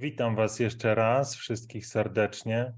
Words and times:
Witam 0.00 0.36
Was 0.36 0.58
jeszcze 0.60 0.94
raz, 0.94 1.36
wszystkich 1.36 1.86
serdecznie 1.86 2.72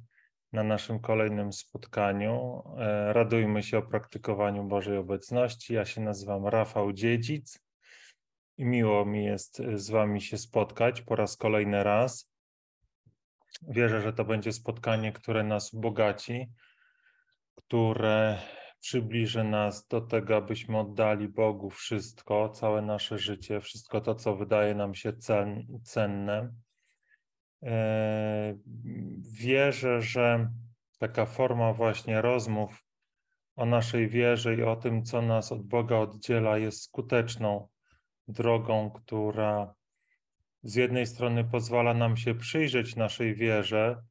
na 0.52 0.62
naszym 0.62 1.00
kolejnym 1.00 1.52
spotkaniu. 1.52 2.62
E, 2.78 3.12
radujmy 3.12 3.62
się 3.62 3.78
o 3.78 3.82
praktykowaniu 3.82 4.64
Bożej 4.64 4.96
obecności. 4.96 5.74
Ja 5.74 5.84
się 5.84 6.00
nazywam 6.00 6.46
Rafał 6.46 6.92
Dziedzic 6.92 7.58
i 8.58 8.64
miło 8.64 9.04
mi 9.04 9.24
jest 9.24 9.60
e, 9.60 9.78
z 9.78 9.90
Wami 9.90 10.20
się 10.20 10.38
spotkać 10.38 11.02
po 11.02 11.16
raz 11.16 11.36
kolejny 11.36 11.84
raz. 11.84 12.32
Wierzę, 13.68 14.00
że 14.00 14.12
to 14.12 14.24
będzie 14.24 14.52
spotkanie, 14.52 15.12
które 15.12 15.44
nas 15.44 15.74
ubogaci, 15.74 16.48
które 17.54 18.38
przybliży 18.80 19.44
nas 19.44 19.86
do 19.86 20.00
tego, 20.00 20.36
abyśmy 20.36 20.78
oddali 20.78 21.28
Bogu 21.28 21.70
wszystko, 21.70 22.48
całe 22.48 22.82
nasze 22.82 23.18
życie, 23.18 23.60
wszystko 23.60 24.00
to, 24.00 24.14
co 24.14 24.36
wydaje 24.36 24.74
nam 24.74 24.94
się 24.94 25.12
cen, 25.12 25.66
cenne. 25.84 26.52
E, 27.62 28.54
wierzę, 29.32 30.02
że 30.02 30.50
taka 30.98 31.26
forma 31.26 31.72
właśnie 31.72 32.22
rozmów 32.22 32.84
o 33.56 33.66
naszej 33.66 34.08
wierze 34.08 34.54
i 34.54 34.62
o 34.62 34.76
tym, 34.76 35.04
co 35.04 35.22
nas 35.22 35.52
od 35.52 35.62
Boga 35.62 35.96
oddziela, 35.96 36.58
jest 36.58 36.82
skuteczną 36.82 37.68
drogą, 38.28 38.90
która 38.90 39.74
z 40.62 40.74
jednej 40.74 41.06
strony 41.06 41.44
pozwala 41.44 41.94
nam 41.94 42.16
się 42.16 42.34
przyjrzeć 42.34 42.96
naszej 42.96 43.34
wierze, 43.34 44.02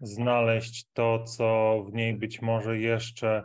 znaleźć 0.00 0.90
to, 0.92 1.24
co 1.24 1.76
w 1.88 1.92
niej 1.92 2.14
być 2.14 2.42
może 2.42 2.78
jeszcze 2.78 3.44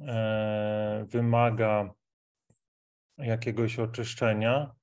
e, 0.00 1.06
wymaga 1.08 1.94
jakiegoś 3.18 3.78
oczyszczenia, 3.78 4.74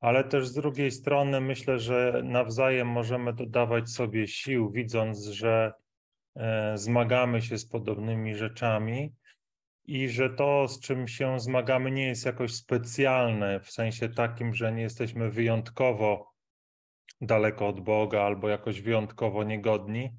ale 0.00 0.24
też 0.24 0.48
z 0.48 0.54
drugiej 0.54 0.90
strony 0.90 1.40
myślę, 1.40 1.78
że 1.78 2.22
nawzajem 2.24 2.88
możemy 2.88 3.32
dodawać 3.32 3.90
sobie 3.90 4.28
sił, 4.28 4.70
widząc, 4.70 5.26
że 5.26 5.72
e, 6.36 6.78
zmagamy 6.78 7.42
się 7.42 7.58
z 7.58 7.66
podobnymi 7.68 8.34
rzeczami 8.34 9.12
i 9.84 10.08
że 10.08 10.30
to, 10.30 10.68
z 10.68 10.80
czym 10.80 11.08
się 11.08 11.40
zmagamy, 11.40 11.90
nie 11.90 12.06
jest 12.06 12.26
jakoś 12.26 12.54
specjalne, 12.54 13.60
w 13.60 13.70
sensie 13.70 14.08
takim, 14.08 14.54
że 14.54 14.72
nie 14.72 14.82
jesteśmy 14.82 15.30
wyjątkowo 15.30 16.32
daleko 17.20 17.68
od 17.68 17.80
Boga 17.80 18.22
albo 18.22 18.48
jakoś 18.48 18.80
wyjątkowo 18.80 19.44
niegodni, 19.44 20.10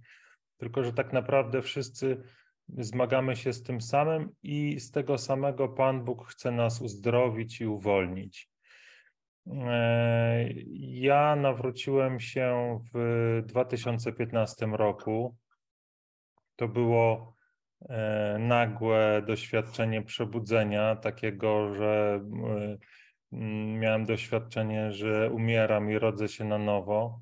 tylko 0.58 0.84
że 0.84 0.94
tak 0.94 1.14
naprawdę 1.14 1.62
wszyscy 1.62 2.24
zmagamy 2.78 3.36
się 3.36 3.54
z 3.54 3.64
tym 3.64 3.82
samym 3.82 4.30
i 4.44 4.80
z 4.80 4.92
tego 4.92 5.18
samego 5.18 5.70
Pan 5.70 6.04
Bóg 6.04 6.28
chce 6.28 6.52
nas 6.52 6.82
uzdrowić 6.82 7.62
i 7.62 7.68
uwolnić. 7.68 8.50
E, 9.52 10.50
ja 10.78 11.36
nawróciłem 11.36 12.20
się 12.20 12.80
w 12.94 13.42
2015 13.46 14.66
roku. 14.66 15.36
To 16.56 16.68
było 16.68 17.34
e, 17.90 18.38
nagłe 18.40 19.22
doświadczenie 19.28 20.02
przebudzenia, 20.02 20.96
takiego, 20.96 21.76
że 21.76 22.22
e, 22.44 22.78
miałem 23.80 24.06
doświadczenie, 24.06 24.92
że 24.92 25.32
umieram 25.32 25.92
i 25.92 26.00
rodzę 26.00 26.28
się 26.28 26.46
na 26.46 26.58
nowo. 26.58 27.20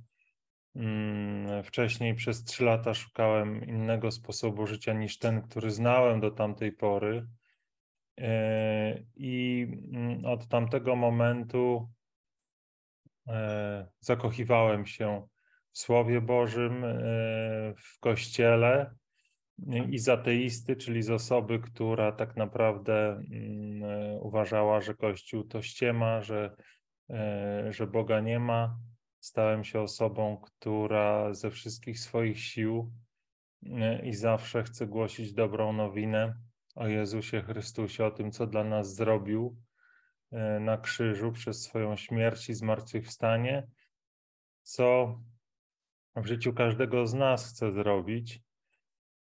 Mm, 0.76 1.64
wcześniej 1.64 2.16
przez 2.16 2.44
trzy 2.44 2.64
lata 2.64 2.94
szukałem 2.94 3.66
innego 3.66 4.12
sposobu 4.12 4.68
życia 4.68 4.94
niż 4.94 5.18
ten, 5.18 5.42
który 5.42 5.72
znałem 5.72 6.20
do 6.20 6.32
tamtej 6.32 6.72
pory. 6.72 7.28
I 9.16 9.68
mm, 9.94 10.26
od 10.26 10.48
tamtego 10.48 10.96
momentu 10.96 11.90
zakochiwałem 14.00 14.86
się 14.86 15.28
w 15.72 15.80
Słowie 15.80 16.22
Bożym, 16.22 16.84
e, 16.84 16.98
w 17.78 18.00
Kościele 18.00 18.96
i 19.90 20.00
z 20.00 20.10
ateisty, 20.10 20.76
czyli 20.76 21.04
z 21.04 21.10
osoby, 21.10 21.60
która 21.60 22.12
tak 22.12 22.36
naprawdę 22.36 23.12
mm, 23.12 23.84
e, 23.84 24.20
uważała, 24.20 24.82
że 24.82 24.96
Kościół 24.96 25.44
to 25.44 25.62
ściema, 25.62 26.22
że, 26.22 26.56
że 27.70 27.88
Boga 27.88 28.20
nie 28.20 28.40
ma. 28.40 28.78
Stałem 29.20 29.64
się 29.64 29.82
osobą, 29.82 30.38
która 30.38 31.34
ze 31.34 31.52
wszystkich 31.52 32.00
swoich 32.00 32.40
sił 32.40 32.92
i 34.04 34.14
zawsze 34.14 34.64
chce 34.64 34.88
głosić 34.88 35.34
dobrą 35.34 35.74
nowinę 35.74 36.36
o 36.76 36.88
Jezusie 36.88 37.42
Chrystusie, 37.42 38.06
o 38.06 38.12
tym, 38.12 38.32
co 38.32 38.48
dla 38.48 38.64
nas 38.64 38.96
zrobił, 38.96 39.58
E, 39.58 39.65
na 40.60 40.78
krzyżu 40.78 41.32
przez 41.32 41.64
swoją 41.64 41.96
śmierć 41.96 42.50
i 42.50 42.54
zmartwychwstanie, 42.54 43.68
co 44.64 45.20
w 46.16 46.26
życiu 46.26 46.54
każdego 46.54 47.08
z 47.08 47.14
nas 47.14 47.50
chce 47.50 47.72
zrobić, 47.72 48.40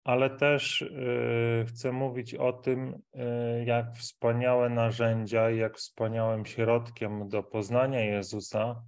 ale 0.03 0.29
też 0.29 0.81
e, 0.81 1.65
chcę 1.65 1.91
mówić 1.91 2.35
o 2.35 2.53
tym, 2.53 3.01
e, 3.13 3.63
jak 3.65 3.95
wspaniałe 3.95 4.69
narzędzia, 4.69 5.49
jak 5.49 5.77
wspaniałym 5.77 6.45
środkiem 6.45 7.29
do 7.29 7.43
poznania 7.43 7.99
Jezusa, 7.99 8.83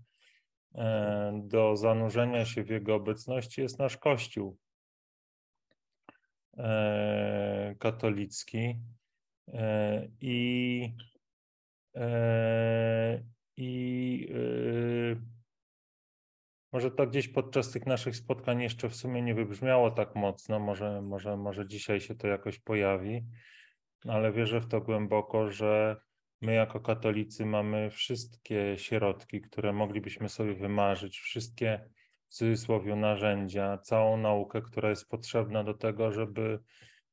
do 1.33 1.75
zanurzenia 1.75 2.45
się 2.45 2.63
w 2.63 2.69
Jego 2.69 2.95
obecności 2.95 3.61
jest 3.61 3.79
nasz 3.79 3.97
Kościół 3.97 4.57
katolicki. 7.79 8.79
I 10.21 10.93
E, 10.93 11.18
I 13.57 14.27
e, 14.31 15.39
może 16.71 16.91
to 16.91 17.07
gdzieś 17.07 17.27
podczas 17.27 17.71
tych 17.71 17.85
naszych 17.85 18.15
spotkań 18.15 18.61
jeszcze 18.61 18.89
w 18.89 18.95
sumie 18.95 19.21
nie 19.21 19.35
wybrzmiało 19.35 19.91
tak 19.91 20.15
mocno, 20.15 20.59
może, 20.59 21.01
może, 21.01 21.37
może 21.37 21.67
dzisiaj 21.67 21.99
się 21.99 22.15
to 22.15 22.27
jakoś 22.27 22.59
pojawi, 22.59 23.25
ale 24.07 24.31
wierzę 24.31 24.61
w 24.61 24.67
to 24.67 24.81
głęboko, 24.81 25.51
że 25.51 25.97
my 26.41 26.53
jako 26.53 26.79
katolicy 26.79 27.45
mamy 27.45 27.89
wszystkie 27.89 28.77
środki, 28.77 29.41
które 29.41 29.73
moglibyśmy 29.73 30.29
sobie 30.29 30.53
wymarzyć, 30.53 31.19
wszystkie 31.19 31.89
w 32.27 32.33
cudzysłowie 32.33 32.95
narzędzia, 32.95 33.77
całą 33.77 34.17
naukę, 34.17 34.61
która 34.61 34.89
jest 34.89 35.09
potrzebna 35.09 35.63
do 35.63 35.73
tego, 35.73 36.11
żeby, 36.11 36.59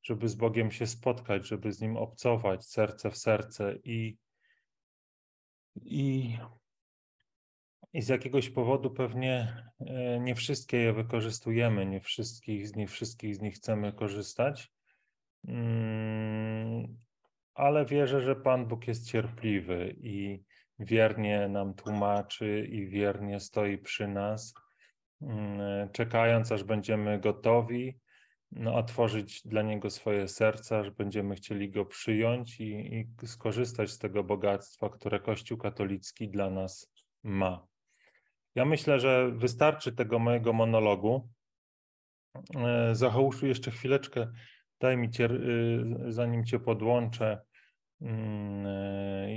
żeby 0.02 0.28
z 0.28 0.34
Bogiem 0.34 0.70
się 0.70 0.86
spotkać, 0.86 1.48
żeby 1.48 1.72
z 1.72 1.80
Nim 1.80 1.96
obcować 1.96 2.66
serce 2.66 3.10
w 3.10 3.16
serce 3.16 3.78
i 3.84 4.16
i, 5.84 6.38
I 7.92 8.02
z 8.02 8.08
jakiegoś 8.08 8.50
powodu 8.50 8.90
pewnie 8.90 9.64
e, 9.80 10.20
nie 10.20 10.34
wszystkie 10.34 10.76
je 10.76 10.92
wykorzystujemy, 10.92 11.86
nie 11.86 12.00
wszystkich, 12.00 12.76
nie 12.76 12.86
wszystkich 12.86 13.36
z 13.36 13.40
nich 13.40 13.54
chcemy 13.54 13.92
korzystać. 13.92 14.72
Mm, 15.48 16.96
ale 17.54 17.86
wierzę, 17.86 18.20
że 18.20 18.36
Pan 18.36 18.66
Bóg 18.66 18.88
jest 18.88 19.10
cierpliwy 19.10 19.96
i 20.00 20.42
wiernie 20.78 21.48
nam 21.48 21.74
tłumaczy 21.74 22.66
i 22.70 22.88
wiernie 22.88 23.40
stoi 23.40 23.78
przy 23.78 24.08
nas, 24.08 24.54
mm, 25.22 25.90
czekając, 25.92 26.52
aż 26.52 26.64
będziemy 26.64 27.20
gotowi 27.20 27.98
no, 28.52 28.74
otworzyć 28.74 29.42
dla 29.46 29.62
Niego 29.62 29.90
swoje 29.90 30.28
serca, 30.28 30.84
że 30.84 30.90
będziemy 30.90 31.34
chcieli 31.34 31.70
Go 31.70 31.84
przyjąć 31.84 32.60
i, 32.60 32.94
i 33.22 33.26
skorzystać 33.26 33.90
z 33.90 33.98
tego 33.98 34.24
bogactwa, 34.24 34.90
które 34.90 35.20
Kościół 35.20 35.58
katolicki 35.58 36.28
dla 36.28 36.50
nas 36.50 36.92
ma. 37.22 37.66
Ja 38.54 38.64
myślę, 38.64 39.00
że 39.00 39.30
wystarczy 39.32 39.92
tego 39.92 40.18
mojego 40.18 40.52
monologu. 40.52 41.28
E, 42.56 42.94
Zachołuszu 42.94 43.46
jeszcze 43.46 43.70
chwileczkę, 43.70 44.32
daj 44.80 44.96
mi 44.96 45.10
cię, 45.10 45.24
y, 45.24 46.12
zanim 46.12 46.44
cię 46.44 46.60
podłączę, 46.60 47.40
mm, 48.00 48.66
e, 48.66 49.32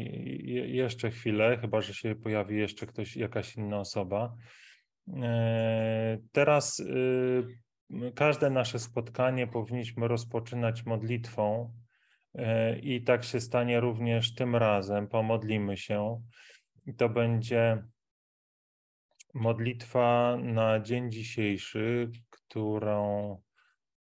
jeszcze 0.68 1.12
chwilę, 1.12 1.58
chyba 1.62 1.82
że 1.82 1.94
się 1.94 2.16
pojawi 2.16 2.58
jeszcze 2.58 2.86
ktoś, 2.86 3.16
jakaś 3.16 3.56
inna 3.56 3.80
osoba. 3.80 4.36
E, 5.08 6.18
teraz 6.32 6.80
y, 6.80 7.60
każde 8.16 8.50
nasze 8.50 8.80
spotkanie 8.80 9.48
powinniśmy 9.48 10.08
rozpoczynać 10.08 10.86
modlitwą 10.86 11.74
e, 12.36 12.80
i 12.80 13.04
tak 13.04 13.24
się 13.24 13.42
stanie 13.42 13.80
również 13.80 14.36
tym 14.36 14.56
razem. 14.56 15.08
Pomodlimy 15.08 15.78
się. 15.78 16.22
I 16.86 16.94
to 16.94 17.10
będzie 17.10 17.84
modlitwa 19.34 20.38
na 20.44 20.80
dzień 20.80 21.12
dzisiejszy, 21.12 22.12
którą 22.30 23.32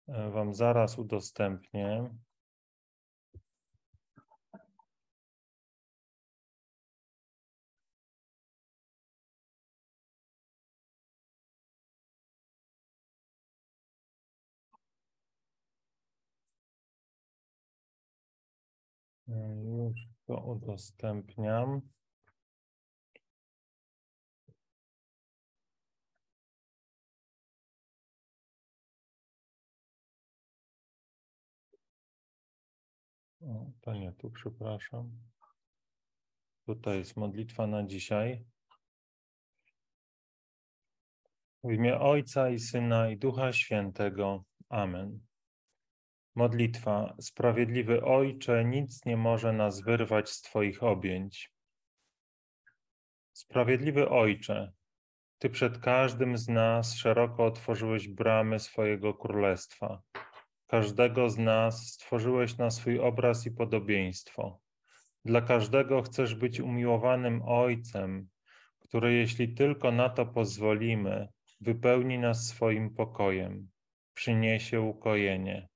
e, 0.09 0.31
Wam 0.31 0.55
zaraz 0.55 0.99
udostępnię. 0.99 2.11
Już 19.29 20.01
to 20.27 20.41
udostępniam. 20.41 21.81
O, 33.41 33.71
to 33.81 33.95
nie, 33.95 34.13
tu 34.13 34.31
przepraszam. 34.31 35.11
Tutaj 36.67 36.99
jest 36.99 37.17
modlitwa 37.17 37.67
na 37.67 37.87
dzisiaj. 37.87 38.45
W 41.65 41.73
imię 41.73 42.01
Ojca 42.01 42.51
i 42.51 42.59
Syna 42.59 43.11
i 43.11 43.19
Ducha 43.19 43.53
Świętego. 43.53 44.45
Amen. 44.69 45.28
Modlitwa. 46.39 47.15
Sprawiedliwy 47.21 48.05
Ojcze, 48.05 48.65
nic 48.65 49.05
nie 49.05 49.17
może 49.17 49.53
nas 49.53 49.81
wyrwać 49.81 50.31
z 50.31 50.43
Twoich 50.43 50.83
objęć. 50.83 51.53
Sprawiedliwy 53.33 54.09
Ojcze, 54.09 54.73
Ty 55.39 55.51
przed 55.51 55.79
każdym 55.79 56.39
z 56.39 56.49
nas 56.49 56.95
szeroko 56.95 57.45
otworzyłeś 57.45 58.09
bramy 58.09 58.59
swojego 58.59 59.15
królestwa. 59.15 60.03
Każdego 60.67 61.31
z 61.31 61.39
nas 61.39 61.87
stworzyłeś 61.87 62.57
na 62.57 62.71
swój 62.71 63.01
obraz 63.01 63.47
i 63.47 63.51
podobieństwo. 63.51 64.61
Dla 65.25 65.41
każdego 65.41 66.03
chcesz 66.03 66.35
być 66.35 66.61
umiłowanym 66.61 67.43
Ojcem, 67.47 68.29
który, 68.79 69.15
jeśli 69.15 69.55
tylko 69.55 69.93
na 69.93 70.09
to 70.09 70.27
pozwolimy, 70.27 71.29
wypełni 71.61 72.19
nas 72.19 72.47
swoim 72.47 72.95
pokojem, 72.95 73.71
przyniesie 74.15 74.81
ukojenie, 74.81 75.69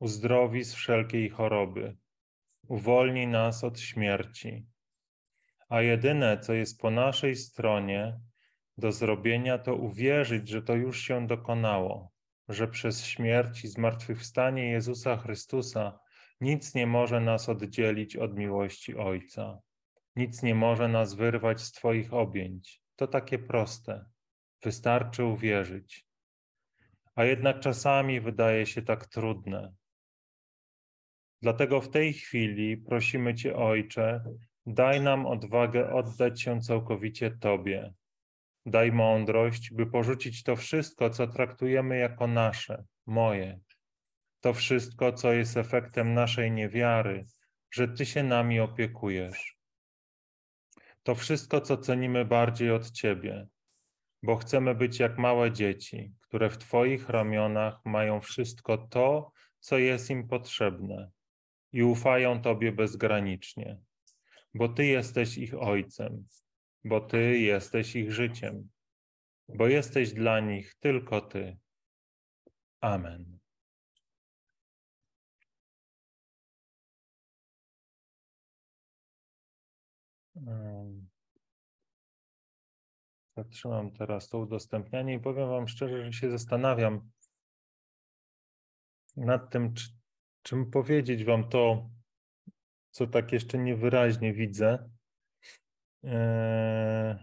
uzdrowi 0.00 0.64
z 0.64 0.74
wszelkiej 0.74 1.30
choroby, 1.30 1.96
uwolni 2.68 3.26
nas 3.26 3.64
od 3.64 3.80
śmierci. 3.80 4.66
A 5.68 5.82
jedyne, 5.82 6.38
co 6.38 6.52
jest 6.52 6.80
po 6.80 6.90
naszej 6.90 7.36
stronie 7.36 8.20
do 8.78 8.92
zrobienia, 8.92 9.58
to 9.58 9.74
uwierzyć, 9.74 10.48
że 10.48 10.62
to 10.62 10.74
już 10.74 11.00
się 11.00 11.26
dokonało, 11.26 12.12
że 12.48 12.68
przez 12.68 13.04
śmierć 13.04 13.64
i 13.64 13.68
zmartwychwstanie 13.68 14.70
Jezusa 14.70 15.16
Chrystusa 15.16 15.98
nic 16.40 16.74
nie 16.74 16.86
może 16.86 17.20
nas 17.20 17.48
oddzielić 17.48 18.16
od 18.16 18.36
miłości 18.36 18.96
Ojca. 18.96 19.60
Nic 20.16 20.42
nie 20.42 20.54
może 20.54 20.88
nas 20.88 21.14
wyrwać 21.14 21.60
z 21.60 21.72
Twoich 21.72 22.14
objęć. 22.14 22.82
To 22.96 23.06
takie 23.06 23.38
proste. 23.38 24.04
Wystarczy 24.62 25.24
uwierzyć. 25.24 26.06
A 27.14 27.24
jednak 27.24 27.60
czasami 27.60 28.20
wydaje 28.20 28.66
się 28.66 28.82
tak 28.82 29.06
trudne. 29.06 29.72
Dlatego 31.42 31.80
w 31.80 31.90
tej 31.90 32.12
chwili 32.12 32.76
prosimy 32.76 33.34
Cię, 33.34 33.56
Ojcze, 33.56 34.24
daj 34.66 35.00
nam 35.00 35.26
odwagę 35.26 35.92
oddać 35.92 36.42
się 36.42 36.60
całkowicie 36.60 37.30
Tobie. 37.30 37.92
Daj 38.66 38.92
mądrość, 38.92 39.72
by 39.72 39.86
porzucić 39.86 40.42
to 40.42 40.56
wszystko, 40.56 41.10
co 41.10 41.26
traktujemy 41.26 41.98
jako 41.98 42.26
nasze, 42.26 42.84
moje. 43.06 43.60
To 44.40 44.54
wszystko, 44.54 45.12
co 45.12 45.32
jest 45.32 45.56
efektem 45.56 46.14
naszej 46.14 46.52
niewiary, 46.52 47.26
że 47.70 47.88
Ty 47.88 48.06
się 48.06 48.22
nami 48.22 48.60
opiekujesz. 48.60 49.56
To 51.02 51.14
wszystko, 51.14 51.60
co 51.60 51.76
cenimy 51.76 52.24
bardziej 52.24 52.70
od 52.70 52.90
Ciebie, 52.90 53.46
bo 54.22 54.36
chcemy 54.36 54.74
być 54.74 54.98
jak 54.98 55.18
małe 55.18 55.52
dzieci, 55.52 56.12
które 56.20 56.50
w 56.50 56.58
Twoich 56.58 57.08
ramionach 57.08 57.84
mają 57.84 58.20
wszystko 58.20 58.78
to, 58.78 59.32
co 59.60 59.78
jest 59.78 60.10
im 60.10 60.28
potrzebne 60.28 61.10
i 61.72 61.82
ufają 61.82 62.42
Tobie 62.42 62.72
bezgranicznie, 62.72 63.78
bo 64.54 64.68
Ty 64.68 64.86
jesteś 64.86 65.38
ich 65.38 65.54
Ojcem, 65.54 66.26
bo 66.84 67.00
Ty 67.00 67.38
jesteś 67.38 67.96
ich 67.96 68.12
życiem, 68.12 68.70
bo 69.48 69.66
jesteś 69.66 70.12
dla 70.12 70.40
nich 70.40 70.74
tylko 70.74 71.20
Ty. 71.20 71.58
Amen. 72.80 73.38
Zatrzymam 83.36 83.92
teraz 83.92 84.28
to 84.28 84.38
udostępnianie 84.38 85.14
i 85.14 85.20
powiem 85.20 85.48
Wam 85.48 85.68
szczerze, 85.68 86.04
że 86.04 86.12
się 86.12 86.30
zastanawiam 86.30 87.10
nad 89.16 89.50
tym, 89.50 89.74
czy, 89.74 89.99
czym 90.42 90.70
powiedzieć 90.70 91.24
Wam 91.24 91.48
to, 91.48 91.90
co 92.90 93.06
tak 93.06 93.32
jeszcze 93.32 93.58
niewyraźnie 93.58 94.32
widzę. 94.32 94.90
Eee, 96.04 97.16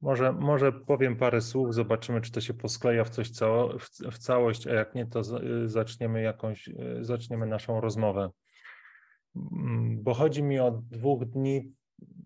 może, 0.00 0.32
może 0.32 0.72
powiem 0.72 1.16
parę 1.16 1.40
słów, 1.40 1.74
zobaczymy, 1.74 2.20
czy 2.20 2.32
to 2.32 2.40
się 2.40 2.54
poskleja 2.54 3.04
w 3.04 3.10
coś 3.10 3.30
cało, 3.30 3.78
w, 3.78 3.88
w 3.88 4.18
całość, 4.18 4.66
a 4.66 4.74
jak 4.74 4.94
nie, 4.94 5.06
to 5.06 5.22
zaczniemy 5.66 6.22
jakąś, 6.22 6.70
zaczniemy 7.00 7.46
naszą 7.46 7.80
rozmowę. 7.80 8.30
Mm, 9.36 10.02
bo 10.02 10.14
chodzi 10.14 10.42
mi 10.42 10.58
o 10.60 10.70
dwóch 10.70 11.24
dni 11.24 11.72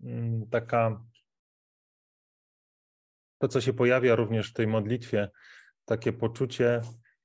mm, 0.03 0.49
taka 0.49 1.03
to, 3.37 3.47
co 3.47 3.61
się 3.61 3.73
pojawia 3.73 4.15
również 4.15 4.49
w 4.49 4.53
tej 4.53 4.67
modlitwie, 4.67 5.29
takie 5.85 6.13
poczucie 6.13 6.81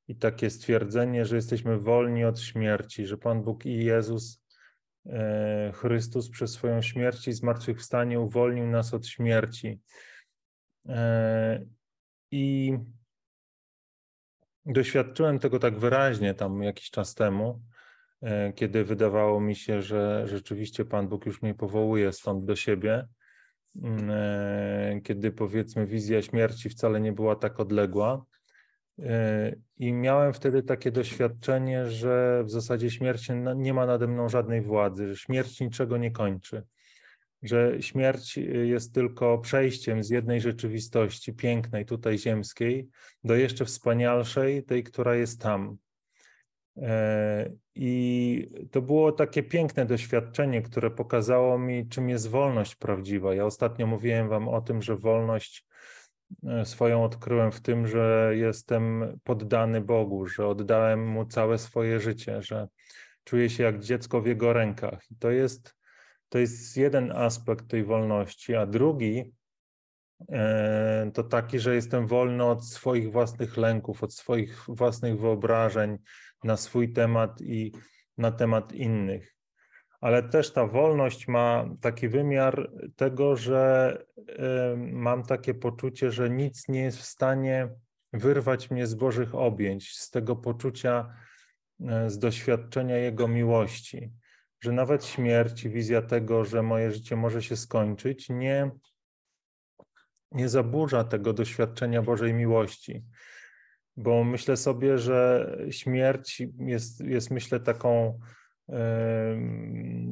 i 0.08 0.16
takie 0.16 0.50
stwierdzenie, 0.50 1.24
że 1.24 1.36
jesteśmy 1.36 1.78
wolni 1.78 2.24
od 2.24 2.40
śmierci, 2.40 3.06
że 3.06 3.18
Pan 3.18 3.42
Bóg 3.42 3.66
i 3.66 3.84
Jezus 3.84 4.42
e, 5.06 5.72
Chrystus 5.74 6.30
przez 6.30 6.52
swoją 6.52 6.82
śmierć 6.82 7.28
i 7.28 7.32
zmartwychwstanie 7.32 8.20
uwolnił 8.20 8.66
nas 8.66 8.94
od 8.94 9.06
śmierci. 9.06 9.80
E, 10.88 11.64
I 12.30 12.78
doświadczyłem 14.66 15.38
tego 15.38 15.58
tak 15.58 15.78
wyraźnie 15.78 16.34
tam 16.34 16.62
jakiś 16.62 16.90
czas 16.90 17.14
temu, 17.14 17.62
e, 18.22 18.52
kiedy 18.52 18.84
wydawało 18.84 19.40
mi 19.40 19.56
się, 19.56 19.82
że 19.82 20.26
rzeczywiście 20.26 20.84
Pan 20.84 21.08
Bóg 21.08 21.26
już 21.26 21.42
mnie 21.42 21.54
powołuje 21.54 22.12
stąd 22.12 22.44
do 22.44 22.56
siebie 22.56 23.08
Mm, 23.76 25.00
kiedy 25.00 25.32
powiedzmy 25.32 25.86
wizja 25.86 26.22
śmierci 26.22 26.68
wcale 26.68 27.00
nie 27.00 27.12
była 27.12 27.36
tak 27.36 27.60
odległa. 27.60 28.24
E, 28.98 29.54
I 29.78 29.92
miałem 29.92 30.32
wtedy 30.32 30.62
takie 30.62 30.92
doświadczenie, 30.92 31.90
że 31.90 32.42
w 32.44 32.50
zasadzie 32.50 32.90
śmierć 32.90 33.28
nie 33.56 33.74
ma 33.74 33.86
nade 33.86 34.06
mną 34.06 34.28
żadnej 34.28 34.62
władzy, 34.62 35.08
że 35.08 35.16
śmierć 35.16 35.60
niczego 35.60 35.96
nie 35.96 36.10
kończy, 36.10 36.62
że 37.42 37.82
śmierć 37.82 38.36
jest 38.64 38.94
tylko 38.94 39.38
przejściem 39.38 40.04
z 40.04 40.10
jednej 40.10 40.40
rzeczywistości 40.40 41.34
pięknej, 41.34 41.86
tutaj 41.86 42.18
ziemskiej, 42.18 42.88
do 43.24 43.34
jeszcze 43.34 43.64
wspanialszej, 43.64 44.64
tej, 44.64 44.82
która 44.82 45.14
jest 45.14 45.40
tam. 45.40 45.76
E, 46.76 47.50
I 47.74 48.48
to 48.70 48.82
było 48.82 49.12
takie 49.12 49.42
piękne 49.42 49.86
doświadczenie, 49.86 50.62
które 50.62 50.90
pokazało 50.90 51.58
mi, 51.58 51.88
czym 51.88 52.08
jest 52.08 52.28
wolność 52.28 52.76
prawdziwa. 52.76 53.34
Ja 53.34 53.44
ostatnio 53.44 53.86
mówiłem 53.86 54.28
Wam 54.28 54.48
o 54.48 54.60
tym, 54.60 54.82
że 54.82 54.96
wolność 54.96 55.66
swoją 56.64 57.04
odkryłem 57.04 57.52
w 57.52 57.60
tym, 57.60 57.86
że 57.86 58.32
jestem 58.34 59.18
poddany 59.24 59.80
Bogu, 59.80 60.26
że 60.26 60.46
oddałem 60.46 61.06
Mu 61.06 61.26
całe 61.26 61.58
swoje 61.58 62.00
życie, 62.00 62.42
że 62.42 62.68
czuję 63.24 63.50
się 63.50 63.62
jak 63.62 63.80
dziecko 63.80 64.20
w 64.20 64.26
Jego 64.26 64.52
rękach. 64.52 65.10
I 65.10 65.16
to 65.16 65.30
jest, 65.30 65.74
to 66.28 66.38
jest 66.38 66.76
jeden 66.76 67.12
aspekt 67.12 67.68
tej 67.68 67.84
wolności, 67.84 68.54
a 68.54 68.66
drugi 68.66 69.32
e, 70.32 71.10
to 71.14 71.22
taki, 71.22 71.58
że 71.58 71.74
jestem 71.74 72.06
wolny 72.06 72.44
od 72.44 72.66
swoich 72.66 73.12
własnych 73.12 73.56
lęków, 73.56 74.02
od 74.02 74.14
swoich 74.14 74.64
własnych 74.68 75.20
wyobrażeń, 75.20 75.98
na 76.44 76.56
swój 76.56 76.92
temat 76.92 77.40
i 77.40 77.72
na 78.18 78.32
temat 78.32 78.72
innych. 78.72 79.34
Ale 80.02 80.22
też 80.22 80.52
ta 80.52 80.66
wolność 80.66 81.28
ma 81.28 81.64
taki 81.80 82.08
wymiar 82.08 82.70
tego, 82.96 83.36
że 83.36 83.96
mam 84.76 85.22
takie 85.22 85.54
poczucie, 85.54 86.10
że 86.10 86.30
nic 86.30 86.68
nie 86.68 86.80
jest 86.80 86.98
w 86.98 87.04
stanie 87.04 87.68
wyrwać 88.12 88.70
mnie 88.70 88.86
z 88.86 88.94
Bożych 88.94 89.34
objęć, 89.34 89.96
z 89.96 90.10
tego 90.10 90.36
poczucia, 90.36 91.14
e, 91.80 92.10
z 92.10 92.18
doświadczenia 92.18 92.96
Jego 92.96 93.28
miłości, 93.28 94.12
że 94.60 94.72
nawet 94.72 95.04
śmierć, 95.04 95.68
wizja 95.68 96.02
tego, 96.02 96.44
że 96.44 96.62
moje 96.62 96.90
życie 96.90 97.16
może 97.16 97.42
się 97.42 97.56
skończyć, 97.56 98.28
nie, 98.28 98.70
nie 100.32 100.48
zaburza 100.48 101.04
tego 101.04 101.32
doświadczenia 101.32 102.02
Bożej 102.02 102.34
miłości. 102.34 103.04
Bo 103.96 104.24
myślę 104.24 104.56
sobie, 104.56 104.98
że 104.98 105.56
śmierć 105.70 106.42
jest, 106.58 107.00
jest 107.00 107.30
myślę, 107.30 107.60
taką 107.60 108.20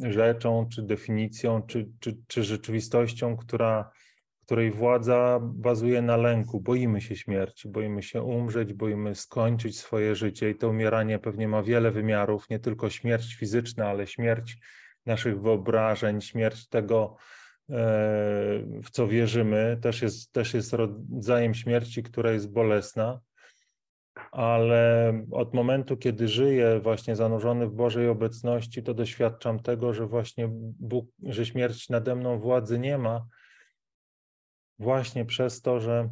rzeczą, 0.02 0.68
czy 0.68 0.82
definicją, 0.82 1.62
czy, 1.62 1.90
czy, 2.00 2.16
czy 2.26 2.44
rzeczywistością, 2.44 3.36
która, 3.36 3.90
której 4.46 4.70
władza 4.70 5.38
bazuje 5.42 6.02
na 6.02 6.16
lęku. 6.16 6.60
Boimy 6.60 7.00
się 7.00 7.16
śmierci, 7.16 7.68
boimy 7.68 8.02
się 8.02 8.22
umrzeć, 8.22 8.72
boimy 8.72 9.14
skończyć 9.14 9.78
swoje 9.78 10.14
życie 10.14 10.50
i 10.50 10.54
to 10.54 10.68
umieranie 10.68 11.18
pewnie 11.18 11.48
ma 11.48 11.62
wiele 11.62 11.90
wymiarów, 11.90 12.50
nie 12.50 12.58
tylko 12.58 12.90
śmierć 12.90 13.34
fizyczna, 13.34 13.88
ale 13.88 14.06
śmierć 14.06 14.56
naszych 15.06 15.40
wyobrażeń, 15.40 16.20
śmierć 16.20 16.68
tego, 16.68 17.16
e, 17.70 17.74
w 18.82 18.90
co 18.90 19.08
wierzymy, 19.08 19.78
też 19.82 20.02
jest, 20.02 20.32
też 20.32 20.54
jest 20.54 20.72
rodzajem 20.72 21.54
śmierci, 21.54 22.02
która 22.02 22.32
jest 22.32 22.52
bolesna. 22.52 23.20
Ale 24.32 25.12
od 25.30 25.54
momentu, 25.54 25.96
kiedy 25.96 26.28
żyję 26.28 26.80
właśnie 26.80 27.16
zanurzony 27.16 27.66
w 27.66 27.72
Bożej 27.72 28.08
obecności, 28.08 28.82
to 28.82 28.94
doświadczam 28.94 29.60
tego, 29.60 29.94
że 29.94 30.06
właśnie 30.06 30.48
Bóg, 30.78 31.10
że 31.22 31.46
śmierć 31.46 31.88
nade 31.88 32.14
mną 32.14 32.38
władzy 32.38 32.78
nie 32.78 32.98
ma, 32.98 33.26
właśnie 34.78 35.24
przez 35.24 35.62
to, 35.62 35.80
że, 35.80 36.08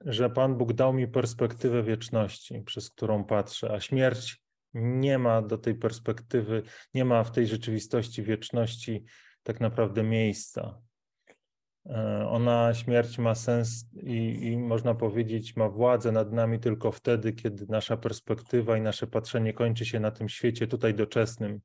że 0.00 0.30
Pan 0.30 0.56
Bóg 0.56 0.72
dał 0.72 0.92
mi 0.92 1.08
perspektywę 1.08 1.82
wieczności, 1.82 2.62
przez 2.62 2.90
którą 2.90 3.24
patrzę, 3.24 3.72
a 3.72 3.80
śmierć 3.80 4.42
nie 4.74 5.18
ma 5.18 5.42
do 5.42 5.58
tej 5.58 5.74
perspektywy, 5.74 6.62
nie 6.94 7.04
ma 7.04 7.24
w 7.24 7.30
tej 7.32 7.46
rzeczywistości 7.46 8.22
wieczności 8.22 9.04
tak 9.42 9.60
naprawdę 9.60 10.02
miejsca. 10.02 10.80
E, 11.86 12.26
ona, 12.28 12.74
śmierć 12.74 13.18
ma 13.18 13.34
sens 13.34 13.86
i, 13.92 14.46
i, 14.46 14.58
można 14.58 14.94
powiedzieć, 14.94 15.56
ma 15.56 15.68
władzę 15.68 16.12
nad 16.12 16.32
nami 16.32 16.58
tylko 16.58 16.92
wtedy, 16.92 17.32
kiedy 17.32 17.66
nasza 17.68 17.96
perspektywa 17.96 18.76
i 18.76 18.80
nasze 18.80 19.06
patrzenie 19.06 19.52
kończy 19.52 19.84
się 19.84 20.00
na 20.00 20.10
tym 20.10 20.28
świecie 20.28 20.66
tutaj 20.66 20.94
doczesnym. 20.94 21.60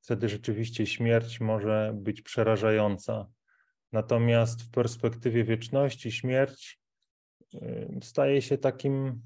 Wtedy 0.00 0.28
rzeczywiście 0.28 0.86
śmierć 0.86 1.40
może 1.40 1.92
być 1.94 2.22
przerażająca. 2.22 3.26
Natomiast 3.92 4.62
w 4.62 4.70
perspektywie 4.70 5.44
wieczności 5.44 6.12
śmierć 6.12 6.80
e, 7.54 7.88
staje 8.02 8.42
się 8.42 8.58
takim 8.58 9.22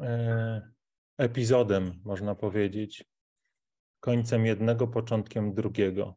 e, 0.00 0.70
epizodem, 1.18 2.00
można 2.04 2.34
powiedzieć, 2.34 3.04
końcem 4.00 4.46
jednego, 4.46 4.88
początkiem 4.88 5.54
drugiego. 5.54 6.14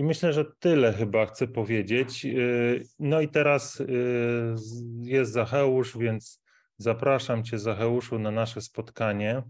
I 0.00 0.04
myślę, 0.04 0.32
że 0.32 0.44
tyle 0.44 0.92
chyba 0.92 1.26
chcę 1.26 1.48
powiedzieć. 1.48 2.24
Y, 2.24 2.82
no 2.98 3.20
i 3.20 3.28
teraz 3.28 3.80
y, 3.80 4.54
jest 5.02 5.32
Zacheusz, 5.32 5.98
więc 5.98 6.42
zapraszam 6.78 7.44
Cię, 7.44 7.58
Zacheuszu, 7.58 8.18
na 8.18 8.30
nasze 8.30 8.60
spotkanie. 8.60 9.42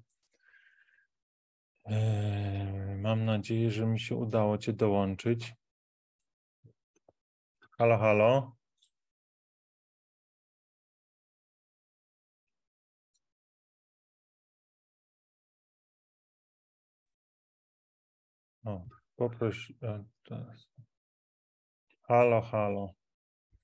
Y, 1.90 1.92
mam 2.98 3.24
nadzieję, 3.24 3.70
że 3.70 3.86
mi 3.86 4.00
się 4.00 4.14
udało 4.14 4.58
Cię 4.58 4.72
dołączyć. 4.72 5.54
Halo, 7.78 7.98
halo. 7.98 8.56
O. 18.64 18.99
Poproś. 19.20 19.72
E, 19.82 20.04
halo, 22.02 22.40
halo. 22.40 22.94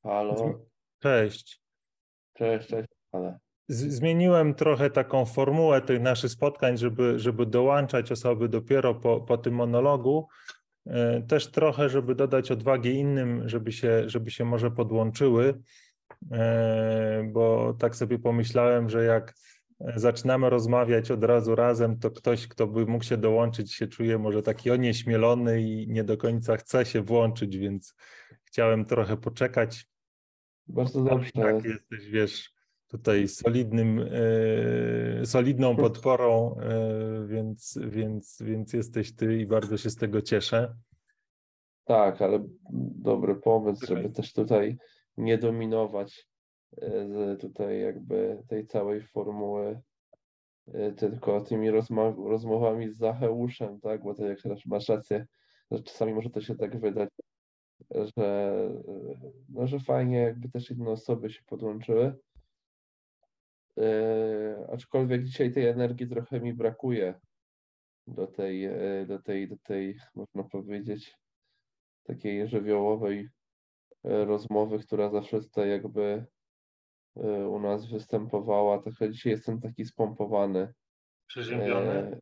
Halo. 0.03 0.61
Cześć. 0.99 1.63
Cześć, 2.35 2.69
cześć. 2.69 2.89
Ale. 3.13 3.39
Zmieniłem 3.69 4.55
trochę 4.55 4.91
taką 4.91 5.25
formułę 5.25 5.81
tych 5.81 6.01
naszych 6.01 6.31
spotkań, 6.31 6.79
żeby, 6.79 7.19
żeby 7.19 7.47
dołączać 7.47 8.13
osoby 8.13 8.49
dopiero 8.49 8.95
po, 8.95 9.21
po 9.21 9.39
tym 9.39 9.55
monologu. 9.55 10.29
E, 10.87 11.23
też 11.23 11.51
trochę, 11.51 11.89
żeby 11.89 12.15
dodać 12.15 12.51
odwagi 12.51 12.95
innym, 12.95 13.49
żeby 13.49 13.73
się, 13.73 14.09
żeby 14.09 14.31
się 14.31 14.45
może 14.45 14.71
podłączyły, 14.71 15.63
e, 16.33 17.31
bo 17.33 17.75
tak 17.79 17.97
sobie 17.97 18.19
pomyślałem, 18.19 18.91
że 18.91 19.05
jak 19.05 19.35
zaczynamy 19.81 20.51
rozmawiać 20.51 21.11
od 21.11 21.25
razu 21.25 21.55
razem, 21.55 21.99
to 21.99 22.11
ktoś, 22.11 22.49
kto 22.49 22.67
by 22.67 22.87
mógł 22.87 23.05
się 23.05 23.17
dołączyć, 23.17 23.75
się 23.75 23.87
czuje 23.87 24.19
może 24.19 24.43
taki 24.43 24.71
onieśmielony 24.71 25.63
i 25.63 25.89
nie 25.89 26.05
do 26.05 26.17
końca 26.17 26.57
chce 26.57 26.87
się 26.87 27.03
włączyć, 27.03 27.57
więc 27.59 27.95
chciałem 28.45 28.85
trochę 28.85 29.17
poczekać. 29.17 29.87
Bardzo 30.67 31.05
dobrze. 31.05 31.31
Tak, 31.33 31.65
jesteś, 31.65 32.11
wiesz, 32.11 32.53
tutaj 32.89 33.29
solidnym, 33.29 34.09
e, 35.21 35.27
solidną 35.27 35.77
podporą, 35.77 36.57
e, 36.61 37.27
więc, 37.27 37.79
więc, 37.89 38.43
więc 38.43 38.73
jesteś 38.73 39.15
ty 39.15 39.39
i 39.39 39.47
bardzo 39.47 39.77
się 39.77 39.91
z 39.91 39.97
tego 39.97 40.23
cieszę. 40.23 40.77
Tak, 41.85 42.23
ale 42.23 42.45
dobry 42.95 43.35
pomysł, 43.35 43.87
żeby 43.87 44.11
też 44.11 44.33
tutaj 44.33 44.79
nie 45.17 45.39
dominować 45.39 46.29
z 46.83 47.41
tutaj 47.41 47.81
jakby 47.81 48.43
tej 48.49 48.67
całej 48.67 49.01
formuły 49.03 49.81
y, 50.69 50.93
tylko 50.97 51.41
tymi 51.41 51.71
rozmowami 52.17 52.91
z 52.91 52.97
Zacheuszem, 52.97 53.81
tak? 53.81 54.03
Bo 54.03 54.15
to 54.15 54.27
jak 54.27 54.39
masz 54.67 54.89
rację, 54.89 55.27
że 55.71 55.83
czasami 55.83 56.15
może 56.15 56.31
to 56.31 56.41
się 56.41 56.55
tak 56.55 56.81
wydać, 56.81 57.11
że, 57.91 58.59
no, 59.49 59.67
że 59.67 59.79
fajnie 59.81 60.19
jakby 60.19 60.49
też 60.49 60.71
inne 60.71 60.91
osoby 60.91 61.31
się 61.31 61.43
podłączyły. 61.47 62.15
Yy, 63.77 64.67
aczkolwiek 64.73 65.25
dzisiaj 65.25 65.53
tej 65.53 65.67
energii 65.67 66.09
trochę 66.09 66.41
mi 66.41 66.55
brakuje 66.55 67.15
do 68.07 68.27
tej, 68.27 68.69
do 69.07 69.19
tej, 69.19 69.49
do 69.49 69.57
tej, 69.57 69.99
można 70.15 70.45
powiedzieć, 70.45 71.17
takiej 72.03 72.49
żywiołowej 72.49 73.29
rozmowy, 74.05 74.79
która 74.79 75.11
zawsze 75.11 75.41
tutaj 75.41 75.71
jakby 75.71 76.27
u 77.49 77.61
nas 77.61 77.91
występowała. 77.91 78.83
Trochę 78.83 79.11
dzisiaj 79.11 79.33
jestem 79.33 79.61
taki 79.61 79.85
spompowany. 79.85 80.73
Przeziębiony? 81.27 81.91
E, 81.91 82.21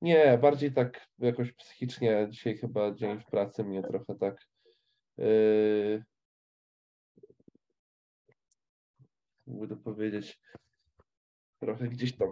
nie, 0.00 0.38
bardziej 0.38 0.72
tak 0.72 1.06
jakoś 1.18 1.52
psychicznie. 1.52 2.26
Dzisiaj 2.30 2.56
chyba 2.56 2.94
dzień 2.94 3.20
w 3.20 3.26
pracy 3.26 3.64
mnie 3.64 3.82
trochę 3.82 4.14
tak 4.14 4.48
yy, 5.18 6.04
jakby 9.46 9.68
to 9.68 9.76
powiedzieć, 9.76 10.40
trochę 11.60 11.88
gdzieś 11.88 12.16
tam 12.16 12.28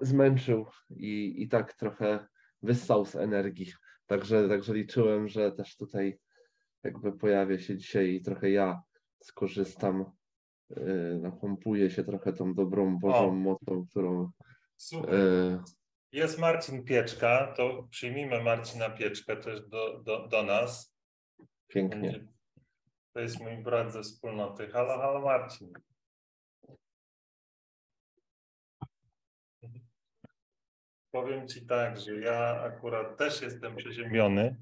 zmęczył 0.00 0.66
i, 0.90 1.42
i 1.42 1.48
tak 1.48 1.72
trochę 1.72 2.26
wyssał 2.62 3.04
z 3.04 3.16
energii. 3.16 3.72
Także, 4.06 4.48
także 4.48 4.74
liczyłem, 4.74 5.28
że 5.28 5.52
też 5.52 5.76
tutaj 5.76 6.18
jakby 6.82 7.18
pojawię 7.18 7.58
się 7.58 7.76
dzisiaj 7.76 8.14
i 8.14 8.22
trochę 8.22 8.50
ja 8.50 8.82
skorzystam 9.20 10.04
Y, 10.04 10.25
napompuje 11.20 11.90
się 11.90 12.04
trochę 12.04 12.32
tą 12.32 12.54
dobrą 12.54 12.98
Bożą 12.98 13.28
o. 13.28 13.32
mocą, 13.32 13.86
którą. 13.90 14.30
Super. 14.76 15.14
Y, 15.14 15.58
jest 16.12 16.38
Marcin 16.38 16.84
Pieczka, 16.84 17.52
to 17.56 17.86
przyjmijmy 17.90 18.42
Marcina 18.42 18.90
Pieczkę 18.90 19.36
też 19.36 19.68
do, 19.68 20.02
do, 20.02 20.28
do 20.28 20.42
nas. 20.42 20.96
Pięknie. 21.68 22.28
To 23.12 23.20
jest 23.20 23.40
mój 23.40 23.56
brat 23.56 23.92
ze 23.92 24.02
wspólnoty. 24.02 24.68
Halo, 24.68 24.98
halo 24.98 25.20
Marcin. 25.20 25.72
Powiem 31.10 31.48
Ci 31.48 31.66
tak, 31.66 32.00
że 32.00 32.20
ja 32.20 32.60
akurat 32.60 33.18
też 33.18 33.42
jestem 33.42 33.76
przeziębiony, 33.76 34.56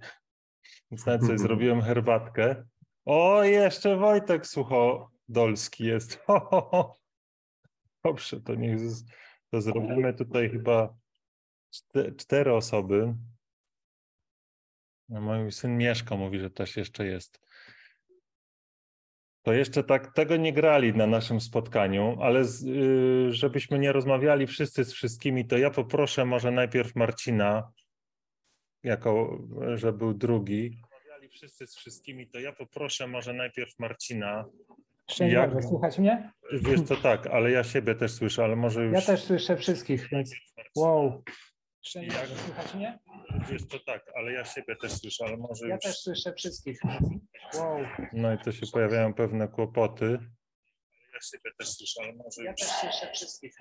więc 0.91 1.07
nawet 1.07 1.23
sobie 1.23 1.39
zrobiłem 1.49 1.83
herbatkę. 1.83 2.65
O, 3.05 3.45
jeszcze 3.45 3.97
Wojtek 3.97 4.47
Sucho 4.47 5.14
Dolski 5.29 5.85
jest. 5.85 6.21
Ho, 6.27 6.41
ho, 6.41 6.61
ho. 6.71 6.97
Dobrze, 8.05 8.41
to 8.41 8.55
niech 8.55 8.81
to 9.51 9.61
zrobimy 9.61 10.15
tutaj 10.15 10.51
chyba 10.51 10.95
cztery 12.17 12.55
osoby. 12.55 13.15
No, 15.09 15.21
mój 15.21 15.53
syn 15.53 15.77
Mieszko 15.77 16.17
mówi, 16.17 16.39
że 16.39 16.51
też 16.51 16.77
jeszcze 16.77 17.07
jest. 17.07 17.41
To 19.43 19.53
jeszcze 19.53 19.85
tak 19.85 20.15
tego 20.15 20.37
nie 20.37 20.53
grali 20.53 20.95
na 20.95 21.07
naszym 21.07 21.41
spotkaniu, 21.41 22.17
ale 22.21 22.45
z, 22.45 22.63
yy, 22.63 23.33
żebyśmy 23.33 23.79
nie 23.79 23.93
rozmawiali 23.93 24.47
wszyscy 24.47 24.85
z 24.85 24.93
wszystkimi, 24.93 25.47
to 25.47 25.59
ja 25.59 25.71
poproszę 25.71 26.25
może 26.25 26.51
najpierw 26.51 26.97
Marcina, 26.97 27.73
jako 28.83 29.39
że 29.75 29.93
był 29.93 30.15
drugi. 30.15 30.79
Rozmawiali 30.83 31.29
wszyscy 31.29 31.67
z 31.67 31.77
wszystkimi, 31.77 32.29
to 32.29 32.41
ja 32.41 32.53
poproszę 32.53 33.07
może 33.07 33.33
najpierw 33.33 33.79
Marcina, 33.79 34.45
Szczęść 35.11 35.35
Jak... 35.35 35.55
Boże, 35.55 35.69
słuchać 35.69 35.99
mnie? 35.99 36.33
Wiesz 36.53 36.83
co, 36.83 36.97
tak, 37.11 37.27
ale 37.27 37.51
ja 37.51 37.65
siebie 37.65 37.95
też 37.95 38.13
słyszę, 38.13 38.45
ale 38.45 38.57
może 38.57 38.85
już... 38.85 38.93
Ja 38.95 39.01
też 39.01 39.25
słyszę 39.25 39.57
wszystkich, 39.57 40.09
więc 40.09 40.35
wow. 40.77 41.23
Szczęść 41.87 42.17
Boże, 42.17 42.37
słuchać 42.37 42.75
mnie? 42.75 42.99
Wiesz 43.51 43.63
co, 43.65 43.79
tak, 43.79 44.13
ale 44.17 44.33
ja 44.33 44.45
siebie 44.45 44.77
też 44.77 44.93
słyszę, 44.93 45.25
ale 45.25 45.37
może 45.37 45.69
Ja 45.69 45.75
już... 45.75 45.85
też 45.85 45.99
słyszę 45.99 46.33
wszystkich, 46.33 46.81
wow. 47.55 47.81
No 48.13 48.33
i 48.35 48.39
to 48.39 48.53
się 48.53 48.67
pojawiają 48.73 49.15
pewne 49.15 49.49
kłopoty. 49.49 50.19
Ja 51.15 51.21
siebie 51.21 51.51
też 51.59 51.69
słyszę, 51.69 52.01
ale 52.03 52.13
może 52.13 52.45
Ja 52.45 52.51
już... 52.51 52.61
też 52.61 52.69
słyszę 52.69 53.13
wszystkich, 53.15 53.55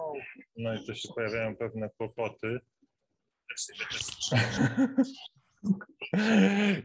wow. 0.00 0.14
No 0.56 0.74
i 0.74 0.86
to 0.86 0.94
się 0.94 1.08
pojawiają 1.14 1.56
pewne 1.56 1.90
kłopoty. 1.98 2.60
Ja 3.50 3.56
siebie 3.56 3.84
też 3.90 4.02
słyszę. 4.02 4.36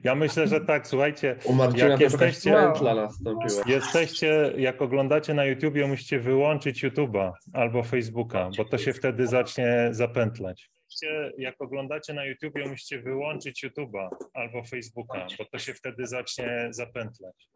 Ja 0.03 0.15
myślę, 0.15 0.47
że 0.47 0.61
tak, 0.61 0.87
słuchajcie, 0.87 1.35
jak 1.75 1.99
jesteście, 1.99 2.51
nastąpiła. 2.51 3.63
jesteście, 3.67 4.53
jak 4.57 4.81
oglądacie 4.81 5.33
na 5.33 5.45
YouTubie, 5.45 5.87
musicie 5.87 6.19
wyłączyć 6.19 6.83
YouTube'a 6.85 7.31
albo 7.53 7.83
Facebooka, 7.83 8.49
bo 8.57 8.65
to 8.65 8.77
się 8.77 8.93
wtedy 8.93 9.27
zacznie 9.27 9.87
zapętlać. 9.91 10.69
jak 11.37 11.61
oglądacie 11.61 12.13
na 12.13 12.25
YouTubie, 12.25 12.69
musicie 12.69 13.01
wyłączyć 13.01 13.65
YouTube'a 13.65 14.09
albo 14.33 14.63
Facebooka, 14.63 15.27
bo 15.37 15.45
to 15.45 15.59
się 15.59 15.73
wtedy 15.73 16.07
zacznie 16.07 16.67
zapętlać. 16.71 17.49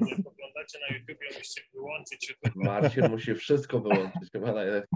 Jak 0.00 0.18
oglądacie 0.26 0.78
na 0.90 0.96
YouTubie, 0.96 1.26
musicie 1.38 1.60
wyłączyć 1.74 2.28
YouTube. 2.28 2.56
Marcin 2.56 3.08
musi 3.10 3.34
wszystko 3.34 3.80
wyłączyć, 3.80 4.32
chyba 4.32 4.52
najlepiej. 4.52 4.88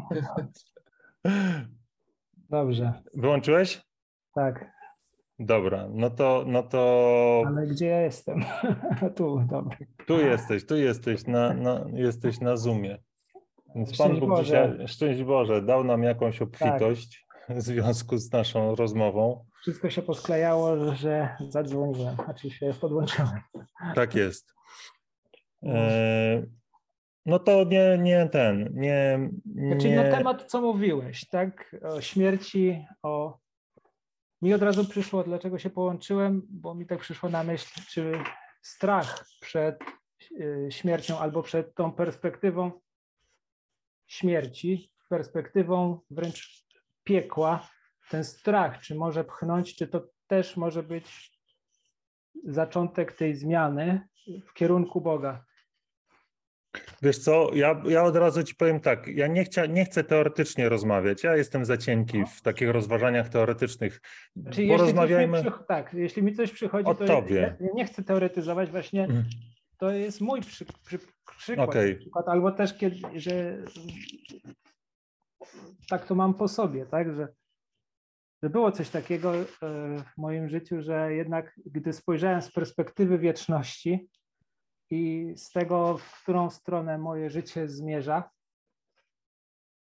Dobrze, 2.51 2.93
Wyłączyłeś? 3.15 3.81
tak. 4.35 4.82
Dobra, 5.39 5.89
no 5.93 6.11
to, 6.11 6.45
no 6.47 6.63
to 6.63 7.43
Ale 7.47 7.67
gdzie 7.67 7.87
ja 7.87 8.01
jestem? 8.01 8.45
tu, 9.17 9.45
dobra. 9.51 9.77
tu 10.07 10.21
jesteś, 10.21 10.67
tu 10.67 10.77
jesteś 10.77 11.27
na, 11.27 11.55
na, 11.55 11.87
jesteś 11.93 12.41
na 12.41 12.57
Zoomie. 12.57 12.99
Więc 13.75 13.99
Pan 13.99 14.21
Bóg 14.21 14.29
Boże. 14.29 14.45
dzisiaj, 14.45 14.89
szczęść 14.89 15.23
Boże, 15.23 15.63
dał 15.63 15.85
nam 15.85 16.03
jakąś 16.03 16.43
obfitość 16.43 17.27
w 17.49 17.61
związku 17.61 18.19
z 18.19 18.33
naszą 18.33 18.75
rozmową. 18.75 19.45
Wszystko 19.63 19.91
się 19.91 20.03
posklejało, 20.03 20.95
że 20.95 21.37
zadzwoniłem, 21.49 22.15
znaczy 22.15 22.51
się 22.51 22.75
podłączyłem. 22.81 23.31
Tak 23.95 24.15
jest. 24.15 24.53
E, 25.63 26.43
no 27.27 27.39
to 27.39 27.65
nie, 27.65 27.99
nie 27.99 28.29
ten, 28.29 28.71
nie, 28.75 29.31
nie 29.55 29.97
na 29.97 30.17
temat, 30.17 30.45
co 30.45 30.61
mówiłeś, 30.61 31.29
tak? 31.29 31.77
O 31.83 32.01
śmierci, 32.01 32.85
o. 33.03 33.42
Mi 34.43 34.55
od 34.55 34.63
razu 34.63 34.85
przyszło, 34.85 35.25
dlaczego 35.25 35.59
się 35.59 35.71
połączyłem, 35.71 36.43
bo 36.51 36.75
mi 36.75 36.87
tak 36.87 36.99
przyszło 36.99 37.29
na 37.29 37.43
myśl, 37.43 37.81
czy 37.89 38.13
strach 38.63 39.25
przed 39.41 39.81
y, 40.31 40.69
śmiercią 40.71 41.19
albo 41.19 41.43
przed 41.43 41.75
tą 41.75 41.93
perspektywą 41.93 42.73
śmierci, 44.07 44.93
perspektywą 45.09 46.01
wręcz 46.11 46.67
piekła, 47.05 47.69
ten 48.11 48.25
strach, 48.25 48.81
czy 48.81 48.95
może 48.95 49.25
pchnąć, 49.25 49.77
czy 49.77 49.89
to 49.89 50.09
też 50.27 50.57
może 50.57 50.83
być 50.83 51.33
zaczątek 52.45 53.13
tej 53.13 53.35
zmiany 53.37 54.09
w 54.47 54.53
kierunku 54.53 55.01
Boga. 55.01 55.45
Wiesz 57.03 57.19
co, 57.19 57.51
ja, 57.55 57.83
ja 57.89 58.03
od 58.05 58.17
razu 58.17 58.43
ci 58.43 58.55
powiem 58.55 58.81
tak, 58.81 59.07
ja 59.07 59.27
nie, 59.27 59.45
chcia, 59.45 59.67
nie 59.67 59.85
chcę 59.85 60.05
teoretycznie 60.05 60.69
rozmawiać, 60.69 61.25
ja 61.25 61.37
jestem 61.37 61.65
za 61.65 61.77
cienki 61.77 62.25
w 62.37 62.43
takich 62.43 62.71
rozważaniach 62.71 63.29
teoretycznych. 63.29 64.01
Czy 64.35 64.41
jeśli 64.45 64.55
coś 64.55 64.69
mi 64.69 64.77
Porozmawiajmy. 64.79 65.41
przy- 65.43 65.53
tak, 65.69 65.95
jeśli 65.95 66.23
mi 66.23 66.35
coś 66.35 66.53
przychodzi, 66.53 66.87
O 66.89 66.95
to 66.95 67.05
tobie. 67.05 67.57
Ja, 67.61 67.67
nie 67.75 67.85
chcę 67.85 68.03
teoretyzować, 68.03 68.71
właśnie 68.71 69.05
Mm. 69.05 69.25
to 69.79 69.91
jest 69.91 70.21
mój 70.21 70.41
przy, 70.41 70.65
przy, 70.87 70.99
przykład, 71.39 71.69
Okej. 71.69 71.97
przykład, 71.97 72.29
albo 72.29 72.53
też 72.53 72.75
kiedy, 72.79 72.97
że 73.21 73.57
tak 75.89 76.07
to 76.07 76.15
mam 76.15 76.35
po 76.35 76.49
sobie, 76.49 76.87
tak, 76.87 77.15
że, 77.15 77.29
że 78.43 78.51
było 78.51 78.73
coś 78.73 78.89
takiego 78.89 79.35
e, 79.35 79.45
w 79.99 80.17
moim 80.17 80.49
życiu, 80.49 80.83
że 80.83 81.15
jednak 81.15 81.61
gdy 81.67 81.93
spojrzałem 81.93 82.43
z 82.43 82.53
perspektywy 82.53 83.19
wieczności 83.19 84.09
i 84.93 85.33
z 85.37 85.53
tego, 85.53 85.99
w 85.99 86.23
którą 86.23 86.51
stronę 86.51 86.99
moje 86.99 87.31
życie 87.31 87.69
zmierza, 87.69 88.31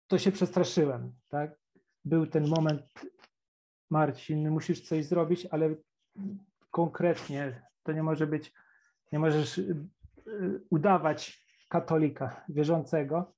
to 0.07 0.17
się 0.17 0.31
przestraszyłem, 0.31 1.13
tak. 1.29 1.59
Był 2.05 2.27
ten 2.27 2.47
moment, 2.47 2.81
Marcin, 3.89 4.49
musisz 4.49 4.81
coś 4.81 5.05
zrobić, 5.05 5.45
ale 5.45 5.75
konkretnie 6.71 7.61
to 7.83 7.91
nie 7.91 8.03
może 8.03 8.27
być, 8.27 8.53
nie 9.11 9.19
możesz 9.19 9.57
y, 9.57 9.87
y, 10.27 10.61
udawać 10.69 11.47
katolika 11.69 12.45
wierzącego, 12.49 13.33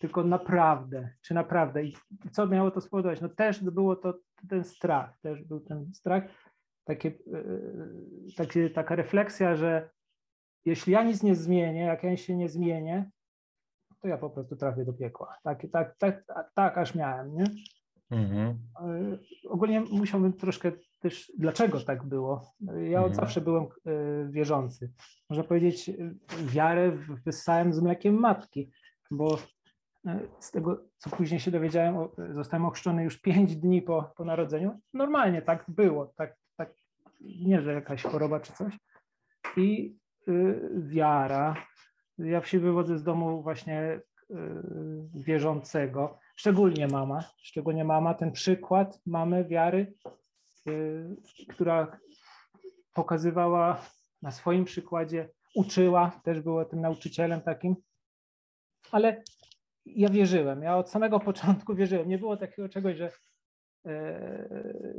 tylko 0.00 0.24
naprawdę, 0.24 1.08
czy 1.22 1.34
naprawdę. 1.34 1.84
I 1.84 1.96
co 2.32 2.46
miało 2.46 2.70
to 2.70 2.80
spowodować? 2.80 3.20
No 3.20 3.28
też 3.28 3.64
było 3.64 3.96
to 3.96 4.18
ten 4.48 4.64
strach, 4.64 5.20
też 5.20 5.42
był 5.42 5.60
ten 5.60 5.94
strach, 5.94 6.24
takie, 6.84 7.08
y, 7.08 8.34
takie, 8.36 8.70
taka 8.70 8.96
refleksja, 8.96 9.56
że 9.56 9.90
jeśli 10.64 10.92
ja 10.92 11.02
nic 11.02 11.22
nie 11.22 11.34
zmienię, 11.34 11.80
jak 11.80 12.02
ja 12.02 12.16
się 12.16 12.36
nie 12.36 12.48
zmienię, 12.48 13.10
to 14.00 14.08
ja 14.08 14.18
po 14.18 14.30
prostu 14.30 14.56
trafię 14.56 14.84
do 14.84 14.92
piekła. 14.92 15.36
Tak, 15.42 15.66
tak, 15.72 15.96
tak, 15.98 16.24
tak, 16.26 16.50
tak 16.54 16.78
aż 16.78 16.94
miałem, 16.94 17.34
nie? 17.34 17.44
Mhm. 18.10 18.58
Y, 19.02 19.48
ogólnie 19.48 19.80
musiałbym 19.80 20.32
troszkę 20.32 20.72
też, 20.98 21.32
dlaczego 21.38 21.80
tak 21.80 22.04
było. 22.04 22.52
Ja 22.60 23.00
od 23.00 23.10
Mhm. 23.10 23.14
zawsze 23.14 23.40
byłem 23.40 23.64
y, 23.64 23.68
wierzący. 24.30 24.92
Można 25.30 25.44
powiedzieć, 25.44 25.88
y, 25.88 26.14
wiarę 26.46 26.92
wyssałem 27.26 27.72
z 27.72 27.80
mlekiem 27.80 28.14
matki, 28.14 28.70
bo 29.10 29.38
z 30.38 30.50
tego, 30.50 30.84
co 30.98 31.10
później 31.10 31.40
się 31.40 31.50
dowiedziałem, 31.50 32.08
zostałem 32.34 32.66
ochrzczony 32.66 33.04
już 33.04 33.20
pięć 33.20 33.56
dni 33.56 33.82
po, 33.82 34.12
po 34.16 34.24
narodzeniu. 34.24 34.80
Normalnie 34.94 35.42
tak 35.42 35.64
było, 35.68 36.06
tak, 36.06 36.36
tak, 36.56 36.74
nie, 37.20 37.62
że 37.62 37.72
jakaś 37.72 38.02
choroba 38.02 38.40
czy 38.40 38.52
coś. 38.52 38.78
I 39.56 39.96
wiara. 40.74 41.54
Ja 42.18 42.42
się 42.42 42.60
wywodzę 42.60 42.98
z 42.98 43.02
domu 43.02 43.42
właśnie 43.42 44.00
y, 44.30 44.34
wierzącego, 45.14 46.18
szczególnie 46.36 46.88
mama, 46.88 47.24
szczególnie 47.42 47.84
mama, 47.84 48.14
ten 48.14 48.32
przykład 48.32 49.00
mamy 49.06 49.44
wiary, 49.44 49.94
y, 50.68 51.16
która 51.48 51.98
pokazywała 52.94 53.82
na 54.22 54.30
swoim 54.30 54.64
przykładzie, 54.64 55.28
uczyła, 55.54 56.20
też 56.24 56.40
była 56.40 56.64
tym 56.64 56.80
nauczycielem 56.80 57.40
takim, 57.40 57.76
ale 58.92 59.22
ja 59.86 60.08
wierzyłem, 60.08 60.62
ja 60.62 60.76
od 60.76 60.90
samego 60.90 61.20
początku 61.30 61.74
wierzyłem, 61.74 62.08
nie 62.08 62.18
było 62.18 62.36
takiego 62.36 62.68
czegoś, 62.68 62.96
że 62.96 63.10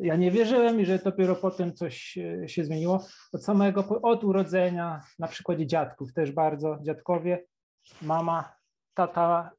ja 0.01 0.15
nie 0.15 0.31
wierzyłem 0.31 0.81
i 0.81 0.85
że 0.85 0.99
dopiero 0.99 1.35
potem 1.35 1.73
coś 1.73 2.17
e, 2.17 2.49
się 2.49 2.65
zmieniło. 2.65 3.05
Od 3.33 3.43
samego, 3.43 4.01
od 4.01 4.23
urodzenia, 4.23 5.01
na 5.19 5.27
przykładzie 5.27 5.67
dziadków 5.67 6.13
też 6.13 6.31
bardzo, 6.31 6.79
dziadkowie, 6.81 7.45
mama, 8.01 8.55
tata 8.93 9.51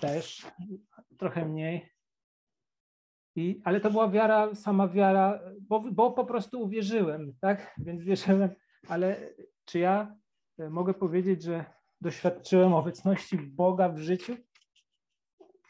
też, 0.00 0.46
trochę 1.18 1.46
mniej. 1.46 1.90
I, 3.36 3.60
ale 3.64 3.80
to 3.80 3.90
była 3.90 4.08
wiara, 4.08 4.54
sama 4.54 4.88
wiara, 4.88 5.40
bo, 5.60 5.80
bo 5.80 6.10
po 6.10 6.24
prostu 6.24 6.62
uwierzyłem, 6.62 7.32
tak? 7.40 7.74
Więc 7.78 8.02
wierzyłem, 8.02 8.50
ale 8.88 9.16
czy 9.64 9.78
ja 9.78 10.16
e, 10.58 10.70
mogę 10.70 10.94
powiedzieć, 10.94 11.42
że 11.42 11.64
doświadczyłem 12.00 12.74
obecności 12.74 13.38
Boga 13.38 13.88
w 13.88 13.98
życiu 13.98 14.36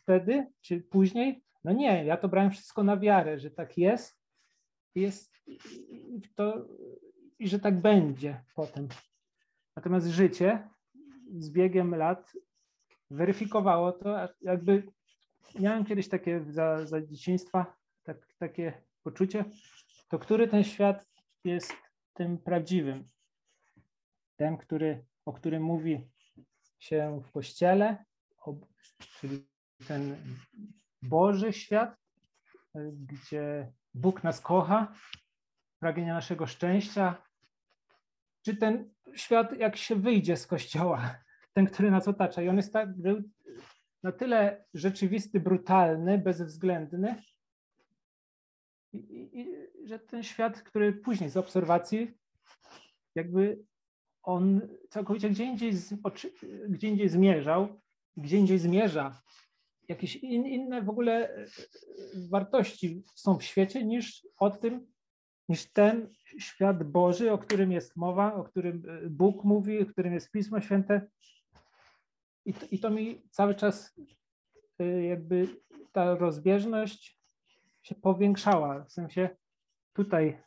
wtedy, 0.03 0.47
czy 0.61 0.81
później? 0.81 1.48
No 1.65 1.73
nie, 1.73 2.05
ja 2.05 2.17
to 2.17 2.29
brałem 2.29 2.51
wszystko 2.51 2.83
na 2.83 2.97
wiarę, 2.97 3.39
że 3.39 3.51
tak 3.51 3.79
jest, 3.79 4.21
jest 4.95 5.35
to, 6.35 6.67
i 7.39 7.49
że 7.49 7.59
tak 7.59 7.81
będzie 7.81 8.45
potem. 8.55 8.89
Natomiast 9.77 10.07
życie 10.07 10.69
z 11.37 11.51
biegiem 11.51 11.95
lat 11.95 12.33
weryfikowało 13.11 13.93
to, 13.93 14.29
jakby 14.41 14.83
miałem 15.61 15.85
kiedyś 15.85 16.09
takie 16.09 16.45
za, 16.49 16.87
za 16.87 17.03
dzieciństwa 17.03 17.77
tak, 18.03 18.17
takie 18.39 18.83
poczucie, 19.03 19.45
to 20.09 20.19
który 20.19 20.49
ten 20.49 20.65
świat 20.65 21.07
jest 21.45 21.73
tym 22.15 22.39
prawdziwym? 22.39 23.09
Ten, 24.37 24.57
który, 24.57 25.05
o 25.25 25.33
którym 25.33 25.63
mówi 25.63 26.11
się 26.79 27.23
w 27.25 27.31
kościele, 27.31 28.05
czyli 28.99 29.47
ten 29.89 30.17
Boży 31.03 31.53
świat, 31.53 31.97
y, 32.77 32.93
gdzie 32.93 33.73
Bóg 33.95 34.25
nas 34.25 34.41
kocha, 34.41 34.95
pragnie 35.79 36.07
naszego 36.07 36.47
szczęścia, 36.47 37.23
czy 38.43 38.57
ten 38.57 38.91
świat, 39.15 39.59
jak 39.59 39.77
się 39.77 39.97
wyjdzie 39.97 40.37
z 40.37 40.47
kościoła, 40.47 41.15
ten, 41.55 41.67
który 41.67 41.91
nas 41.91 42.09
otacza. 42.09 42.43
I 42.43 42.49
on 42.49 42.57
jest 42.57 42.73
tak, 42.73 42.89
na 44.03 44.13
tyle 44.13 44.65
rzeczywisty, 44.75 45.41
brutalny, 45.41 46.19
bezwzględny, 46.19 47.23
i, 48.93 49.41
i, 49.41 49.47
że 49.89 49.99
ten 49.99 50.23
świat, 50.23 50.63
który 50.63 50.93
później 50.93 51.31
z 51.31 51.37
obserwacji, 51.37 52.15
jakby 53.15 53.65
on 54.23 54.61
całkowicie 54.91 55.31
gdzie 55.31 55.45
indziej, 55.45 55.73
z, 55.73 55.95
gdzie 56.69 56.89
indziej 56.89 57.09
zmierzał, 57.09 57.81
gdzie 58.17 58.39
indziej 58.39 58.59
zmierza. 58.59 59.23
Jakieś 59.89 60.17
in, 60.17 60.47
inne 60.47 60.83
w 60.83 60.89
ogóle 60.89 61.35
e, 61.35 61.47
wartości 62.31 63.05
są 63.15 63.39
w 63.39 63.43
świecie 63.43 63.85
niż 63.85 64.27
o 64.39 64.51
tym, 64.51 64.87
niż 65.49 65.73
ten 65.73 66.09
świat 66.39 66.85
Boży, 66.85 67.33
o 67.33 67.39
którym 67.39 67.73
jest 67.73 67.97
mowa, 67.97 68.35
o 68.35 68.45
którym 68.45 68.83
e, 68.89 69.11
Bóg 69.11 69.45
mówi, 69.45 69.83
o 69.83 69.87
którym 69.87 70.15
jest 70.15 70.31
Pismo 70.31 70.61
Święte. 70.61 71.07
I 72.45 72.55
to, 72.55 72.67
i 72.71 72.79
to 72.79 72.91
mi 72.91 73.23
cały 73.31 73.55
czas 73.55 73.95
jakby 75.09 75.49
ta 75.93 76.15
rozbieżność 76.15 77.19
się 77.83 77.95
powiększała. 77.95 78.85
W 78.85 78.93
sensie 78.93 79.29
tutaj 79.93 80.43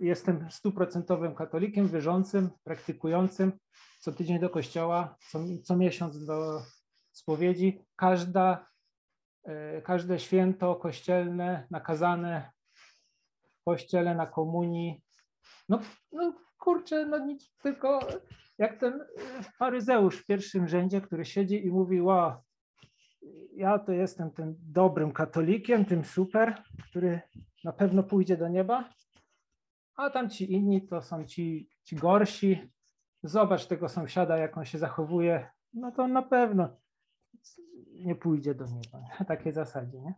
jestem 0.00 0.50
stuprocentowym 0.50 1.34
katolikiem, 1.34 1.88
wierzącym, 1.88 2.50
praktykującym, 2.64 3.52
co 4.00 4.12
tydzień 4.12 4.38
do 4.38 4.50
kościoła, 4.50 5.16
co, 5.30 5.38
co 5.64 5.76
miesiąc 5.76 6.26
do 6.26 6.62
spowiedzi. 7.12 7.84
Każda 7.96 8.52
e, 8.52 8.66
każde 9.84 10.18
święto 10.18 10.76
kościelne 10.76 11.66
nakazane 11.70 12.50
w 13.60 13.64
kościele, 13.64 14.14
na 14.14 14.26
komunii. 14.26 15.02
No, 15.68 15.80
no 16.12 16.34
kurczę, 16.58 17.06
no 17.06 17.18
nic, 17.18 17.56
tylko 17.62 18.00
jak 18.58 18.80
ten 18.80 19.04
faryzeusz 19.58 20.16
w 20.16 20.26
pierwszym 20.26 20.68
rzędzie, 20.68 21.00
który 21.00 21.24
siedzi 21.24 21.66
i 21.66 21.70
mówi, 21.70 22.02
wow, 22.02 22.32
ja 23.56 23.78
to 23.78 23.92
jestem 23.92 24.30
tym 24.30 24.56
dobrym 24.58 25.12
katolikiem, 25.12 25.84
tym 25.84 26.04
super, 26.04 26.62
który 26.90 27.20
na 27.64 27.72
pewno 27.72 28.02
pójdzie 28.02 28.36
do 28.36 28.48
nieba, 28.48 28.88
a 29.96 30.10
tam 30.10 30.30
ci 30.30 30.52
inni 30.52 30.86
to 30.86 31.02
są 31.02 31.24
ci, 31.24 31.70
ci 31.84 31.96
gorsi. 31.96 32.70
Zobacz 33.22 33.66
tego 33.66 33.88
sąsiada, 33.88 34.36
jak 34.36 34.56
on 34.56 34.64
się 34.64 34.78
zachowuje, 34.78 35.50
no 35.74 35.92
to 35.92 36.08
na 36.08 36.22
pewno 36.22 36.76
nie 38.00 38.14
pójdzie 38.14 38.54
do 38.54 38.66
nieba. 38.66 39.00
Na 39.20 39.26
takiej 39.26 39.52
zasadzie, 39.52 40.00
nie? 40.00 40.14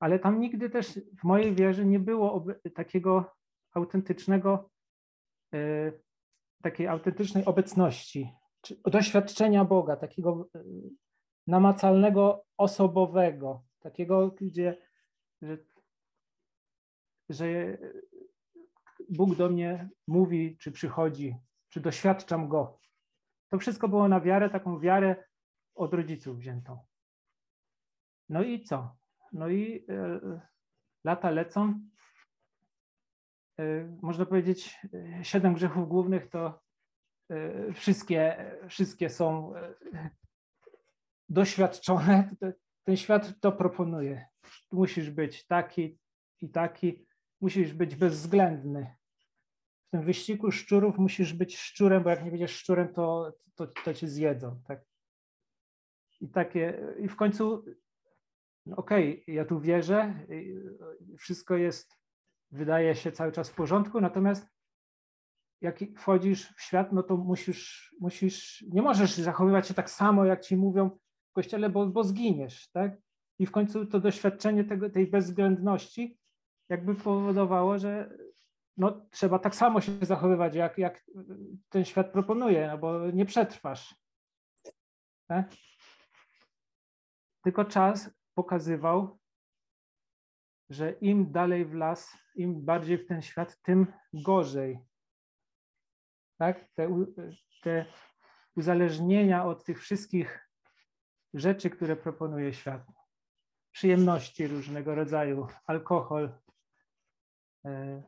Ale 0.00 0.18
tam 0.18 0.40
nigdy 0.40 0.70
też 0.70 1.00
w 1.20 1.24
mojej 1.24 1.54
wierze 1.54 1.84
nie 1.84 1.98
było 1.98 2.44
takiego 2.74 3.36
autentycznego, 3.72 4.70
yy, 5.52 6.02
takiej 6.62 6.88
autentycznej 6.88 7.44
obecności, 7.44 8.32
doświadczenia 8.84 9.64
Boga, 9.64 9.96
takiego 9.96 10.48
yy, 10.54 10.62
namacalnego, 11.46 12.44
osobowego, 12.56 13.64
takiego, 13.80 14.30
gdzie 14.40 14.76
że, 15.42 15.58
że 17.28 17.78
Bóg 19.08 19.36
do 19.36 19.48
mnie 19.48 19.88
mówi, 20.06 20.56
czy 20.60 20.72
przychodzi, 20.72 21.36
czy 21.68 21.80
doświadczam 21.80 22.48
Go. 22.48 22.78
To 23.50 23.58
wszystko 23.58 23.88
było 23.88 24.08
na 24.08 24.20
wiarę, 24.20 24.50
taką 24.50 24.80
wiarę 24.80 25.24
od 25.74 25.94
rodziców 25.94 26.38
wziętą. 26.38 26.78
No 28.28 28.42
i 28.42 28.62
co? 28.62 28.96
No 29.32 29.48
i 29.48 29.86
e, 29.88 30.20
lata 31.04 31.30
lecą. 31.30 31.80
E, 33.60 33.84
można 34.02 34.26
powiedzieć, 34.26 34.78
e, 34.94 35.24
siedem 35.24 35.54
grzechów 35.54 35.88
głównych 35.88 36.30
to 36.30 36.62
e, 37.30 37.72
wszystkie, 37.72 38.52
wszystkie 38.68 39.10
są 39.10 39.52
doświadczone. 41.28 42.34
Ten 42.86 42.96
świat 42.96 43.40
to 43.40 43.52
proponuje. 43.52 44.26
Musisz 44.72 45.10
być 45.10 45.46
taki 45.46 45.98
i 46.40 46.50
taki, 46.50 47.06
musisz 47.40 47.72
być 47.72 47.96
bezwzględny. 47.96 48.96
W 49.88 49.90
tym 49.90 50.02
wyścigu 50.02 50.52
szczurów 50.52 50.98
musisz 50.98 51.32
być 51.32 51.58
szczurem, 51.58 52.02
bo 52.02 52.10
jak 52.10 52.24
nie 52.24 52.30
będziesz 52.30 52.56
szczurem, 52.56 52.94
to, 52.94 53.32
to, 53.54 53.66
to 53.66 53.94
cię 53.94 54.08
zjedzą. 54.08 54.62
Tak? 54.66 54.80
I 56.24 56.28
takie, 56.28 56.94
i 56.98 57.08
w 57.08 57.16
końcu, 57.16 57.64
no 58.66 58.76
okej, 58.76 59.22
okay, 59.22 59.34
ja 59.34 59.44
tu 59.44 59.60
wierzę, 59.60 60.26
wszystko 61.18 61.56
jest, 61.56 61.98
wydaje 62.50 62.94
się 62.94 63.12
cały 63.12 63.32
czas 63.32 63.50
w 63.50 63.54
porządku, 63.54 64.00
natomiast 64.00 64.48
jak 65.60 65.78
wchodzisz 65.96 66.54
w 66.56 66.62
świat, 66.62 66.92
no 66.92 67.02
to 67.02 67.16
musisz, 67.16 67.94
musisz, 68.00 68.64
nie 68.68 68.82
możesz 68.82 69.14
zachowywać 69.14 69.68
się 69.68 69.74
tak 69.74 69.90
samo, 69.90 70.24
jak 70.24 70.40
ci 70.40 70.56
mówią 70.56 70.90
w 71.30 71.32
kościele, 71.32 71.70
bo, 71.70 71.86
bo 71.86 72.04
zginiesz, 72.04 72.70
tak? 72.70 72.96
I 73.38 73.46
w 73.46 73.50
końcu 73.50 73.86
to 73.86 74.00
doświadczenie 74.00 74.64
tego, 74.64 74.90
tej 74.90 75.06
bezwzględności 75.06 76.18
jakby 76.68 76.94
powodowało, 76.94 77.78
że 77.78 78.18
no, 78.76 79.06
trzeba 79.10 79.38
tak 79.38 79.54
samo 79.54 79.80
się 79.80 79.92
zachowywać, 80.02 80.54
jak, 80.54 80.78
jak 80.78 81.04
ten 81.68 81.84
świat 81.84 82.12
proponuje, 82.12 82.66
no 82.66 82.78
bo 82.78 83.10
nie 83.10 83.26
przetrwasz. 83.26 83.94
Tak? 85.26 85.50
Tylko 87.44 87.64
czas 87.64 88.10
pokazywał, 88.34 89.18
że 90.70 90.92
im 90.92 91.32
dalej 91.32 91.64
w 91.64 91.74
las, 91.74 92.18
im 92.34 92.64
bardziej 92.64 92.98
w 92.98 93.06
ten 93.06 93.22
świat, 93.22 93.62
tym 93.62 93.86
gorzej. 94.12 94.78
Tak? 96.38 96.68
Te, 96.74 96.88
te 97.62 97.86
uzależnienia 98.56 99.44
od 99.44 99.64
tych 99.64 99.82
wszystkich 99.82 100.48
rzeczy, 101.34 101.70
które 101.70 101.96
proponuje 101.96 102.52
świat. 102.52 102.82
Przyjemności 103.72 104.46
różnego 104.46 104.94
rodzaju, 104.94 105.46
alkohol, 105.66 106.32
E, 107.64 108.02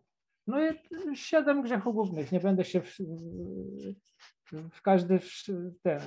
no 0.47 0.71
i 0.71 0.77
siedem 1.17 1.63
grzechów 1.63 1.95
głównych. 1.95 2.33
Nie 2.33 2.41
będę 2.41 2.65
się 2.65 2.81
w, 2.81 2.97
w, 4.53 4.83
każdy 4.83 5.21
ten. 5.83 6.01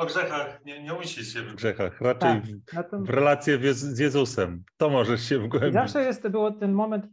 O 0.00 0.06
grzechach 0.06 0.64
nie, 0.64 0.82
nie 0.82 0.92
musisz 0.92 1.32
się 1.32 1.42
w 1.42 1.54
grzechach, 1.54 2.00
raczej 2.00 2.42
tak, 2.74 2.90
w, 2.90 3.06
w 3.06 3.10
relację 3.10 3.74
z 3.74 3.98
Jezusem. 3.98 4.64
To 4.76 4.90
możesz 4.90 5.28
się 5.28 5.38
wgłębić. 5.38 5.72
Zawsze 5.72 6.02
jest, 6.02 6.28
było 6.28 6.50
ten 6.50 6.72
moment 6.72 7.06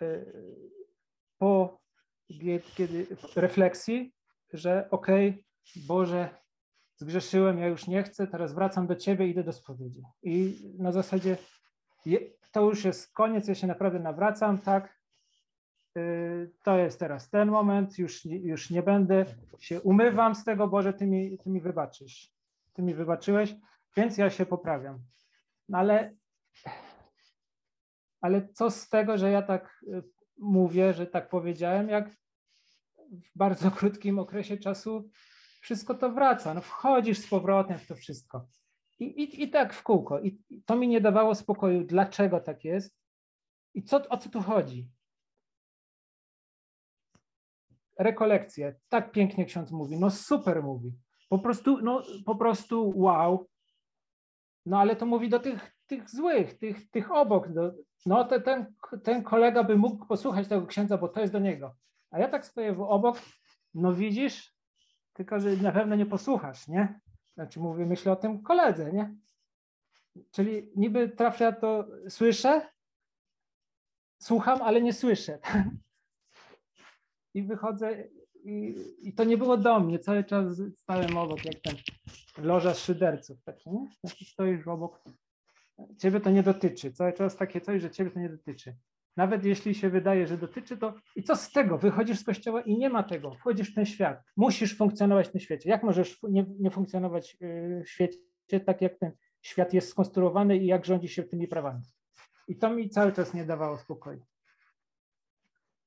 e, 0.00 0.24
po 1.38 1.80
kiedy 2.76 3.06
refleksji, 3.36 4.14
że 4.52 4.88
okej, 4.90 5.28
okay, 5.30 5.86
Boże, 5.86 6.28
zgrzeszyłem, 6.96 7.58
ja 7.58 7.66
już 7.66 7.86
nie 7.86 8.02
chcę, 8.02 8.26
teraz 8.26 8.54
wracam 8.54 8.86
do 8.86 8.96
Ciebie, 8.96 9.26
idę 9.26 9.44
do 9.44 9.52
spowiedzi. 9.52 10.02
I 10.22 10.56
na 10.78 10.92
zasadzie 10.92 11.36
to 12.52 12.60
już 12.60 12.84
jest 12.84 13.12
koniec, 13.12 13.48
ja 13.48 13.54
się 13.54 13.66
naprawdę 13.66 13.98
nawracam, 13.98 14.58
tak, 14.58 15.02
Y, 15.98 16.50
to 16.62 16.78
jest 16.78 16.98
teraz 16.98 17.30
ten 17.30 17.48
moment, 17.48 17.98
już, 17.98 18.24
już 18.24 18.70
nie 18.70 18.82
będę 18.82 19.24
się 19.60 19.80
umywam 19.80 20.34
z 20.34 20.44
tego, 20.44 20.68
Boże, 20.68 20.92
Ty 20.92 21.06
mi, 21.06 21.38
ty 21.38 21.50
mi 21.50 21.60
wybaczysz. 21.60 22.31
Ty 22.72 22.82
mi 22.82 22.94
wybaczyłeś, 22.94 23.54
więc 23.96 24.18
ja 24.18 24.30
się 24.30 24.46
poprawiam. 24.46 24.98
No 25.68 25.78
ale, 25.78 26.14
ale 28.20 28.48
co 28.48 28.70
z 28.70 28.88
tego, 28.88 29.18
że 29.18 29.30
ja 29.30 29.42
tak 29.42 29.84
y, 29.88 30.02
mówię, 30.38 30.92
że 30.92 31.06
tak 31.06 31.28
powiedziałem, 31.28 31.88
jak 31.88 32.16
w 33.10 33.38
bardzo 33.38 33.70
krótkim 33.80 34.18
okresie 34.18 34.56
czasu 34.56 35.10
wszystko 35.60 35.94
to 35.94 36.12
wraca. 36.12 36.54
No 36.54 36.60
wchodzisz 36.60 37.18
z 37.18 37.28
powrotem 37.28 37.78
w 37.78 37.86
to 37.86 37.94
wszystko. 37.94 38.46
I, 38.98 39.04
i, 39.04 39.42
i 39.42 39.50
tak 39.50 39.74
w 39.74 39.82
kółko. 39.82 40.20
I 40.20 40.40
to 40.66 40.76
mi 40.76 40.88
nie 40.88 41.00
dawało 41.00 41.34
spokoju, 41.34 41.84
dlaczego 41.84 42.40
tak 42.40 42.64
jest 42.64 42.96
i 43.74 43.82
co, 43.82 44.08
o 44.08 44.16
co 44.16 44.30
tu 44.30 44.42
chodzi 44.42 44.88
rekolekcje. 47.98 48.74
Tak 48.88 49.12
pięknie 49.12 49.44
ksiądz 49.44 49.70
mówi. 49.70 49.98
No 49.98 50.10
super 50.10 50.62
mówi. 50.62 50.92
Po 51.32 51.38
prostu, 51.38 51.78
no 51.82 52.02
po 52.24 52.36
prostu 52.36 52.92
wow. 52.96 53.48
No 54.66 54.80
ale 54.80 54.96
to 54.96 55.06
mówi 55.06 55.28
do 55.28 55.40
tych, 55.40 55.72
tych 55.86 56.10
złych, 56.10 56.58
tych, 56.58 56.90
tych 56.90 57.12
obok. 57.12 57.52
Do, 57.52 57.72
no 58.06 58.24
te, 58.24 58.40
ten, 58.40 58.74
ten 59.04 59.22
kolega 59.22 59.64
by 59.64 59.76
mógł 59.76 60.06
posłuchać 60.06 60.48
tego 60.48 60.66
księdza, 60.66 60.98
bo 60.98 61.08
to 61.08 61.20
jest 61.20 61.32
do 61.32 61.38
niego. 61.38 61.74
A 62.10 62.18
ja 62.18 62.28
tak 62.28 62.46
stoję 62.46 62.78
obok, 62.78 63.18
no 63.74 63.94
widzisz, 63.94 64.54
tylko 65.12 65.40
że 65.40 65.56
na 65.56 65.72
pewno 65.72 65.96
nie 65.96 66.06
posłuchasz, 66.06 66.68
nie? 66.68 67.00
Znaczy 67.34 67.60
mówię, 67.60 67.86
myślę 67.86 68.12
o 68.12 68.16
tym 68.16 68.42
koledze, 68.42 68.92
nie? 68.92 69.14
Czyli 70.30 70.72
niby 70.76 71.08
trafia 71.08 71.52
to 71.52 71.86
słyszę, 72.08 72.70
słucham, 74.18 74.62
ale 74.62 74.82
nie 74.82 74.92
słyszę 74.92 75.38
i 77.34 77.42
wychodzę 77.42 78.04
i, 78.44 78.76
i, 79.02 79.12
to 79.12 79.24
nie 79.24 79.38
było 79.38 79.56
do 79.56 79.80
mnie, 79.80 79.98
cały 79.98 80.24
czas 80.24 80.62
stałem 80.76 81.16
obok, 81.16 81.44
jak 81.44 81.60
ten 81.60 81.74
loża 82.38 82.74
szyderców, 82.74 83.42
taki, 83.42 83.70
nie? 83.70 83.86
Taki 84.02 84.24
stoisz 84.24 84.66
obok, 84.66 85.04
ciebie 85.98 86.20
to 86.20 86.30
nie 86.30 86.42
dotyczy, 86.42 86.92
cały 86.92 87.12
czas 87.12 87.36
takie 87.36 87.60
coś, 87.60 87.82
że 87.82 87.90
ciebie 87.90 88.10
to 88.10 88.20
nie 88.20 88.28
dotyczy. 88.28 88.76
Nawet 89.16 89.44
jeśli 89.44 89.74
się 89.74 89.90
wydaje, 89.90 90.26
że 90.26 90.38
dotyczy, 90.38 90.76
to 90.76 90.94
i 91.16 91.22
co 91.22 91.36
z 91.36 91.52
tego? 91.52 91.78
Wychodzisz 91.78 92.18
z 92.18 92.24
kościoła 92.24 92.60
i 92.60 92.78
nie 92.78 92.90
ma 92.90 93.02
tego. 93.02 93.34
Wchodzisz 93.34 93.72
w 93.72 93.74
ten 93.74 93.86
świat. 93.86 94.22
Musisz 94.36 94.76
funkcjonować 94.76 95.28
w 95.28 95.32
tym 95.32 95.40
świecie. 95.40 95.70
Jak 95.70 95.82
możesz 95.82 96.18
nie, 96.22 96.46
nie 96.58 96.70
funkcjonować 96.70 97.36
y, 97.42 97.82
w 97.86 97.90
świecie 97.90 98.60
tak, 98.66 98.82
jak 98.82 98.98
ten 98.98 99.12
świat 99.42 99.74
jest 99.74 99.88
skonstruowany 99.88 100.56
i 100.56 100.66
jak 100.66 100.84
rządzi 100.84 101.08
się 101.08 101.22
tymi 101.22 101.48
prawami? 101.48 101.82
I 102.48 102.56
to 102.56 102.70
mi 102.70 102.90
cały 102.90 103.12
czas 103.12 103.34
nie 103.34 103.44
dawało 103.44 103.78
spokoju. 103.78 104.24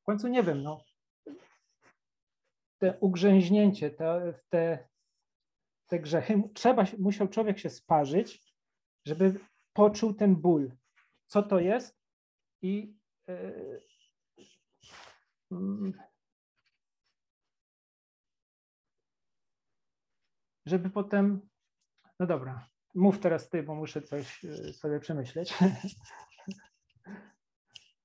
W 0.02 0.06
końcu 0.06 0.28
nie 0.28 0.44
wiem, 0.44 0.63
no, 0.63 0.82
te 2.78 2.98
ugrzęźnięcie, 3.00 3.92
te, 3.92 4.34
te, 4.50 4.88
te 5.88 6.00
grzechy, 6.00 6.44
trzeba, 6.54 6.84
musiał 7.00 7.28
człowiek 7.28 7.60
się 7.60 7.70
sparzyć, 7.70 8.42
żeby 9.06 9.40
poczuł 9.74 10.14
ten 10.14 10.36
ból. 10.36 10.72
Co 11.26 11.44
to 11.44 11.60
jest? 11.60 12.00
I 12.62 12.96
yy, 13.28 13.82
żeby 20.66 20.90
potem, 20.90 21.50
no 22.20 22.26
dobra, 22.26 22.70
mów 22.96 23.20
teraz 23.20 23.50
ty, 23.50 23.64
bo 23.64 23.76
muszę 23.76 24.02
coś 24.02 24.46
e, 24.46 24.74
sobie 24.74 25.00
przemyśleć. 25.00 25.54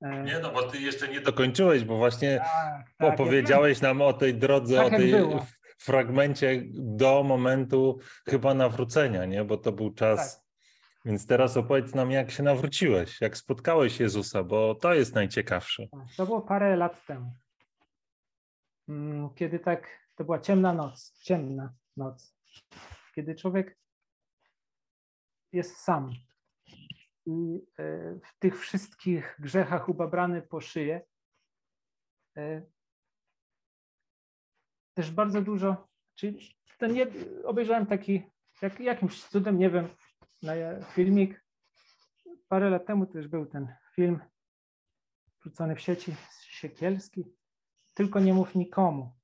E, 0.02 0.22
nie, 0.22 0.38
no 0.38 0.52
bo 0.52 0.62
ty 0.62 0.78
jeszcze 0.78 1.08
nie 1.08 1.20
dokończyłeś, 1.20 1.84
bo 1.84 1.96
właśnie 1.96 2.38
tak, 2.38 2.84
tak, 2.98 3.14
opowiedziałeś 3.14 3.80
nam 3.80 4.02
o 4.02 4.12
tej 4.12 4.34
drodze, 4.34 4.76
tak 4.76 4.86
o 4.86 4.90
tej 4.96 5.14
fragmencie 5.78 6.62
do 6.72 7.22
momentu 7.22 7.98
chyba 8.28 8.54
nawrócenia, 8.54 9.24
nie? 9.24 9.44
Bo 9.44 9.56
to 9.56 9.72
był 9.72 9.94
czas, 9.94 10.46
Więc 11.04 11.26
teraz 11.26 11.56
opowiedz 11.56 11.94
nam, 11.94 12.10
jak 12.10 12.30
się 12.30 12.42
nawróciłeś, 12.42 13.20
jak 13.20 13.36
spotkałeś 13.36 14.00
Jezusa, 14.00 14.44
bo 14.44 14.74
to 14.74 14.94
jest 14.94 15.14
najciekawsze. 15.14 15.86
To 16.16 16.26
było 16.26 16.42
parę 16.42 16.76
lat 16.76 17.06
temu. 17.06 17.32
Mm, 18.88 19.34
kiedy 19.34 19.58
tak, 19.58 20.08
to 20.14 20.24
była 20.24 20.40
ciemna 20.40 20.72
noc, 20.72 21.12
ciemna 21.22 21.72
noc. 21.96 22.34
Kiedy 23.14 23.34
człowiek 23.34 23.78
jest 25.52 25.76
sam 25.76 26.12
w 28.24 28.38
tych 28.38 28.60
wszystkich 28.60 29.36
grzechach 29.38 29.88
ubabrany 29.88 30.42
po 30.42 30.60
szyję, 30.60 31.00
e, 32.36 32.62
też 34.94 35.10
bardzo 35.10 35.42
dużo, 35.42 35.88
czyli 36.14 36.56
ten 36.78 36.96
jed, 36.96 37.10
obejrzałem 37.44 37.86
taki, 37.86 38.22
jak, 38.62 38.80
jakimś 38.80 39.24
cudem, 39.24 39.58
nie 39.58 39.70
wiem, 39.70 39.88
na 40.42 40.52
filmik, 40.84 41.44
parę 42.48 42.70
lat 42.70 42.86
temu 42.86 43.06
też 43.06 43.28
był 43.28 43.46
ten 43.46 43.74
film 43.94 44.20
wrzucony 45.40 45.76
w 45.76 45.80
sieci, 45.80 46.14
Siekielski, 46.40 47.24
tylko 47.94 48.20
nie 48.20 48.34
mów 48.34 48.54
nikomu. 48.54 49.19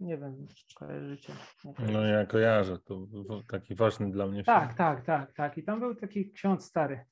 Nie 0.00 0.18
wiem, 0.18 0.46
kojarzycie. 0.74 1.32
No 1.92 2.02
ja 2.06 2.26
kojarzę, 2.26 2.78
to 2.78 3.06
taki 3.48 3.74
ważny 3.74 4.10
dla 4.10 4.26
mnie 4.26 4.44
tak, 4.44 4.62
film. 4.62 4.76
Tak, 4.76 4.96
tak, 4.96 5.06
tak, 5.06 5.34
tak. 5.34 5.58
I 5.58 5.62
tam 5.62 5.80
był 5.80 5.94
taki 5.94 6.32
ksiądz 6.32 6.64
stary, 6.64 7.04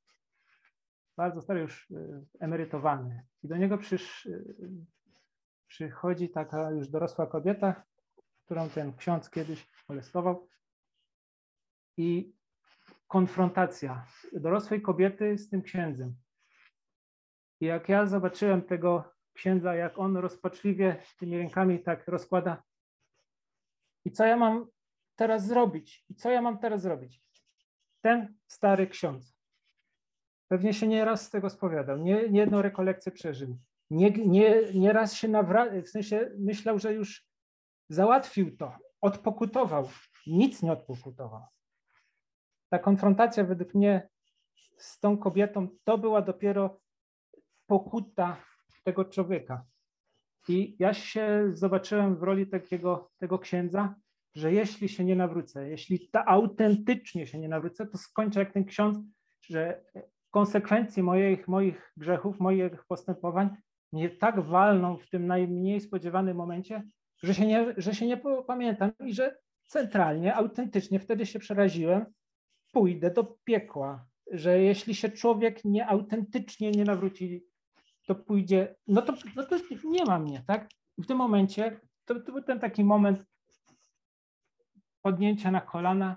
bardzo 1.17 1.43
stary, 1.43 1.61
już 1.61 1.91
y, 1.91 2.25
emerytowany. 2.41 3.27
I 3.43 3.49
do 3.49 3.57
niego 3.57 3.79
przysz, 3.79 4.27
y, 4.27 4.45
przychodzi 5.67 6.31
taka 6.31 6.71
już 6.71 6.89
dorosła 6.89 7.27
kobieta, 7.27 7.85
którą 8.45 8.69
ten 8.69 8.97
ksiądz 8.97 9.31
kiedyś 9.31 9.69
molestował. 9.89 10.49
I 11.97 12.35
konfrontacja 13.09 14.07
dorosłej 14.33 14.83
kobiety 14.83 15.39
z 15.39 15.49
tym 15.49 15.63
księdzem. 15.63 16.15
I 17.61 17.67
jak 17.67 17.89
ja 17.89 18.07
zobaczyłem 18.07 18.63
tego 18.63 19.13
księdza, 19.35 19.75
jak 19.75 19.99
on 19.99 20.17
rozpaczliwie 20.17 21.03
tymi 21.19 21.39
rękami 21.39 21.83
tak 21.83 22.09
rozkłada. 22.09 22.63
I 24.05 24.13
co 24.13 24.25
ja 24.25 24.37
mam 24.37 24.67
teraz 25.17 25.47
zrobić? 25.47 26.05
I 26.09 26.15
co 26.15 26.31
ja 26.31 26.43
mam 26.43 26.59
teraz 26.59 26.83
zrobić? 26.83 27.23
Ten 28.01 28.35
stary 28.47 28.87
ksiądz. 28.87 29.37
Pewnie 30.49 30.75
się 30.75 30.89
nieraz 30.89 31.27
z 31.27 31.31
tego 31.31 31.51
spowiadał, 31.51 31.99
nie, 31.99 32.29
nie 32.29 32.41
jedną 32.41 32.63
rekolekcję 32.63 33.13
przeżył. 33.13 33.59
Nie, 33.91 34.11
nie, 34.11 34.73
nieraz 34.75 35.15
się 35.15 35.29
nawracał, 35.29 35.83
w 35.83 35.89
sensie 35.89 36.31
myślał, 36.39 36.79
że 36.79 36.95
już 36.95 37.27
załatwił 37.89 38.57
to, 38.57 38.77
odpokutował. 39.01 39.89
Nic 40.27 40.63
nie 40.63 40.73
odpokutował. 40.73 41.47
Ta 42.71 42.79
konfrontacja 42.79 43.45
według 43.45 43.75
mnie 43.75 44.09
z 44.77 45.01
tą 45.01 45.19
kobietą 45.19 45.69
to 45.85 45.99
była 45.99 46.23
dopiero 46.23 46.81
pokuta 47.67 48.37
tego 48.85 49.05
człowieka. 49.05 49.65
I 50.49 50.77
ja 50.79 50.95
się 50.95 51.51
zobaczyłem 51.53 52.17
w 52.17 52.23
roli 52.23 52.47
takiego 52.47 53.11
tego 53.19 53.39
księdza, 53.39 53.95
że 54.35 54.53
jeśli 54.53 54.89
się 54.89 55.05
nie 55.05 55.17
nawrócę, 55.17 55.69
jeśli 55.69 56.09
ta 56.09 56.25
autentycznie 56.27 57.27
się 57.27 57.39
nie 57.39 57.49
nawrócę, 57.49 57.87
to 57.87 57.99
skończę 57.99 58.41
jak 58.41 58.53
ten 58.53 58.65
ksiądz, 58.65 58.99
że 59.43 59.85
konsekwencje 60.31 61.03
moich, 61.03 61.49
moich 61.49 61.93
grzechów, 61.97 62.41
moich 62.41 62.85
postępowań 62.89 63.51
mnie 63.93 64.11
tak 64.11 64.41
walną 64.41 64.97
w 64.97 65.11
tym 65.11 65.27
najmniej 65.27 65.81
spodziewanym 65.81 66.37
momencie, 66.37 66.83
że 67.23 67.35
się 67.35 67.47
nie, 67.47 67.75
że 67.77 67.95
się 67.95 68.07
nie 68.07 68.21
pamiętam 68.47 68.93
i 69.01 69.15
że 69.15 69.37
centralnie, 69.67 70.35
autentycznie 70.35 71.01
wtedy 71.01 71.27
się 71.27 71.39
przeraziłem, 71.39 72.07
pójdę 72.73 73.11
do 73.11 73.37
piekła, 73.45 74.07
że 74.31 74.59
jeśli 74.59 74.95
się 74.95 75.09
człowiek 75.11 75.65
nie 75.65 75.87
autentycznie 75.87 76.71
nie 76.71 76.85
nawróci 76.85 77.45
to 78.07 78.15
pójdzie, 78.15 78.75
no 78.87 79.03
to, 79.03 79.15
no 79.37 79.47
to 79.47 79.57
nie 79.85 80.05
ma 80.05 80.19
mnie, 80.19 80.45
tak? 80.47 80.69
W 80.99 81.07
tym 81.07 81.17
momencie 81.17 81.81
to, 82.05 82.21
to 82.21 82.33
był 82.33 82.43
ten 82.43 82.61
taki 82.61 82.85
moment 82.85 83.25
podnięcia 85.03 85.51
na 85.51 85.61
kolana 85.61 86.17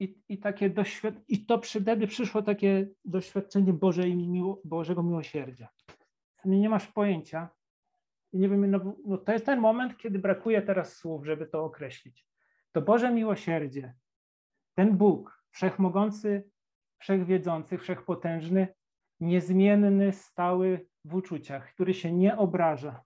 i, 0.00 0.22
i 0.28 0.38
takie 0.38 0.70
doświadczenie, 0.70 1.24
i 1.28 1.46
to 1.46 1.60
wtedy 1.60 2.06
przyszło 2.06 2.42
takie 2.42 2.88
doświadczenie 3.04 3.72
Bożej, 3.72 4.16
miło, 4.16 4.60
Bożego 4.64 5.02
miłosierdzia. 5.02 5.68
Nie 6.44 6.68
masz 6.68 6.86
pojęcia. 6.86 7.48
I 8.32 8.38
nie 8.38 8.48
wiem, 8.48 8.70
no, 8.70 8.96
no 9.04 9.18
to 9.18 9.32
jest 9.32 9.46
ten 9.46 9.60
moment, 9.60 9.96
kiedy 9.96 10.18
brakuje 10.18 10.62
teraz 10.62 10.96
słów, 10.96 11.26
żeby 11.26 11.46
to 11.46 11.64
określić. 11.64 12.26
To 12.72 12.82
Boże 12.82 13.12
miłosierdzie, 13.12 13.94
ten 14.74 14.96
Bóg, 14.96 15.44
wszechmogący, 15.50 16.50
wszechwiedzący, 16.98 17.78
wszechpotężny, 17.78 18.68
niezmienny, 19.20 20.12
stały 20.12 20.86
w 21.04 21.14
uczuciach, 21.14 21.74
który 21.74 21.94
się 21.94 22.12
nie 22.12 22.36
obraża, 22.36 23.04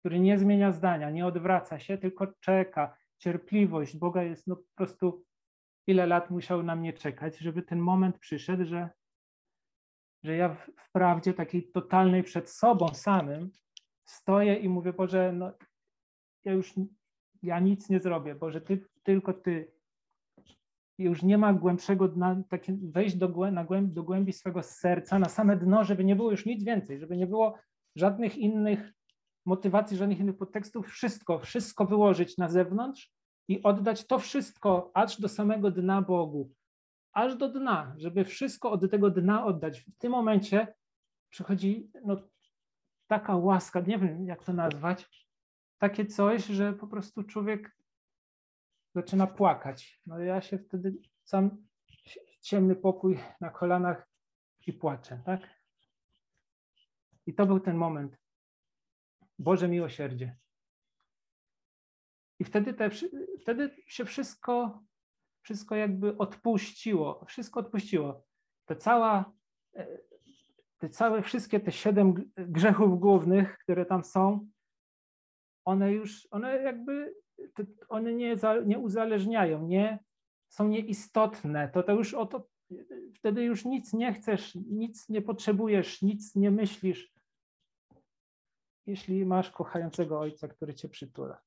który 0.00 0.20
nie 0.20 0.38
zmienia 0.38 0.72
zdania, 0.72 1.10
nie 1.10 1.26
odwraca 1.26 1.78
się, 1.78 1.98
tylko 1.98 2.26
czeka. 2.40 2.96
Cierpliwość 3.18 3.96
Boga 3.96 4.22
jest 4.22 4.46
no 4.46 4.56
po 4.56 4.74
prostu 4.74 5.24
ile 5.86 6.06
lat 6.06 6.30
musiał 6.30 6.62
na 6.62 6.76
mnie 6.76 6.92
czekać, 6.92 7.38
żeby 7.38 7.62
ten 7.62 7.78
moment 7.78 8.18
przyszedł, 8.18 8.64
że, 8.64 8.90
że 10.22 10.36
ja 10.36 10.48
w, 10.48 10.70
w 10.76 10.92
prawdzie 10.92 11.34
takiej 11.34 11.70
totalnej 11.70 12.22
przed 12.22 12.50
sobą 12.50 12.88
samym 12.88 13.50
stoję 14.04 14.54
i 14.54 14.68
mówię, 14.68 14.92
Boże, 14.92 15.32
no 15.32 15.52
ja 16.44 16.52
już 16.52 16.74
ja 17.42 17.60
nic 17.60 17.88
nie 17.88 18.00
zrobię, 18.00 18.34
Boże, 18.34 18.60
ty, 18.60 18.86
tylko 19.02 19.32
Ty 19.32 19.73
już 20.98 21.22
nie 21.22 21.38
ma 21.38 21.52
głębszego 21.52 22.08
dna, 22.08 22.42
wejść 22.82 23.16
do, 23.16 23.50
na 23.50 23.64
głęb, 23.64 23.92
do 23.92 24.02
głębi 24.02 24.32
swego 24.32 24.62
serca, 24.62 25.18
na 25.18 25.28
same 25.28 25.56
dno, 25.56 25.84
żeby 25.84 26.04
nie 26.04 26.16
było 26.16 26.30
już 26.30 26.46
nic 26.46 26.64
więcej, 26.64 26.98
żeby 27.00 27.16
nie 27.16 27.26
było 27.26 27.58
żadnych 27.96 28.38
innych 28.38 28.92
motywacji, 29.46 29.96
żadnych 29.96 30.20
innych 30.20 30.36
podtekstów, 30.36 30.86
wszystko, 30.86 31.38
wszystko 31.38 31.86
wyłożyć 31.86 32.38
na 32.38 32.48
zewnątrz 32.48 33.12
i 33.48 33.62
oddać 33.62 34.06
to 34.06 34.18
wszystko 34.18 34.90
aż 34.94 35.20
do 35.20 35.28
samego 35.28 35.70
dna 35.70 36.02
Bogu, 36.02 36.52
aż 37.12 37.36
do 37.36 37.48
dna, 37.48 37.94
żeby 37.96 38.24
wszystko 38.24 38.70
od 38.70 38.90
tego 38.90 39.10
dna 39.10 39.46
oddać. 39.46 39.80
W 39.80 39.98
tym 39.98 40.12
momencie 40.12 40.74
przychodzi 41.30 41.90
no, 42.04 42.16
taka 43.06 43.36
łaska, 43.36 43.80
nie 43.80 43.98
wiem 43.98 44.26
jak 44.26 44.44
to 44.44 44.52
nazwać, 44.52 45.26
takie 45.78 46.06
coś, 46.06 46.44
że 46.46 46.72
po 46.72 46.86
prostu 46.86 47.22
człowiek 47.22 47.76
zaczyna 48.94 49.26
płakać. 49.26 50.00
No 50.06 50.18
ja 50.18 50.40
się 50.40 50.58
wtedy 50.58 50.94
sam 51.24 51.66
ciemny 52.40 52.76
pokój 52.76 53.18
na 53.40 53.50
kolanach 53.50 54.08
i 54.66 54.72
płaczę, 54.72 55.22
tak? 55.26 55.40
I 57.26 57.34
to 57.34 57.46
był 57.46 57.60
ten 57.60 57.76
moment. 57.76 58.16
Boże 59.38 59.68
miłosierdzie. 59.68 60.36
I 62.38 62.44
wtedy, 62.44 62.74
te, 62.74 62.90
wtedy 63.42 63.76
się 63.86 64.04
wszystko, 64.04 64.82
wszystko 65.42 65.76
jakby 65.76 66.18
odpuściło, 66.18 67.24
wszystko 67.28 67.60
odpuściło. 67.60 68.24
To 68.64 68.76
cała, 68.76 69.32
te 70.78 70.88
całe, 70.88 71.22
wszystkie 71.22 71.60
te 71.60 71.72
siedem 71.72 72.30
grzechów 72.36 73.00
głównych, 73.00 73.58
które 73.58 73.86
tam 73.86 74.04
są, 74.04 74.48
one 75.64 75.92
już, 75.92 76.28
one 76.30 76.62
jakby 76.62 77.14
one 77.88 78.14
nie, 78.14 78.36
nie 78.66 78.78
uzależniają, 78.78 79.66
nie, 79.66 79.98
są 80.48 80.68
nieistotne. 80.68 81.68
To, 81.68 81.82
to 81.82 81.92
już 81.92 82.14
o 82.14 82.26
to, 82.26 82.48
wtedy 83.14 83.44
już 83.44 83.64
nic 83.64 83.92
nie 83.92 84.12
chcesz, 84.12 84.54
nic 84.54 85.08
nie 85.08 85.22
potrzebujesz, 85.22 86.02
nic 86.02 86.34
nie 86.34 86.50
myślisz, 86.50 87.14
jeśli 88.86 89.26
masz 89.26 89.50
kochającego 89.50 90.20
ojca, 90.20 90.48
który 90.48 90.74
cię 90.74 90.88
przytula. 90.88 91.40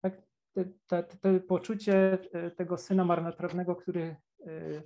Tak, 0.00 0.22
te, 0.52 0.64
te, 0.86 1.02
te 1.02 1.40
poczucie 1.40 2.18
e, 2.32 2.50
tego 2.50 2.78
syna 2.78 3.04
marnotrawnego, 3.04 3.76
który 3.76 4.16
e, 4.46 4.82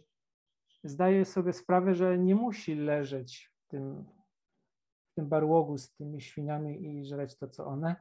zdaje 0.84 1.24
sobie 1.24 1.52
sprawę, 1.52 1.94
że 1.94 2.18
nie 2.18 2.34
musi 2.34 2.74
leżeć 2.74 3.50
w 3.54 3.66
tym, 3.66 4.04
w 5.10 5.14
tym 5.14 5.28
barłogu 5.28 5.78
z 5.78 5.92
tymi 5.92 6.20
świniami 6.20 6.98
i 6.98 7.04
żreć 7.04 7.36
to, 7.36 7.48
co 7.48 7.66
one, 7.66 7.96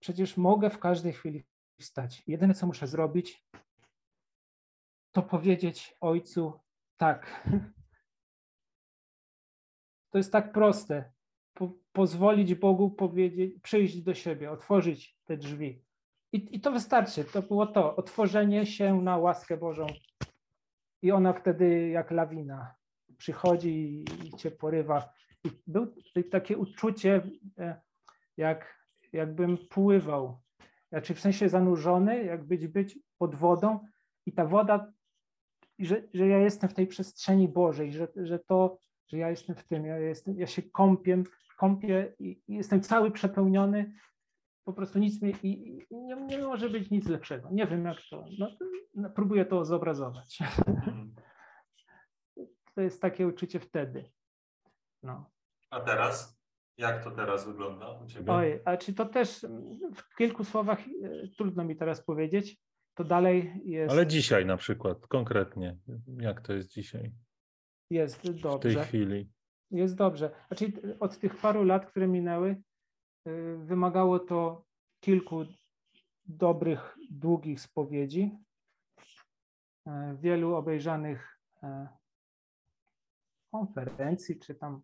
Przecież 0.00 0.36
mogę 0.36 0.70
w 0.70 0.78
każdej 0.78 1.12
chwili 1.12 1.44
wstać. 1.80 2.22
Jedyne, 2.26 2.54
co 2.54 2.66
muszę 2.66 2.86
zrobić, 2.86 3.46
to 5.12 5.22
powiedzieć 5.22 5.96
Ojcu 6.00 6.60
tak. 6.96 7.48
To 10.10 10.18
jest 10.18 10.32
tak 10.32 10.52
proste. 10.52 11.12
Po, 11.54 11.72
pozwolić 11.92 12.54
Bogu 12.54 12.90
powiedzieć, 12.90 13.60
przyjść 13.62 14.02
do 14.02 14.14
siebie, 14.14 14.50
otworzyć 14.50 15.18
te 15.24 15.36
drzwi. 15.36 15.84
I, 16.32 16.56
I 16.56 16.60
to 16.60 16.72
wystarczy. 16.72 17.24
To 17.24 17.42
było 17.42 17.66
to, 17.66 17.96
otworzenie 17.96 18.66
się 18.66 19.02
na 19.02 19.16
łaskę 19.16 19.56
Bożą. 19.56 19.86
I 21.02 21.12
ona 21.12 21.32
wtedy 21.32 21.88
jak 21.88 22.10
lawina 22.10 22.74
przychodzi 23.16 24.04
i 24.24 24.36
cię 24.36 24.50
porywa. 24.50 25.12
I 25.44 25.50
był 25.66 25.94
takie 26.30 26.58
uczucie, 26.58 27.30
e, 27.58 27.80
jak 28.36 28.79
jakbym 29.12 29.58
pływał, 29.58 30.40
znaczy 30.88 31.14
w 31.14 31.20
sensie 31.20 31.48
zanurzony, 31.48 32.24
jak 32.24 32.44
być, 32.44 32.68
być 32.68 32.98
pod 33.18 33.34
wodą 33.34 33.78
i 34.26 34.32
ta 34.32 34.44
woda, 34.44 34.92
że, 35.78 36.02
że 36.14 36.28
ja 36.28 36.38
jestem 36.38 36.70
w 36.70 36.74
tej 36.74 36.86
przestrzeni 36.86 37.48
Bożej, 37.48 37.92
że, 37.92 38.08
że 38.16 38.38
to, 38.38 38.78
że 39.08 39.18
ja 39.18 39.30
jestem 39.30 39.56
w 39.56 39.64
tym, 39.64 39.86
ja, 39.86 39.98
jestem, 39.98 40.38
ja 40.38 40.46
się 40.46 40.62
kąpię, 40.62 41.22
kąpię 41.56 42.14
i, 42.18 42.42
i 42.48 42.54
jestem 42.54 42.80
cały 42.80 43.10
przepełniony, 43.10 43.92
po 44.64 44.72
prostu 44.72 44.98
nic 44.98 45.22
mi, 45.22 45.34
i, 45.42 45.78
i 45.90 45.96
nie, 45.96 46.16
nie, 46.16 46.38
może 46.38 46.70
być 46.70 46.90
nic 46.90 47.08
lepszego. 47.08 47.48
Nie 47.52 47.66
wiem 47.66 47.84
jak 47.84 47.98
to, 48.10 48.24
no, 48.38 48.50
no, 48.94 49.10
próbuję 49.10 49.44
to 49.44 49.64
zobrazować. 49.64 50.38
to 52.74 52.80
jest 52.80 53.02
takie 53.02 53.26
uczucie 53.26 53.60
wtedy. 53.60 54.10
No. 55.02 55.30
A 55.70 55.80
teraz? 55.80 56.39
Jak 56.80 57.04
to 57.04 57.10
teraz 57.10 57.46
wygląda 57.46 57.90
u 57.92 58.06
Ciebie? 58.06 58.32
Oj, 58.32 58.60
a 58.64 58.76
czy 58.76 58.94
to 58.94 59.06
też 59.06 59.46
w 59.94 60.16
kilku 60.16 60.44
słowach 60.44 60.78
e, 60.80 61.28
trudno 61.28 61.64
mi 61.64 61.76
teraz 61.76 62.02
powiedzieć, 62.02 62.58
to 62.94 63.04
dalej 63.04 63.60
jest... 63.64 63.92
Ale 63.92 64.06
dzisiaj 64.06 64.46
na 64.46 64.56
przykład, 64.56 65.06
konkretnie, 65.06 65.76
jak 66.06 66.40
to 66.40 66.52
jest 66.52 66.72
dzisiaj? 66.72 67.12
Jest 67.90 68.30
dobrze. 68.30 68.70
W 68.70 68.74
tej 68.74 68.84
chwili. 68.84 69.30
Jest 69.70 69.94
dobrze. 69.94 70.30
Znaczy 70.48 70.72
od 71.00 71.18
tych 71.18 71.36
paru 71.36 71.64
lat, 71.64 71.86
które 71.86 72.08
minęły, 72.08 72.50
e, 72.50 73.56
wymagało 73.56 74.18
to 74.18 74.64
kilku 75.00 75.44
dobrych, 76.24 76.96
długich 77.10 77.60
spowiedzi, 77.60 78.38
e, 79.86 80.16
wielu 80.20 80.54
obejrzanych 80.54 81.40
konferencji, 83.52 84.38
czy 84.38 84.54
tam 84.54 84.82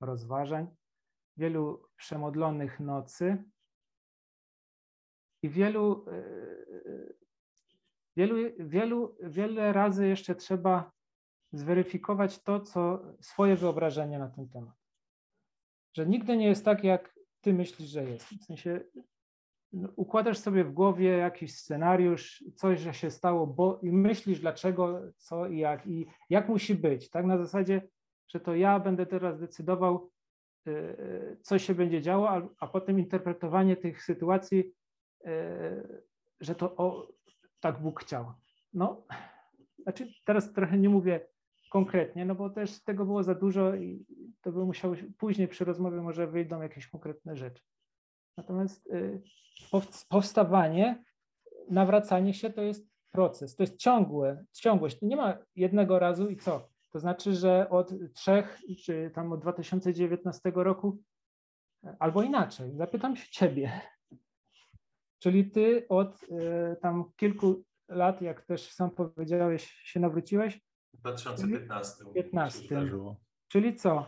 rozważań, 0.00 0.66
wielu 1.36 1.88
przemodlonych 1.96 2.80
nocy 2.80 3.44
i 5.42 5.48
wielu, 5.48 6.06
e, 6.08 6.24
wielu, 8.16 8.36
wielu, 8.58 9.16
wiele 9.22 9.72
razy 9.72 10.08
jeszcze 10.08 10.34
trzeba 10.34 10.92
zweryfikować 11.52 12.42
to, 12.42 12.60
co 12.60 13.02
swoje 13.20 13.56
wyobrażenie 13.56 14.18
na 14.18 14.28
ten 14.28 14.48
temat. 14.48 14.74
Że 15.96 16.06
nigdy 16.06 16.36
nie 16.36 16.46
jest 16.46 16.64
tak, 16.64 16.84
jak 16.84 17.14
ty 17.40 17.52
myślisz, 17.52 17.88
że 17.88 18.04
jest. 18.04 18.26
W 18.26 18.44
sensie 18.44 18.80
no, 19.72 19.88
układasz 19.96 20.38
sobie 20.38 20.64
w 20.64 20.72
głowie 20.72 21.08
jakiś 21.08 21.54
scenariusz, 21.54 22.44
coś, 22.54 22.80
że 22.80 22.94
się 22.94 23.10
stało, 23.10 23.46
bo 23.46 23.80
i 23.82 23.92
myślisz 23.92 24.40
dlaczego, 24.40 25.00
co 25.16 25.46
i 25.46 25.58
jak, 25.58 25.86
i 25.86 26.06
jak 26.30 26.48
musi 26.48 26.74
być, 26.74 27.10
tak? 27.10 27.26
Na 27.26 27.38
zasadzie, 27.38 27.88
że 28.28 28.40
to 28.40 28.54
ja 28.54 28.80
będę 28.80 29.06
teraz 29.06 29.40
decydował, 29.40 30.10
co 31.42 31.58
się 31.58 31.74
będzie 31.74 32.02
działo, 32.02 32.30
a, 32.30 32.48
a 32.60 32.66
potem 32.66 32.98
interpretowanie 32.98 33.76
tych 33.76 34.02
sytuacji, 34.02 34.72
y, 35.26 36.02
że 36.40 36.54
to 36.54 36.76
o, 36.76 37.08
tak 37.60 37.82
Bóg 37.82 38.00
chciał. 38.00 38.32
No, 38.72 39.06
znaczy 39.78 40.08
teraz 40.24 40.52
trochę 40.52 40.78
nie 40.78 40.88
mówię 40.88 41.28
konkretnie, 41.70 42.24
no 42.24 42.34
bo 42.34 42.50
też 42.50 42.82
tego 42.82 43.04
było 43.04 43.22
za 43.22 43.34
dużo 43.34 43.74
i 43.74 44.06
to 44.40 44.52
by 44.52 44.64
musiało 44.64 44.94
później 45.18 45.48
przy 45.48 45.64
rozmowie 45.64 46.00
może 46.00 46.26
wyjdą 46.26 46.62
jakieś 46.62 46.86
konkretne 46.86 47.36
rzeczy. 47.36 47.62
Natomiast 48.36 48.86
y, 48.86 49.22
powstawanie, 50.08 51.04
nawracanie 51.70 52.34
się 52.34 52.50
to 52.50 52.62
jest 52.62 52.88
proces, 53.10 53.56
to 53.56 53.62
jest 53.62 53.76
ciągłe, 53.76 54.44
ciągłość. 54.52 54.98
Nie 55.02 55.16
ma 55.16 55.38
jednego 55.56 55.98
razu 55.98 56.28
i 56.28 56.36
co? 56.36 56.73
To 56.94 57.00
znaczy, 57.00 57.34
że 57.34 57.70
od 57.70 57.92
trzech, 58.14 58.60
czy 58.84 59.10
tam 59.14 59.32
od 59.32 59.40
2019 59.40 60.52
roku, 60.54 61.02
albo 61.98 62.22
inaczej, 62.22 62.76
zapytam 62.76 63.16
się 63.16 63.30
ciebie. 63.30 63.80
Czyli 65.22 65.50
ty 65.50 65.86
od 65.88 66.22
y, 66.22 66.76
tam 66.82 67.12
kilku 67.16 67.64
lat, 67.88 68.22
jak 68.22 68.42
też 68.42 68.70
sam 68.70 68.90
powiedziałeś, 68.90 69.64
się 69.64 70.00
nawróciłeś? 70.00 70.60
W 70.92 70.96
2015. 70.96 72.04
15. 72.14 72.90
Czyli 73.48 73.76
co? 73.76 74.06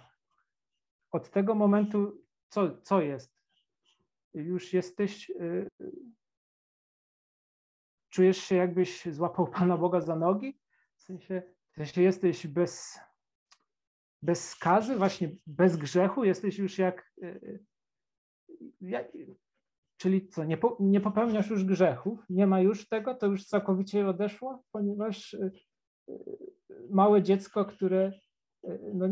Od 1.12 1.30
tego 1.30 1.54
momentu, 1.54 2.22
co, 2.48 2.80
co 2.82 3.00
jest? 3.00 3.36
już 4.34 4.72
jesteś, 4.72 5.30
y, 5.30 5.68
czujesz 8.08 8.38
się 8.38 8.56
jakbyś 8.56 9.04
złapał 9.06 9.46
Pana 9.58 9.76
Boga 9.76 10.00
za 10.00 10.16
nogi? 10.16 10.60
W 10.96 11.02
sensie, 11.02 11.55
w 11.76 11.78
sensie 11.78 12.02
jesteś 12.02 12.46
bez, 12.46 12.98
bez 14.22 14.48
skazy, 14.48 14.96
właśnie 14.96 15.30
bez 15.46 15.76
grzechu, 15.76 16.24
jesteś 16.24 16.58
już 16.58 16.78
jak, 16.78 17.12
y, 17.22 17.64
jak 18.80 19.12
czyli 19.96 20.28
co, 20.28 20.44
nie, 20.44 20.56
po, 20.56 20.76
nie 20.80 21.00
popełniasz 21.00 21.50
już 21.50 21.64
grzechów, 21.64 22.24
nie 22.30 22.46
ma 22.46 22.60
już 22.60 22.88
tego, 22.88 23.14
to 23.14 23.26
już 23.26 23.46
całkowicie 23.46 24.08
odeszło, 24.08 24.62
ponieważ 24.72 25.34
y, 25.34 25.52
małe 26.90 27.22
dziecko, 27.22 27.64
które 27.64 28.12
no, 28.94 29.08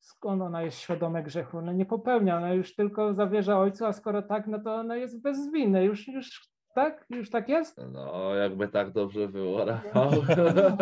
skąd 0.00 0.42
ona 0.42 0.62
jest 0.62 0.78
świadome 0.78 1.22
grzechu? 1.22 1.62
No 1.62 1.72
nie 1.72 1.86
popełnia, 1.86 2.36
ona 2.36 2.54
już 2.54 2.74
tylko 2.74 3.14
zawierza 3.14 3.58
ojcu, 3.58 3.86
a 3.86 3.92
skoro 3.92 4.22
tak, 4.22 4.46
no 4.46 4.60
to 4.60 4.74
ona 4.74 4.96
jest 4.96 5.22
bez 5.22 5.52
winy. 5.52 5.84
Już, 5.84 6.08
już 6.08 6.53
tak? 6.74 7.06
Już 7.10 7.30
tak 7.30 7.48
jest? 7.48 7.80
No, 7.92 8.34
jakby 8.34 8.68
tak 8.68 8.92
dobrze 8.92 9.28
było, 9.28 9.64
Rafał. 9.64 10.10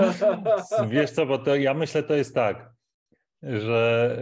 Wiesz 0.91 1.11
co, 1.11 1.27
bo 1.27 1.39
to 1.39 1.57
ja 1.57 1.75
myślę, 1.75 2.03
to 2.03 2.15
jest 2.15 2.35
tak, 2.35 2.73
że 3.43 4.17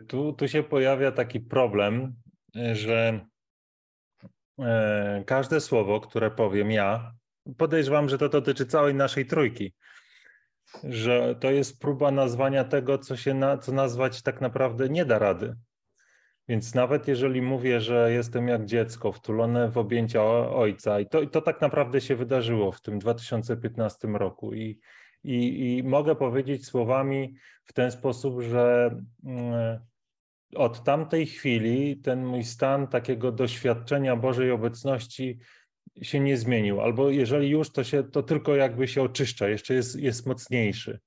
e, 0.00 0.04
tu, 0.04 0.32
tu 0.32 0.48
się 0.48 0.62
pojawia 0.62 1.12
taki 1.12 1.40
problem, 1.40 2.14
że 2.72 3.26
e, 4.58 5.24
każde 5.26 5.60
słowo, 5.60 6.00
które 6.00 6.30
powiem 6.30 6.70
ja, 6.70 7.12
podejrzewam, 7.58 8.08
że 8.08 8.18
to 8.18 8.28
dotyczy 8.28 8.66
całej 8.66 8.94
naszej 8.94 9.26
trójki, 9.26 9.74
że 10.84 11.34
to 11.40 11.50
jest 11.50 11.80
próba 11.80 12.10
nazwania 12.10 12.64
tego, 12.64 12.98
co 12.98 13.16
się 13.16 13.34
na, 13.34 13.58
co 13.58 13.72
nazwać 13.72 14.22
tak 14.22 14.40
naprawdę 14.40 14.88
nie 14.88 15.04
da 15.04 15.18
rady. 15.18 15.56
Więc 16.48 16.74
nawet 16.74 17.08
jeżeli 17.08 17.42
mówię, 17.42 17.80
że 17.80 18.12
jestem 18.12 18.48
jak 18.48 18.64
dziecko 18.64 19.12
wtulone 19.12 19.70
w 19.70 19.78
objęcia 19.78 20.22
ojca, 20.50 21.00
i 21.00 21.06
to, 21.06 21.20
i 21.20 21.28
to 21.28 21.40
tak 21.40 21.60
naprawdę 21.60 22.00
się 22.00 22.16
wydarzyło 22.16 22.72
w 22.72 22.80
tym 22.80 22.98
2015 22.98 24.08
roku, 24.08 24.54
i, 24.54 24.80
i, 25.24 25.76
i 25.78 25.82
mogę 25.82 26.16
powiedzieć 26.16 26.66
słowami 26.66 27.34
w 27.64 27.72
ten 27.72 27.90
sposób, 27.90 28.40
że 28.40 28.96
mm, 29.24 29.80
od 30.54 30.84
tamtej 30.84 31.26
chwili 31.26 31.96
ten 31.96 32.26
mój 32.26 32.44
stan 32.44 32.88
takiego 32.88 33.32
doświadczenia 33.32 34.16
Bożej 34.16 34.50
obecności 34.50 35.38
się 36.02 36.20
nie 36.20 36.36
zmienił, 36.36 36.80
albo 36.80 37.10
jeżeli 37.10 37.48
już, 37.48 37.72
to, 37.72 37.84
się, 37.84 38.04
to 38.04 38.22
tylko 38.22 38.56
jakby 38.56 38.88
się 38.88 39.02
oczyszcza, 39.02 39.48
jeszcze 39.48 39.74
jest, 39.74 39.96
jest 40.00 40.26
mocniejszy. 40.26 41.00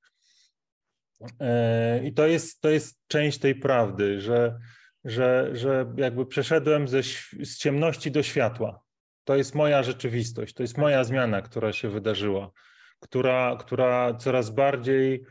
E, 1.39 2.05
I 2.05 2.13
to 2.13 2.27
jest, 2.27 2.61
to 2.61 2.69
jest 2.69 2.99
część 3.07 3.37
tej 3.37 3.55
prawdy, 3.55 4.21
że, 4.21 4.59
że, 5.05 5.49
że 5.53 5.93
jakby 5.97 6.25
przeszedłem 6.25 6.87
ze, 6.87 7.03
z 7.43 7.57
ciemności 7.57 8.11
do 8.11 8.23
światła. 8.23 8.81
To 9.23 9.35
jest 9.35 9.55
moja 9.55 9.83
rzeczywistość, 9.83 10.53
to 10.53 10.63
jest 10.63 10.77
moja 10.77 11.03
zmiana, 11.03 11.41
która 11.41 11.73
się 11.73 11.89
wydarzyła, 11.89 12.51
która, 12.99 13.57
która 13.59 14.13
coraz 14.13 14.49
bardziej 14.49 15.25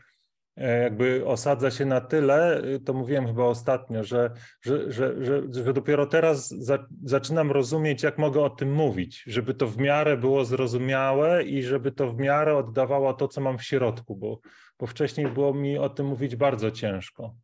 E, 0.57 0.83
jakby 0.83 1.25
osadza 1.25 1.71
się 1.71 1.85
na 1.85 2.01
tyle, 2.01 2.63
y, 2.65 2.79
to 2.79 2.93
mówiłem 2.93 3.27
chyba 3.27 3.43
ostatnio, 3.43 4.03
że, 4.03 4.31
że, 4.61 4.91
że, 4.91 5.15
że, 5.51 5.73
dopiero 5.73 6.05
teraz 6.05 6.49
za, 6.49 6.87
zaczynam 7.03 7.51
rozumieć, 7.51 8.03
jak 8.03 8.17
mogę 8.17 8.41
o 8.41 8.49
tym 8.49 8.73
mówić, 8.73 9.23
żeby 9.27 9.53
to 9.53 9.67
w 9.67 9.77
miarę 9.77 10.17
było 10.17 10.45
zrozumiałe 10.45 11.43
i 11.43 11.63
żeby 11.63 11.91
to 11.91 12.11
w 12.11 12.17
miarę 12.17 12.57
oddawało 12.57 13.13
to, 13.13 13.27
co 13.27 13.41
mam 13.41 13.57
w 13.57 13.63
środku, 13.63 14.15
bo, 14.15 14.39
bo 14.79 14.87
wcześniej 14.87 15.27
było 15.27 15.53
mi 15.53 15.77
o 15.77 15.89
tym 15.89 16.05
mówić 16.05 16.35
bardzo 16.35 16.71
ciężko. 16.71 17.35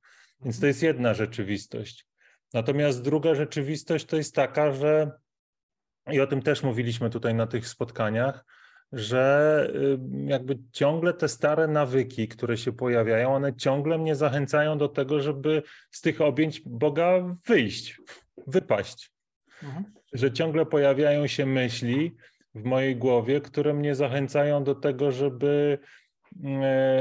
Więc 0.41 0.59
to 0.59 0.67
jest 0.67 0.83
jedna 0.83 1.13
rzeczywistość. 1.13 2.10
Natomiast 2.53 3.01
druga 3.01 3.35
rzeczywistość 3.35 4.05
to 4.05 4.17
jest 4.17 4.35
taka, 4.35 4.71
że 4.71 5.11
i 6.11 6.19
o 6.19 6.27
tym 6.27 6.41
też 6.41 6.63
mówiliśmy 6.63 7.09
tutaj 7.09 7.35
na 7.35 7.47
tych 7.47 7.67
spotkaniach, 7.67 8.45
że 8.91 9.67
y, 9.75 9.99
jakby 10.25 10.57
ciągle 10.71 11.13
te 11.13 11.27
stare 11.27 11.67
nawyki, 11.67 12.27
które 12.27 12.57
się 12.57 12.71
pojawiają, 12.71 13.35
one 13.35 13.55
ciągle 13.55 13.97
mnie 13.97 14.15
zachęcają 14.15 14.77
do 14.77 14.87
tego, 14.87 15.19
żeby 15.19 15.63
z 15.91 16.01
tych 16.01 16.21
objęć 16.21 16.61
Boga 16.65 17.35
wyjść, 17.47 18.01
wypaść. 18.47 19.11
Mhm. 19.63 19.85
Że 20.13 20.31
ciągle 20.31 20.65
pojawiają 20.65 21.27
się 21.27 21.45
myśli 21.45 22.15
w 22.55 22.63
mojej 22.63 22.95
głowie, 22.95 23.41
które 23.41 23.73
mnie 23.73 23.95
zachęcają 23.95 24.63
do 24.63 24.75
tego, 24.75 25.11
żeby 25.11 25.79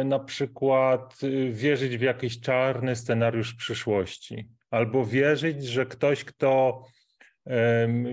y, 0.00 0.04
na 0.04 0.18
przykład 0.18 1.22
y, 1.22 1.52
wierzyć 1.52 1.96
w 1.98 2.02
jakiś 2.02 2.40
czarny 2.40 2.96
scenariusz 2.96 3.54
przyszłości, 3.54 4.48
albo 4.70 5.06
wierzyć, 5.06 5.64
że 5.64 5.86
ktoś, 5.86 6.24
kto 6.24 6.82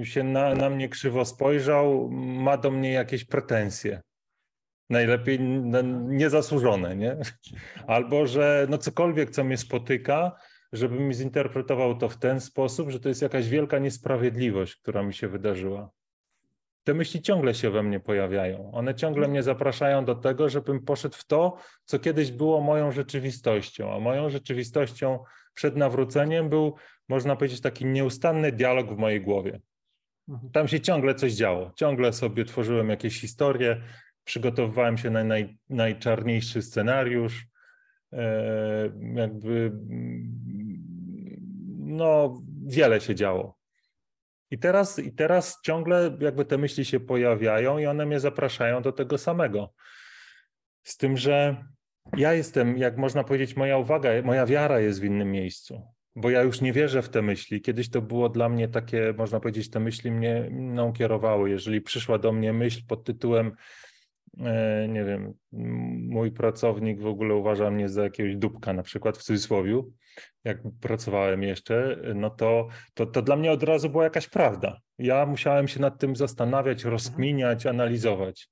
się 0.04 0.24
na, 0.24 0.56
na 0.56 0.70
mnie 0.70 0.90
krzywo 0.90 1.26
spojrzał, 1.26 2.10
ma 2.12 2.58
do 2.58 2.72
mnie 2.72 2.92
jakieś 2.92 3.26
pretensje. 3.26 4.02
Najlepiej 4.90 5.40
niezasłużone, 5.94 6.96
nie? 6.96 7.18
Albo 7.88 8.28
że 8.28 8.68
no 8.70 8.78
cokolwiek, 8.78 9.30
co 9.30 9.44
mnie 9.44 9.58
spotyka, 9.58 10.36
żebym 10.74 11.14
zinterpretował 11.14 11.98
to 11.98 12.10
w 12.10 12.18
ten 12.18 12.42
sposób, 12.42 12.90
że 12.90 13.00
to 13.00 13.10
jest 13.10 13.22
jakaś 13.22 13.50
wielka 13.50 13.80
niesprawiedliwość, 13.80 14.76
która 14.76 15.04
mi 15.04 15.14
się 15.14 15.28
wydarzyła. 15.28 15.90
te 16.84 16.94
myśli 16.94 17.22
ciągle 17.22 17.54
się 17.54 17.70
we 17.70 17.84
mnie 17.84 18.00
pojawiają. 18.00 18.72
One 18.72 18.96
ciągle 18.96 19.28
mnie 19.28 19.44
zapraszają 19.44 20.06
do 20.06 20.16
tego, 20.16 20.50
żebym 20.50 20.86
poszedł 20.86 21.16
w 21.18 21.26
to, 21.26 21.58
co 21.86 22.00
kiedyś 22.00 22.32
było 22.32 22.62
moją 22.62 22.92
rzeczywistością. 22.92 23.94
A 23.94 24.00
moją 24.00 24.30
rzeczywistością 24.30 25.20
przed 25.58 25.76
nawróceniem 25.76 26.50
był, 26.50 26.76
można 27.10 27.36
powiedzieć, 27.36 27.62
taki 27.62 27.86
nieustanny 27.86 28.52
dialog 28.52 28.94
w 28.94 28.98
mojej 28.98 29.22
głowie. 29.22 29.60
Mhm. 30.30 30.52
Tam 30.52 30.68
się 30.68 30.80
ciągle 30.80 31.16
coś 31.16 31.34
działo. 31.34 31.72
Ciągle 31.76 32.14
sobie 32.14 32.46
tworzyłem 32.46 32.90
jakieś 32.90 33.22
historie, 33.22 33.82
przygotowywałem 34.24 34.98
się 34.98 35.10
na 35.10 35.24
naj, 35.24 35.58
najczarniejszy 35.70 36.62
scenariusz. 36.62 37.48
E, 38.14 38.24
jakby 39.14 39.72
no, 41.78 42.42
wiele 42.66 43.02
się 43.02 43.16
działo. 43.16 43.58
I 44.52 44.60
teraz, 44.60 45.00
I 45.00 45.12
teraz 45.12 45.62
ciągle 45.64 46.18
jakby 46.20 46.46
te 46.46 46.58
myśli 46.58 46.86
się 46.86 47.00
pojawiają 47.00 47.78
i 47.78 47.86
one 47.86 48.06
mnie 48.06 48.20
zapraszają 48.20 48.82
do 48.82 48.92
tego 48.92 49.18
samego. 49.18 49.74
Z 50.84 50.98
tym, 50.98 51.18
że 51.18 51.66
ja 52.18 52.34
jestem, 52.34 52.78
jak 52.78 52.98
można 52.98 53.24
powiedzieć, 53.24 53.56
moja 53.56 53.78
uwaga, 53.78 54.10
moja 54.24 54.46
wiara 54.46 54.80
jest 54.80 55.02
w 55.02 55.04
innym 55.04 55.32
miejscu, 55.32 55.82
bo 56.16 56.30
ja 56.30 56.42
już 56.42 56.62
nie 56.62 56.74
wierzę 56.74 57.02
w 57.02 57.10
te 57.10 57.22
myśli. 57.22 57.62
Kiedyś 57.62 57.90
to 57.90 58.02
było 58.02 58.30
dla 58.30 58.50
mnie 58.50 58.68
takie, 58.68 59.14
można 59.18 59.40
powiedzieć, 59.40 59.70
te 59.70 59.80
myśli 59.80 60.12
mnie 60.12 60.50
mną 60.52 60.94
kierowały. 60.94 61.50
Jeżeli 61.50 61.82
przyszła 61.82 62.18
do 62.18 62.32
mnie 62.32 62.54
myśl 62.54 62.82
pod 62.88 63.04
tytułem, 63.04 63.52
e, 64.40 64.88
nie 64.88 65.04
wiem, 65.04 65.34
mój 66.10 66.32
pracownik 66.32 67.02
w 67.02 67.08
ogóle 67.08 67.36
uważa 67.36 67.72
mnie 67.72 67.90
za 67.90 68.04
jakiegoś 68.04 68.36
dupka, 68.36 68.74
na 68.74 68.84
przykład 68.84 69.18
w 69.18 69.24
cudzysłowie, 69.24 69.82
jak 70.44 70.58
pracowałem 70.82 71.44
jeszcze, 71.44 71.98
no 72.16 72.30
to, 72.30 72.68
to, 72.94 73.06
to 73.06 73.22
dla 73.22 73.36
mnie 73.36 73.52
od 73.52 73.64
razu 73.64 73.90
była 73.90 74.04
jakaś 74.04 74.28
prawda. 74.28 74.80
Ja 74.98 75.26
musiałem 75.26 75.68
się 75.68 75.82
nad 75.82 76.00
tym 76.00 76.16
zastanawiać, 76.16 76.84
rozkminiać, 76.84 77.66
analizować. 77.66 78.50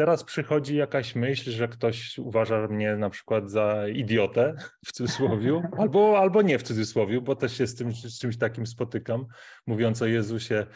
Teraz 0.00 0.24
przychodzi 0.24 0.76
jakaś 0.76 1.14
myśl, 1.14 1.50
że 1.50 1.68
ktoś 1.68 2.18
uważa 2.18 2.68
mnie 2.68 2.96
na 2.96 3.10
przykład 3.10 3.50
za 3.50 3.88
idiotę 3.88 4.54
w 4.86 4.92
cudzysłowie, 4.92 5.62
albo, 5.78 6.18
albo 6.18 6.42
nie 6.42 6.58
w 6.58 6.62
cudzysłowie, 6.62 7.20
bo 7.20 7.36
też 7.36 7.58
się 7.58 7.66
z, 7.66 7.74
tym, 7.74 7.92
z 7.92 8.18
czymś 8.18 8.38
takim 8.38 8.66
spotykam, 8.66 9.26
mówiąc 9.66 10.02
o 10.02 10.06
Jezusie, 10.06 10.66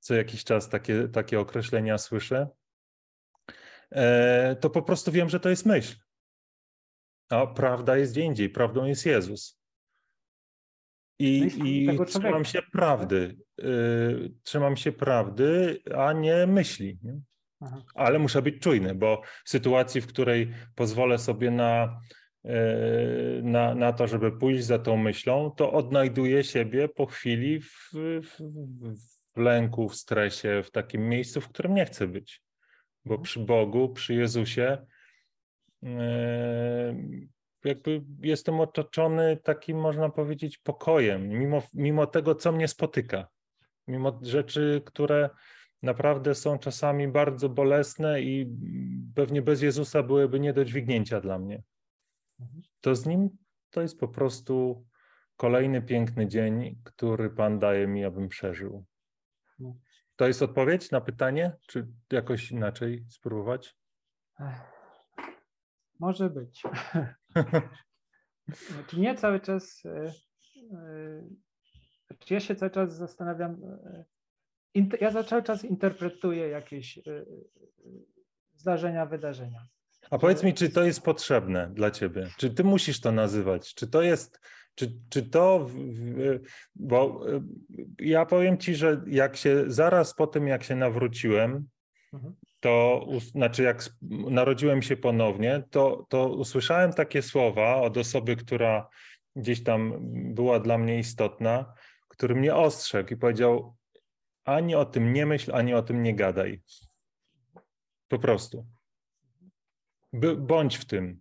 co 0.00 0.14
jakiś 0.14 0.44
czas 0.44 0.68
takie, 0.68 1.08
takie 1.08 1.40
określenia 1.40 1.98
słyszę. 1.98 2.48
E, 3.90 4.56
to 4.60 4.70
po 4.70 4.82
prostu 4.82 5.12
wiem, 5.12 5.28
że 5.28 5.40
to 5.40 5.48
jest 5.48 5.66
myśl. 5.66 5.96
A 7.28 7.46
prawda 7.46 7.96
jest 7.96 8.12
gdzie 8.12 8.22
indziej, 8.22 8.50
prawdą 8.50 8.84
jest 8.84 9.06
Jezus. 9.06 9.60
I, 11.18 11.50
i 11.64 11.98
trzymam 12.06 12.44
się 12.44 12.62
prawdy. 12.72 13.36
Y, 13.60 14.32
trzymam 14.42 14.76
się 14.76 14.92
prawdy, 14.92 15.82
a 15.94 16.12
nie 16.12 16.46
myśli. 16.46 16.98
Nie? 17.02 17.20
Ale 17.94 18.18
muszę 18.18 18.42
być 18.42 18.60
czujny, 18.60 18.94
bo 18.94 19.22
w 19.44 19.50
sytuacji, 19.50 20.00
w 20.00 20.06
której 20.06 20.52
pozwolę 20.74 21.18
sobie 21.18 21.50
na, 21.50 22.00
y, 22.44 22.50
na, 23.42 23.74
na 23.74 23.92
to, 23.92 24.06
żeby 24.06 24.32
pójść 24.32 24.64
za 24.64 24.78
tą 24.78 24.96
myślą, 24.96 25.50
to 25.50 25.72
odnajduję 25.72 26.44
siebie 26.44 26.88
po 26.88 27.06
chwili 27.06 27.60
w, 27.60 27.90
w, 28.22 28.38
w 29.36 29.40
lęku, 29.40 29.88
w 29.88 29.96
stresie, 29.96 30.62
w 30.64 30.70
takim 30.70 31.08
miejscu, 31.08 31.40
w 31.40 31.48
którym 31.48 31.74
nie 31.74 31.84
chcę 31.84 32.06
być. 32.06 32.42
Bo 33.04 33.14
mhm. 33.14 33.22
przy 33.24 33.40
Bogu, 33.40 33.88
przy 33.88 34.14
Jezusie 34.14 34.86
y, 35.82 35.88
jakby 37.64 38.02
jestem 38.22 38.60
otoczony 38.60 39.36
takim, 39.36 39.80
można 39.80 40.08
powiedzieć, 40.08 40.58
pokojem, 40.58 41.28
mimo, 41.28 41.62
mimo 41.74 42.06
tego, 42.06 42.34
co 42.34 42.52
mnie 42.52 42.68
spotyka, 42.68 43.28
mimo 43.88 44.20
rzeczy, 44.22 44.82
które 44.84 45.30
naprawdę 45.82 46.34
są 46.34 46.58
czasami 46.58 47.08
bardzo 47.08 47.48
bolesne 47.48 48.22
i 48.22 48.56
pewnie 49.14 49.42
bez 49.42 49.62
Jezusa 49.62 50.02
byłyby 50.02 50.40
nie 50.40 50.52
do 50.52 50.64
dźwignięcia 50.64 51.20
dla 51.20 51.38
mnie. 51.38 51.62
To 52.80 52.94
z 52.94 53.06
Nim 53.06 53.30
to 53.70 53.82
jest 53.82 54.00
po 54.00 54.08
prostu 54.08 54.86
kolejny 55.36 55.82
piękny 55.82 56.26
dzień, 56.26 56.78
który 56.84 57.30
Pan 57.30 57.58
daje 57.58 57.86
mi, 57.86 58.04
abym 58.04 58.28
przeżył. 58.28 58.84
To 60.16 60.26
jest 60.26 60.42
odpowiedź 60.42 60.90
na 60.90 61.00
pytanie, 61.00 61.56
czy 61.66 61.88
jakoś 62.12 62.50
inaczej 62.50 63.04
spróbować? 63.08 63.76
Może 66.00 66.30
być. 66.30 66.62
Znaczy 68.74 69.00
nie 69.00 69.14
cały 69.14 69.40
czas, 69.40 69.82
e, 69.86 70.12
e, 70.72 71.28
znaczy 72.06 72.34
ja 72.34 72.40
się 72.40 72.54
cały 72.56 72.70
czas 72.70 72.96
zastanawiam, 72.96 73.64
e, 73.64 74.04
ja 75.00 75.24
cały 75.24 75.42
czas 75.42 75.64
interpretuję 75.64 76.48
jakieś 76.48 76.98
zdarzenia, 78.54 79.06
wydarzenia. 79.06 79.66
A 80.10 80.18
powiedz 80.18 80.42
mi, 80.42 80.54
czy 80.54 80.68
to 80.70 80.84
jest 80.84 81.02
potrzebne 81.02 81.70
dla 81.74 81.90
ciebie? 81.90 82.28
Czy 82.38 82.50
ty 82.50 82.64
musisz 82.64 83.00
to 83.00 83.12
nazywać? 83.12 83.74
Czy 83.74 83.86
to 83.86 84.02
jest, 84.02 84.40
czy, 84.74 84.92
czy 85.08 85.22
to, 85.22 85.70
bo 86.74 87.24
ja 88.00 88.26
powiem 88.26 88.58
ci, 88.58 88.74
że 88.74 89.02
jak 89.06 89.36
się 89.36 89.64
zaraz 89.66 90.14
po 90.14 90.26
tym, 90.26 90.48
jak 90.48 90.64
się 90.64 90.76
nawróciłem, 90.76 91.68
mhm 92.12 92.34
to 92.66 93.06
znaczy 93.18 93.62
jak 93.62 93.84
narodziłem 94.30 94.82
się 94.82 94.96
ponownie, 94.96 95.62
to, 95.70 96.06
to 96.08 96.28
usłyszałem 96.28 96.92
takie 96.92 97.22
słowa 97.22 97.76
od 97.76 97.96
osoby, 97.96 98.36
która 98.36 98.88
gdzieś 99.36 99.62
tam 99.62 99.94
była 100.34 100.60
dla 100.60 100.78
mnie 100.78 100.98
istotna, 100.98 101.74
który 102.08 102.34
mnie 102.34 102.54
ostrzegł 102.54 103.14
i 103.14 103.16
powiedział: 103.16 103.76
ani 104.46 104.74
o 104.74 104.84
tym 104.84 105.12
nie 105.12 105.26
myśl, 105.26 105.54
ani 105.54 105.74
o 105.74 105.82
tym 105.82 106.02
nie 106.02 106.14
gadaj. 106.14 106.62
Po 108.08 108.18
prostu. 108.18 108.66
Bądź 110.38 110.76
w 110.76 110.84
tym, 110.84 111.20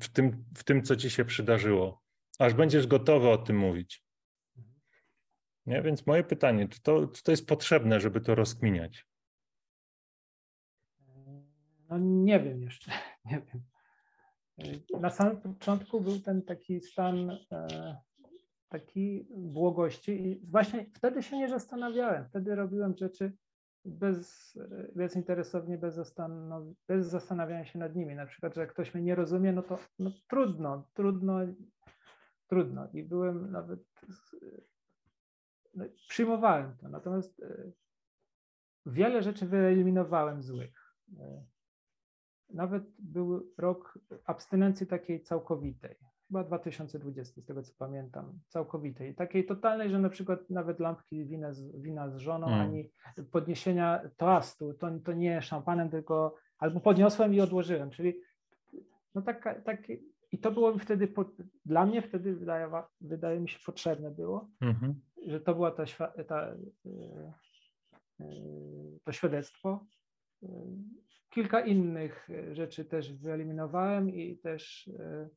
w 0.00 0.08
tym, 0.08 0.44
w 0.56 0.64
tym, 0.64 0.82
co 0.82 0.96
ci 0.96 1.10
się 1.10 1.24
przydarzyło, 1.24 2.02
aż 2.38 2.54
będziesz 2.54 2.86
gotowy 2.86 3.28
o 3.28 3.38
tym 3.38 3.58
mówić. 3.58 4.04
Nie? 5.66 5.82
Więc 5.82 6.06
moje 6.06 6.24
pytanie, 6.24 6.68
czy 6.68 6.82
to, 6.82 7.06
czy 7.06 7.22
to 7.22 7.30
jest 7.30 7.46
potrzebne, 7.46 8.00
żeby 8.00 8.20
to 8.20 8.34
rozkminiać? 8.34 9.06
No 11.88 11.98
nie 11.98 12.40
wiem 12.40 12.62
jeszcze, 12.62 12.92
nie 13.24 13.40
wiem. 13.40 13.62
Na 15.00 15.10
samym 15.10 15.40
początku 15.40 16.00
był 16.00 16.20
ten 16.20 16.42
taki 16.42 16.80
stan 16.80 17.30
e, 17.30 17.96
taki 18.72 19.28
błogości 19.36 20.26
i 20.26 20.46
właśnie 20.50 20.86
wtedy 20.94 21.22
się 21.22 21.38
nie 21.38 21.48
zastanawiałem. 21.48 22.24
Wtedy 22.24 22.54
robiłem 22.54 22.96
rzeczy 22.96 23.32
bez, 23.84 24.58
bezinteresownie, 24.96 25.78
bez, 25.78 25.94
zastan 25.94 26.52
bez 26.88 27.06
zastanawiania 27.06 27.64
się 27.64 27.78
nad 27.78 27.96
nimi. 27.96 28.14
Na 28.14 28.26
przykład, 28.26 28.54
że 28.54 28.60
jak 28.60 28.72
ktoś 28.72 28.94
mnie 28.94 29.02
nie 29.02 29.14
rozumie, 29.14 29.52
no 29.52 29.62
to 29.62 29.78
no 29.98 30.10
trudno, 30.28 30.88
trudno, 30.94 31.38
trudno. 32.46 32.88
I 32.92 33.04
byłem 33.04 33.50
nawet, 33.50 33.80
no, 35.74 35.84
przyjmowałem 36.08 36.76
to. 36.76 36.88
Natomiast 36.88 37.40
e, 37.42 37.72
wiele 38.86 39.22
rzeczy 39.22 39.46
wyeliminowałem 39.46 40.42
złych. 40.42 40.94
E, 41.18 41.44
nawet 42.48 42.84
był 42.98 43.52
rok 43.58 43.98
abstynencji 44.24 44.86
takiej 44.86 45.22
całkowitej, 45.22 45.96
chyba 46.32 46.44
2020, 46.44 47.40
z 47.40 47.44
tego 47.44 47.62
co 47.62 47.72
pamiętam, 47.78 48.38
całkowitej, 48.48 49.14
takiej 49.14 49.46
totalnej, 49.46 49.90
że 49.90 49.98
na 49.98 50.08
przykład 50.08 50.50
nawet 50.50 50.80
lampki 50.80 51.24
wina 51.24 51.52
z, 51.52 51.82
wina 51.82 52.10
z 52.10 52.16
żoną, 52.16 52.46
mm. 52.46 52.60
ani 52.60 52.90
podniesienia 53.30 54.00
toastu, 54.16 54.74
to, 54.74 54.90
to 55.04 55.12
nie 55.12 55.42
szampanem, 55.42 55.90
tylko 55.90 56.34
albo 56.58 56.80
podniosłem 56.80 57.34
i 57.34 57.40
odłożyłem, 57.40 57.90
czyli 57.90 58.14
no 59.14 59.22
taka, 59.22 59.60
takie, 59.60 59.98
i 60.32 60.38
to 60.38 60.50
było 60.50 60.78
wtedy, 60.78 61.08
po, 61.08 61.24
dla 61.64 61.86
mnie 61.86 62.02
wtedy 62.02 62.36
wydaje, 62.36 62.70
wydaje 63.00 63.40
mi 63.40 63.48
się 63.48 63.58
potrzebne 63.66 64.10
było, 64.10 64.50
mm 64.60 64.74
-hmm. 64.74 64.94
że 65.26 65.40
to 65.40 65.54
była 65.54 65.70
ta, 65.70 65.84
ta, 66.28 66.40
e, 66.40 67.32
e, 68.20 68.26
to 69.04 69.12
świadectwo, 69.12 69.86
kilka 71.30 71.60
innych 71.60 72.30
e, 72.30 72.54
rzeczy 72.54 72.84
też 72.84 73.12
wyeliminowałem 73.12 74.10
i 74.10 74.38
też 74.38 74.90
e, 74.98 75.02
e, 75.02 75.28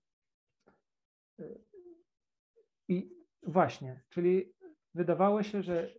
i 2.88 3.10
właśnie, 3.44 4.04
czyli 4.10 4.54
wydawało 4.94 5.44
się, 5.44 5.64
że 5.64 5.90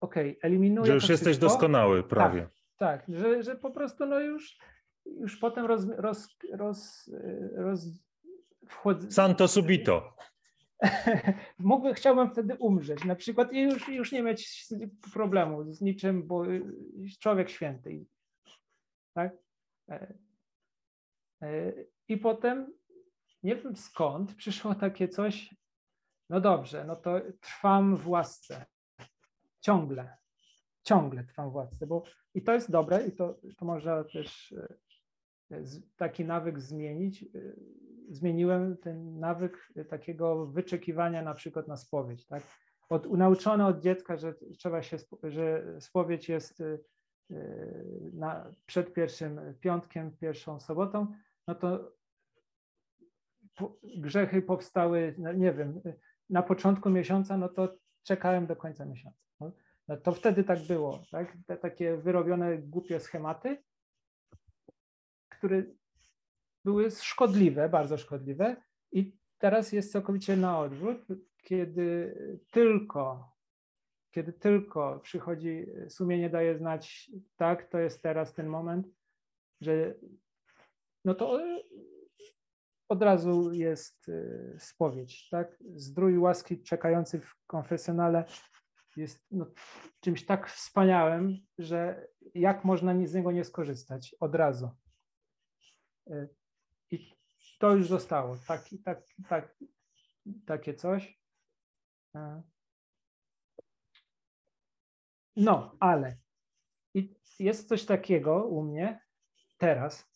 ok, 0.00 0.14
eliminuję. 0.42 0.86
Że 0.86 0.94
już 0.94 1.08
jesteś 1.08 1.28
wszystko. 1.28 1.46
doskonały 1.46 2.02
prawie. 2.02 2.48
Tak, 2.76 3.06
tak 3.06 3.16
że, 3.16 3.42
że 3.42 3.56
po 3.56 3.70
prostu 3.70 4.06
no 4.06 4.20
już, 4.20 4.58
już 5.06 5.36
potem 5.36 5.66
roz, 5.66 5.86
roz, 5.96 6.28
roz, 6.52 7.10
roz 7.56 7.86
wchodzę. 8.68 9.10
Santo 9.10 9.48
subito. 9.48 10.16
Mógłbym, 11.58 11.94
chciałbym 11.94 12.30
wtedy 12.30 12.54
umrzeć 12.54 13.04
na 13.04 13.14
przykład 13.14 13.52
i 13.52 13.62
już, 13.62 13.88
już 13.88 14.12
nie 14.12 14.22
mieć 14.22 14.66
problemu 15.12 15.72
z 15.72 15.80
niczym, 15.80 16.26
bo 16.26 16.44
człowiek 17.20 17.50
święty 17.50 18.06
tak? 19.14 19.32
E, 19.90 20.14
e, 21.42 21.72
I 22.08 22.16
potem 22.16 22.72
nie 23.44 23.56
wiem 23.56 23.76
skąd 23.76 24.34
przyszło 24.34 24.74
takie 24.74 25.08
coś, 25.08 25.54
no 26.30 26.40
dobrze, 26.40 26.84
no 26.84 26.96
to 26.96 27.20
trwam 27.40 27.96
w 27.96 28.08
łasce 28.08 28.66
ciągle. 29.60 30.16
ciągle 30.82 31.24
trwam 31.24 31.50
w 31.50 31.54
łasce, 31.54 31.86
bo 31.86 32.02
i 32.34 32.42
to 32.42 32.52
jest 32.52 32.70
dobre 32.70 33.06
i 33.06 33.12
to, 33.12 33.40
to 33.58 33.64
można 33.64 34.04
też 34.04 34.54
taki 35.96 36.24
nawyk 36.24 36.60
zmienić. 36.60 37.24
Zmieniłem 38.10 38.76
ten 38.76 39.18
nawyk 39.18 39.72
takiego 39.88 40.46
wyczekiwania 40.46 41.22
na 41.22 41.34
przykład 41.34 41.68
na 41.68 41.76
spowiedź, 41.76 42.26
tak? 42.26 42.42
Od, 42.88 43.12
nauczony 43.12 43.66
od 43.66 43.80
dziecka, 43.80 44.16
że 44.16 44.34
trzeba 44.58 44.82
się, 44.82 44.96
że 45.22 45.76
spowiedź 45.80 46.28
jest 46.28 46.62
na, 48.12 48.50
przed 48.66 48.92
pierwszym 48.92 49.40
piątkiem, 49.60 50.16
pierwszą 50.16 50.60
sobotą, 50.60 51.06
no 51.48 51.54
to 51.54 51.92
grzechy 53.96 54.42
powstały, 54.42 55.14
no 55.18 55.32
nie 55.32 55.52
wiem, 55.52 55.80
na 56.30 56.42
początku 56.42 56.90
miesiąca, 56.90 57.36
no 57.36 57.48
to 57.48 57.76
czekałem 58.02 58.46
do 58.46 58.56
końca 58.56 58.84
miesiąca. 58.84 59.18
No, 59.40 59.52
no 59.88 59.96
to 59.96 60.12
wtedy 60.12 60.44
tak 60.44 60.58
było, 60.68 61.02
tak? 61.10 61.36
Te 61.46 61.56
takie 61.56 61.96
wyrobione 61.96 62.58
głupie 62.58 63.00
schematy, 63.00 63.62
które 65.28 65.62
były 66.64 66.90
szkodliwe, 66.90 67.68
bardzo 67.68 67.98
szkodliwe 67.98 68.56
i 68.92 69.16
teraz 69.38 69.72
jest 69.72 69.92
całkowicie 69.92 70.36
na 70.36 70.58
odwrót, 70.58 71.06
kiedy 71.42 72.14
tylko 72.50 73.34
kiedy 74.14 74.32
tylko 74.32 75.00
przychodzi 75.02 75.66
sumienie 75.88 76.30
daje 76.30 76.58
znać, 76.58 77.10
tak, 77.36 77.68
to 77.68 77.78
jest 77.78 78.02
teraz 78.02 78.34
ten 78.34 78.46
moment, 78.46 78.88
że 79.60 79.94
no 81.04 81.14
to 81.14 81.40
od 82.94 83.02
razu 83.02 83.52
jest 83.52 84.08
y, 84.08 84.56
spowiedź, 84.58 85.28
tak? 85.28 85.58
Zdrój 85.74 86.18
łaski 86.18 86.62
czekający 86.62 87.20
w 87.20 87.34
konfesjonale 87.46 88.24
jest 88.96 89.26
no, 89.30 89.46
czymś 90.00 90.26
tak 90.26 90.50
wspaniałym, 90.50 91.38
że 91.58 92.08
jak 92.34 92.64
można 92.64 93.06
z 93.06 93.14
niego 93.14 93.32
nie 93.32 93.44
skorzystać 93.44 94.16
od 94.20 94.34
razu. 94.34 94.70
Y, 96.10 96.28
I 96.90 97.12
to 97.58 97.76
już 97.76 97.88
zostało, 97.88 98.36
tak, 98.48 98.64
tak, 98.84 99.02
tak, 99.28 99.56
takie 100.46 100.74
coś. 100.74 101.20
Y. 102.16 102.42
No, 105.36 105.76
ale 105.80 106.16
jest 107.38 107.68
coś 107.68 107.84
takiego 107.84 108.44
u 108.44 108.62
mnie 108.62 109.00
teraz, 109.58 110.14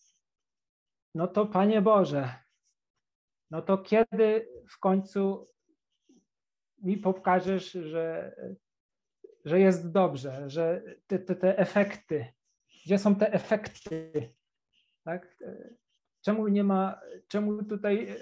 no 1.14 1.28
to 1.28 1.46
Panie 1.46 1.82
Boże, 1.82 2.47
no 3.50 3.62
to 3.62 3.78
kiedy 3.78 4.48
w 4.70 4.78
końcu 4.78 5.48
mi 6.82 6.98
pokażesz, 6.98 7.72
że, 7.72 8.36
że 9.44 9.60
jest 9.60 9.92
dobrze, 9.92 10.50
że 10.50 10.82
te, 11.06 11.18
te, 11.18 11.36
te 11.36 11.58
efekty, 11.58 12.26
gdzie 12.84 12.98
są 12.98 13.16
te 13.16 13.32
efekty, 13.32 14.32
tak? 15.04 15.38
Czemu 16.20 16.48
nie 16.48 16.64
ma, 16.64 17.00
czemu 17.28 17.64
tutaj 17.64 18.16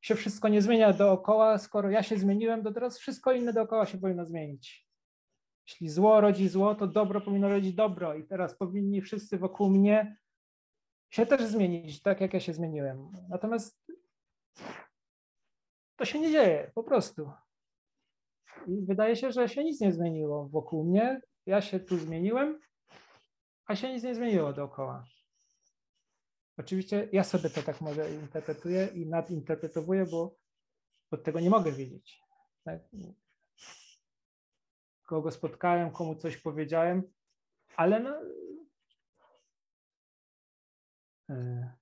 się 0.00 0.14
wszystko 0.14 0.48
nie 0.48 0.62
zmienia 0.62 0.92
dookoła, 0.92 1.58
skoro 1.58 1.90
ja 1.90 2.02
się 2.02 2.18
zmieniłem, 2.18 2.62
to 2.62 2.72
teraz 2.72 2.98
wszystko 2.98 3.32
inne 3.32 3.52
dookoła 3.52 3.86
się 3.86 3.98
powinno 3.98 4.24
zmienić. 4.24 4.90
Jeśli 5.68 5.88
zło 5.88 6.20
rodzi 6.20 6.48
zło, 6.48 6.74
to 6.74 6.86
dobro 6.86 7.20
powinno 7.20 7.48
rodzić 7.48 7.74
dobro 7.74 8.14
i 8.14 8.26
teraz 8.26 8.56
powinni 8.56 9.02
wszyscy 9.02 9.38
wokół 9.38 9.70
mnie 9.70 10.16
się 11.10 11.26
też 11.26 11.44
zmienić, 11.44 12.02
tak 12.02 12.20
jak 12.20 12.34
ja 12.34 12.40
się 12.40 12.54
zmieniłem. 12.54 13.08
Natomiast 13.28 13.92
to 15.96 16.04
się 16.04 16.20
nie 16.20 16.32
dzieje, 16.32 16.70
po 16.74 16.82
prostu. 16.84 17.30
I 18.66 18.86
wydaje 18.86 19.16
się, 19.16 19.32
że 19.32 19.48
się 19.48 19.64
nic 19.64 19.80
nie 19.80 19.92
zmieniło 19.92 20.48
wokół 20.48 20.84
mnie. 20.84 21.20
Ja 21.46 21.62
się 21.62 21.80
tu 21.80 21.98
zmieniłem, 21.98 22.60
a 23.66 23.76
się 23.76 23.92
nic 23.92 24.02
nie 24.02 24.14
zmieniło 24.14 24.52
dookoła. 24.52 25.04
Oczywiście 26.58 27.08
ja 27.12 27.24
sobie 27.24 27.50
to 27.50 27.62
tak 27.62 27.80
może 27.80 28.14
interpretuję 28.14 28.86
i 28.86 29.06
nadinterpretowuję, 29.06 30.06
bo 30.06 30.36
od 31.10 31.24
tego 31.24 31.40
nie 31.40 31.50
mogę 31.50 31.72
wiedzieć. 31.72 32.20
Tak? 32.64 32.80
Kogo 35.02 35.30
spotkałem, 35.30 35.90
komu 35.90 36.14
coś 36.14 36.36
powiedziałem, 36.36 37.02
ale 37.76 38.00
no, 38.00 38.20
e, 41.30 41.79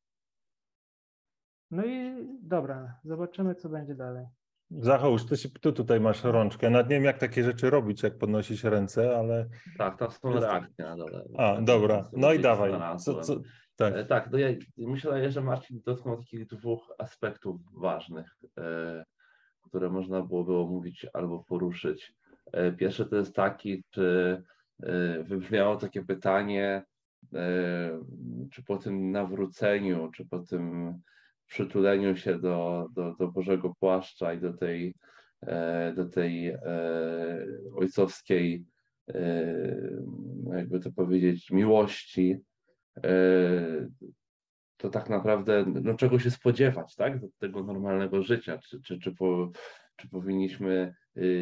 no 1.71 1.85
i 1.85 2.27
dobra, 2.43 2.95
zobaczymy, 3.05 3.55
co 3.55 3.69
będzie 3.69 3.95
dalej. 3.95 4.27
Zachałóż, 4.71 5.27
ty, 5.27 5.37
się, 5.37 5.49
ty 5.49 5.73
tutaj 5.73 6.01
masz 6.01 6.25
rączkę. 6.25 6.71
Nawet 6.71 6.89
nie 6.89 6.97
wiem, 6.97 7.05
jak 7.05 7.19
takie 7.19 7.45
rzeczy 7.45 7.71
robić, 7.71 8.03
jak 8.03 8.19
podnosisz 8.19 8.65
ręce, 8.65 9.19
ale... 9.19 9.49
Tak, 9.79 9.99
to 9.99 10.11
są 10.11 10.33
reakcje 10.33 10.85
na 10.85 10.97
dole. 10.97 11.25
A, 11.39 11.61
dobra. 11.61 12.09
No 12.13 12.33
i 12.33 12.39
dawaj. 12.39 12.73
Co, 12.99 13.21
co, 13.21 13.41
tak, 13.77 13.95
e, 13.95 14.05
tak 14.05 14.31
no 14.31 14.39
ja 14.39 14.49
myślę, 14.77 15.31
że 15.31 15.41
Marcin 15.41 15.81
dotknął 15.85 16.17
takich 16.17 16.47
dwóch 16.47 16.93
aspektów 16.99 17.61
ważnych, 17.73 18.37
e, 18.59 19.05
które 19.63 19.91
można 19.91 20.23
byłoby 20.23 20.57
omówić 20.57 21.07
albo 21.13 21.45
poruszyć. 21.45 22.15
E, 22.53 22.73
pierwszy 22.73 23.07
to 23.07 23.17
jest 23.17 23.35
taki, 23.35 23.85
czy 23.91 24.43
wybrzmiało 25.25 25.77
takie 25.77 26.05
pytanie, 26.05 26.85
czy 28.53 28.63
po 28.67 28.77
tym 28.77 29.11
nawróceniu, 29.13 30.11
czy 30.11 30.27
po 30.27 30.39
tym 30.39 30.95
przytuleniu 31.49 32.17
się 32.17 32.39
do, 32.39 32.89
do, 32.93 33.15
do 33.15 33.29
Bożego 33.29 33.75
Płaszcza 33.81 34.33
i 34.33 34.41
do 34.41 34.53
tej, 34.53 34.95
e, 35.43 35.93
do 35.97 36.05
tej 36.05 36.49
e, 36.49 36.59
ojcowskiej, 37.77 38.65
e, 39.09 39.55
jakby 40.57 40.81
to 40.81 40.93
powiedzieć, 40.93 41.51
miłości, 41.51 42.39
to 44.77 44.89
tak 44.89 45.11
naprawdę 45.11 45.65
no, 45.67 45.95
czego 45.95 46.19
się 46.19 46.31
spodziewać, 46.31 46.95
tak? 46.97 47.21
Do 47.21 47.27
tego 47.39 47.65
normalnego 47.65 48.23
życia. 48.23 48.59
Czy, 48.59 48.81
czy, 48.83 48.99
czy, 48.99 49.15
po, 49.15 49.51
czy 49.97 50.09
powinniśmy 50.09 50.95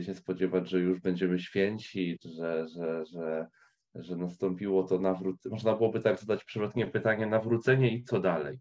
się 0.03 0.15
spodziewać, 0.15 0.71
że 0.71 0.81
już 0.81 1.01
będziemy 1.01 1.39
święci, 1.39 2.19
że, 2.25 2.69
że, 2.69 3.05
że, 3.07 3.47
że 3.95 4.17
nastąpiło 4.17 4.85
to 4.85 4.99
nawrócenie. 4.99 5.53
Można 5.53 5.77
byłoby 5.77 6.01
tak 6.01 6.19
zadać 6.19 6.45
przewrotnie 6.45 6.87
pytanie, 6.87 7.27
nawrócenie 7.27 7.97
i 7.97 8.05
co 8.05 8.21
dalej? 8.21 8.59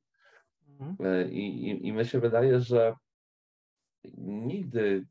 Mhm. 0.79 0.95
E, 0.99 1.29
I, 1.29 1.69
i, 1.69 1.87
I 1.87 1.93
my 1.93 2.05
się 2.05 2.19
wydaje, 2.19 2.59
że 2.59 2.95
nigdy 4.17 5.05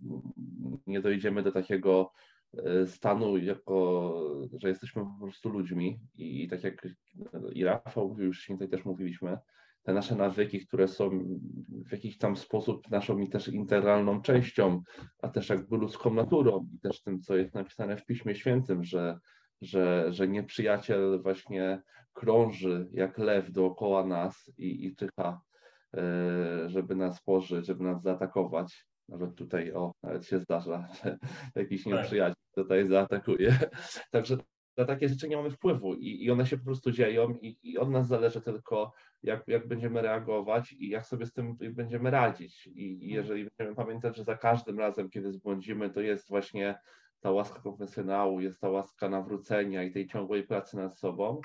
nie 0.86 1.00
dojdziemy 1.00 1.42
do 1.42 1.52
takiego 1.52 2.12
e, 2.56 2.86
stanu, 2.86 3.38
jako, 3.38 4.14
że 4.62 4.68
jesteśmy 4.68 5.02
po 5.02 5.18
prostu 5.20 5.48
ludźmi 5.48 6.00
i, 6.14 6.44
i 6.44 6.48
tak 6.48 6.64
jak 6.64 6.88
i 7.52 7.64
Rafał 7.64 8.08
mówił, 8.08 8.26
już 8.26 8.46
tutaj 8.46 8.68
też 8.68 8.84
mówiliśmy, 8.84 9.38
te 9.82 9.94
nasze 9.94 10.16
nawyki, 10.16 10.66
które 10.66 10.88
są 10.88 11.10
w 11.86 11.92
jakiś 11.92 12.18
tam 12.18 12.36
sposób 12.36 12.90
naszą 12.90 13.26
też 13.26 13.48
integralną 13.48 14.22
częścią, 14.22 14.82
a 15.22 15.28
też 15.28 15.48
jakby 15.48 15.76
ludzką 15.76 16.14
naturą 16.14 16.68
i 16.74 16.80
też 16.80 17.02
tym, 17.02 17.20
co 17.20 17.36
jest 17.36 17.54
napisane 17.54 17.96
w 17.96 18.06
Piśmie 18.06 18.34
Świętym, 18.34 18.84
że, 18.84 19.18
że, 19.60 20.12
że 20.12 20.28
nieprzyjaciel 20.28 21.22
właśnie 21.22 21.82
krąży 22.12 22.88
jak 22.92 23.18
lew 23.18 23.52
dookoła 23.52 24.06
nas 24.06 24.52
i, 24.58 24.86
i 24.86 24.96
czyha 24.96 25.40
żeby 26.66 26.94
nas 26.96 27.22
pożyć, 27.22 27.66
żeby 27.66 27.84
nas 27.84 28.02
zaatakować. 28.02 28.86
Nawet 29.08 29.34
tutaj, 29.34 29.72
o, 29.72 29.92
nawet 30.02 30.26
się 30.26 30.40
zdarza, 30.40 30.88
że 31.04 31.18
jakiś 31.54 31.84
tak. 31.84 31.92
nieprzyjaciel 31.92 32.44
tutaj 32.54 32.86
zaatakuje. 32.86 33.58
Także 34.10 34.36
na 34.76 34.84
takie 34.84 35.08
rzeczy 35.08 35.28
nie 35.28 35.36
mamy 35.36 35.50
wpływu 35.50 35.94
i, 35.94 36.24
i 36.24 36.30
one 36.30 36.46
się 36.46 36.58
po 36.58 36.64
prostu 36.64 36.90
dzieją 36.90 37.30
i, 37.30 37.58
i 37.62 37.78
od 37.78 37.90
nas 37.90 38.06
zależy 38.06 38.40
tylko, 38.40 38.92
jak, 39.22 39.48
jak 39.48 39.68
będziemy 39.68 40.02
reagować 40.02 40.72
i 40.72 40.88
jak 40.88 41.06
sobie 41.06 41.26
z 41.26 41.32
tym 41.32 41.56
będziemy 41.72 42.10
radzić. 42.10 42.66
I, 42.66 43.06
i 43.06 43.08
jeżeli 43.08 43.44
będziemy 43.44 43.76
pamiętać, 43.76 44.16
że 44.16 44.24
za 44.24 44.36
każdym 44.36 44.78
razem, 44.78 45.10
kiedy 45.10 45.32
zbłądzimy, 45.32 45.90
to 45.90 46.00
jest 46.00 46.28
właśnie 46.28 46.78
ta 47.20 47.30
łaska 47.30 47.60
konfesjonału, 47.60 48.40
jest 48.40 48.60
ta 48.60 48.68
łaska 48.68 49.08
nawrócenia 49.08 49.82
i 49.82 49.92
tej 49.92 50.06
ciągłej 50.06 50.42
pracy 50.42 50.76
nad 50.76 50.98
sobą, 50.98 51.40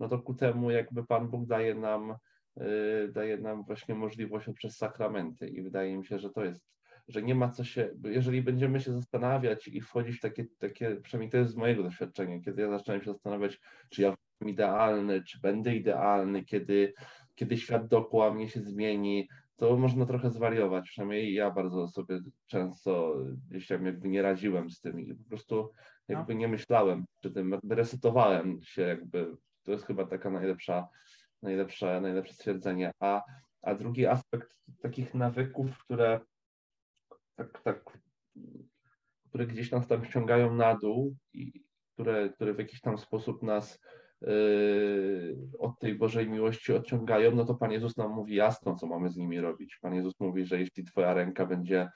no 0.00 0.08
to 0.08 0.18
ku 0.18 0.34
temu 0.34 0.70
jakby 0.70 1.06
Pan 1.06 1.28
Bóg 1.28 1.46
daje 1.46 1.74
nam 1.74 2.14
daje 3.12 3.36
nam 3.36 3.64
właśnie 3.64 3.94
możliwość 3.94 4.46
przez 4.54 4.76
sakramenty 4.76 5.48
i 5.48 5.62
wydaje 5.62 5.98
mi 5.98 6.06
się, 6.06 6.18
że 6.18 6.30
to 6.30 6.44
jest, 6.44 6.68
że 7.08 7.22
nie 7.22 7.34
ma 7.34 7.48
co 7.48 7.64
się, 7.64 7.90
jeżeli 8.04 8.42
będziemy 8.42 8.80
się 8.80 8.92
zastanawiać 8.92 9.68
i 9.68 9.80
wchodzić 9.80 10.16
w 10.16 10.20
takie, 10.20 10.46
takie 10.58 10.96
przynajmniej 10.96 11.30
to 11.30 11.36
jest 11.36 11.52
z 11.52 11.56
mojego 11.56 11.82
doświadczenia, 11.82 12.40
kiedy 12.40 12.62
ja 12.62 12.70
zacząłem 12.70 13.00
się 13.02 13.12
zastanawiać, 13.12 13.60
czy 13.90 14.02
ja 14.02 14.08
jestem 14.08 14.48
idealny, 14.48 15.22
czy 15.22 15.40
będę 15.40 15.76
idealny, 15.76 16.44
kiedy, 16.44 16.92
kiedy 17.34 17.56
świat 17.56 17.88
dookoła 17.88 18.34
mnie 18.34 18.48
się 18.48 18.60
zmieni, 18.60 19.28
to 19.56 19.76
można 19.76 20.06
trochę 20.06 20.30
zwariować, 20.30 20.88
przynajmniej 20.88 21.34
ja 21.34 21.50
bardzo 21.50 21.88
sobie 21.88 22.20
często 22.46 23.16
gdzieś 23.50 23.66
tam 23.66 23.86
jakby 23.86 24.08
nie 24.08 24.22
radziłem 24.22 24.70
z 24.70 24.80
tym 24.80 25.00
i 25.00 25.14
po 25.14 25.28
prostu 25.28 25.72
jakby 26.08 26.34
no. 26.34 26.40
nie 26.40 26.48
myślałem 26.48 27.04
przy 27.20 27.30
tym, 27.30 27.50
jakby 27.50 27.74
resetowałem 27.74 28.62
się 28.62 28.82
jakby, 28.82 29.36
to 29.62 29.72
jest 29.72 29.86
chyba 29.86 30.06
taka 30.06 30.30
najlepsza 30.30 30.88
najlepsze, 31.42 32.00
najlepsze 32.00 32.34
stwierdzenie. 32.34 32.90
A, 33.00 33.22
a 33.62 33.74
drugi 33.74 34.06
aspekt 34.06 34.58
takich 34.82 35.14
nawyków, 35.14 35.78
które 35.78 36.20
tak, 37.36 37.62
tak, 37.62 37.98
które 39.28 39.46
gdzieś 39.46 39.70
nas 39.70 39.86
tam 39.86 40.04
ściągają 40.04 40.54
na 40.54 40.74
dół 40.74 41.16
i 41.32 41.64
które, 41.94 42.30
które 42.30 42.54
w 42.54 42.58
jakiś 42.58 42.80
tam 42.80 42.98
sposób 42.98 43.42
nas 43.42 43.80
yy, 44.20 45.36
od 45.58 45.78
tej 45.78 45.94
Bożej 45.94 46.28
miłości 46.28 46.72
odciągają, 46.72 47.34
no 47.34 47.44
to 47.44 47.54
Pan 47.54 47.72
Jezus 47.72 47.96
nam 47.96 48.10
mówi 48.12 48.34
jasno, 48.34 48.76
co 48.76 48.86
mamy 48.86 49.10
z 49.10 49.16
nimi 49.16 49.40
robić. 49.40 49.78
Pan 49.82 49.94
Jezus 49.94 50.20
mówi, 50.20 50.46
że 50.46 50.60
jeśli 50.60 50.84
Twoja 50.84 51.14
ręka 51.14 51.46
będzie 51.46 51.88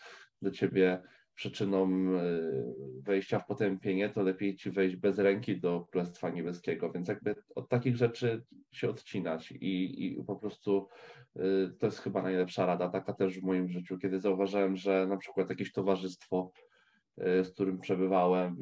do 0.43 0.51
Ciebie 0.51 1.03
przyczyną 1.35 1.91
yy, 2.13 2.75
wejścia 3.03 3.39
w 3.39 3.47
potępienie, 3.47 4.09
to 4.09 4.23
lepiej 4.23 4.57
Ci 4.57 4.71
wejść 4.71 4.97
bez 4.97 5.19
ręki 5.19 5.61
do 5.61 5.87
Królestwa 5.91 6.31
Niebieskiego. 6.31 6.93
Więc 6.93 7.09
jakby 7.09 7.35
od 7.55 7.69
takich 7.69 7.97
rzeczy 7.97 8.45
się 8.73 8.91
odcinać 8.91 9.53
i, 9.53 10.07
i 10.07 10.25
po 10.25 10.37
prostu 10.37 10.89
yy, 11.37 11.75
to 11.79 11.87
jest 11.87 11.99
chyba 11.99 12.23
najlepsza 12.23 12.67
rada, 12.67 12.89
taka 12.89 13.13
też 13.13 13.41
w 13.41 13.43
moim 13.43 13.69
życiu, 13.69 13.99
kiedy 13.99 14.21
zauważyłem, 14.21 14.77
że 14.77 15.07
na 15.07 15.17
przykład 15.17 15.51
jakieś 15.51 15.73
towarzystwo 15.73 16.53
z 17.19 17.51
którym 17.51 17.79
przebywałem, 17.79 18.57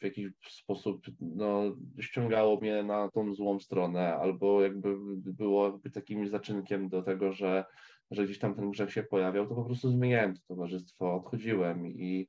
w 0.00 0.04
jakiś 0.04 0.28
sposób 0.48 1.06
no, 1.20 1.76
ściągało 2.00 2.60
mnie 2.60 2.82
na 2.82 3.10
tą 3.10 3.34
złą 3.34 3.60
stronę, 3.60 4.16
albo 4.16 4.62
jakby 4.62 4.96
było 5.32 5.66
jakby 5.66 5.90
takim 5.90 6.28
zaczynkiem 6.28 6.88
do 6.88 7.02
tego, 7.02 7.32
że, 7.32 7.64
że 8.10 8.24
gdzieś 8.24 8.38
tam 8.38 8.54
ten 8.54 8.70
grzech 8.70 8.92
się 8.92 9.02
pojawiał, 9.02 9.48
to 9.48 9.54
po 9.54 9.64
prostu 9.64 9.90
zmieniałem 9.90 10.34
to 10.34 10.40
towarzystwo, 10.48 11.14
odchodziłem 11.14 11.86
i, 11.86 12.26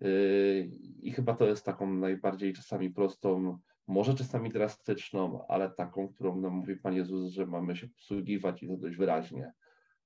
yy, 0.00 0.70
i 1.02 1.12
chyba 1.12 1.34
to 1.34 1.46
jest 1.46 1.64
taką 1.64 1.94
najbardziej 1.94 2.52
czasami 2.52 2.90
prostą, 2.90 3.58
może 3.86 4.14
czasami 4.14 4.50
drastyczną, 4.50 5.46
ale 5.48 5.70
taką, 5.70 6.08
którą 6.08 6.40
nam 6.40 6.52
mówi 6.52 6.76
Pan 6.76 6.94
Jezus, 6.94 7.32
że 7.32 7.46
mamy 7.46 7.76
się 7.76 7.88
posługiwać 7.88 8.62
i 8.62 8.68
to 8.68 8.76
dość 8.76 8.96
wyraźnie. 8.96 9.52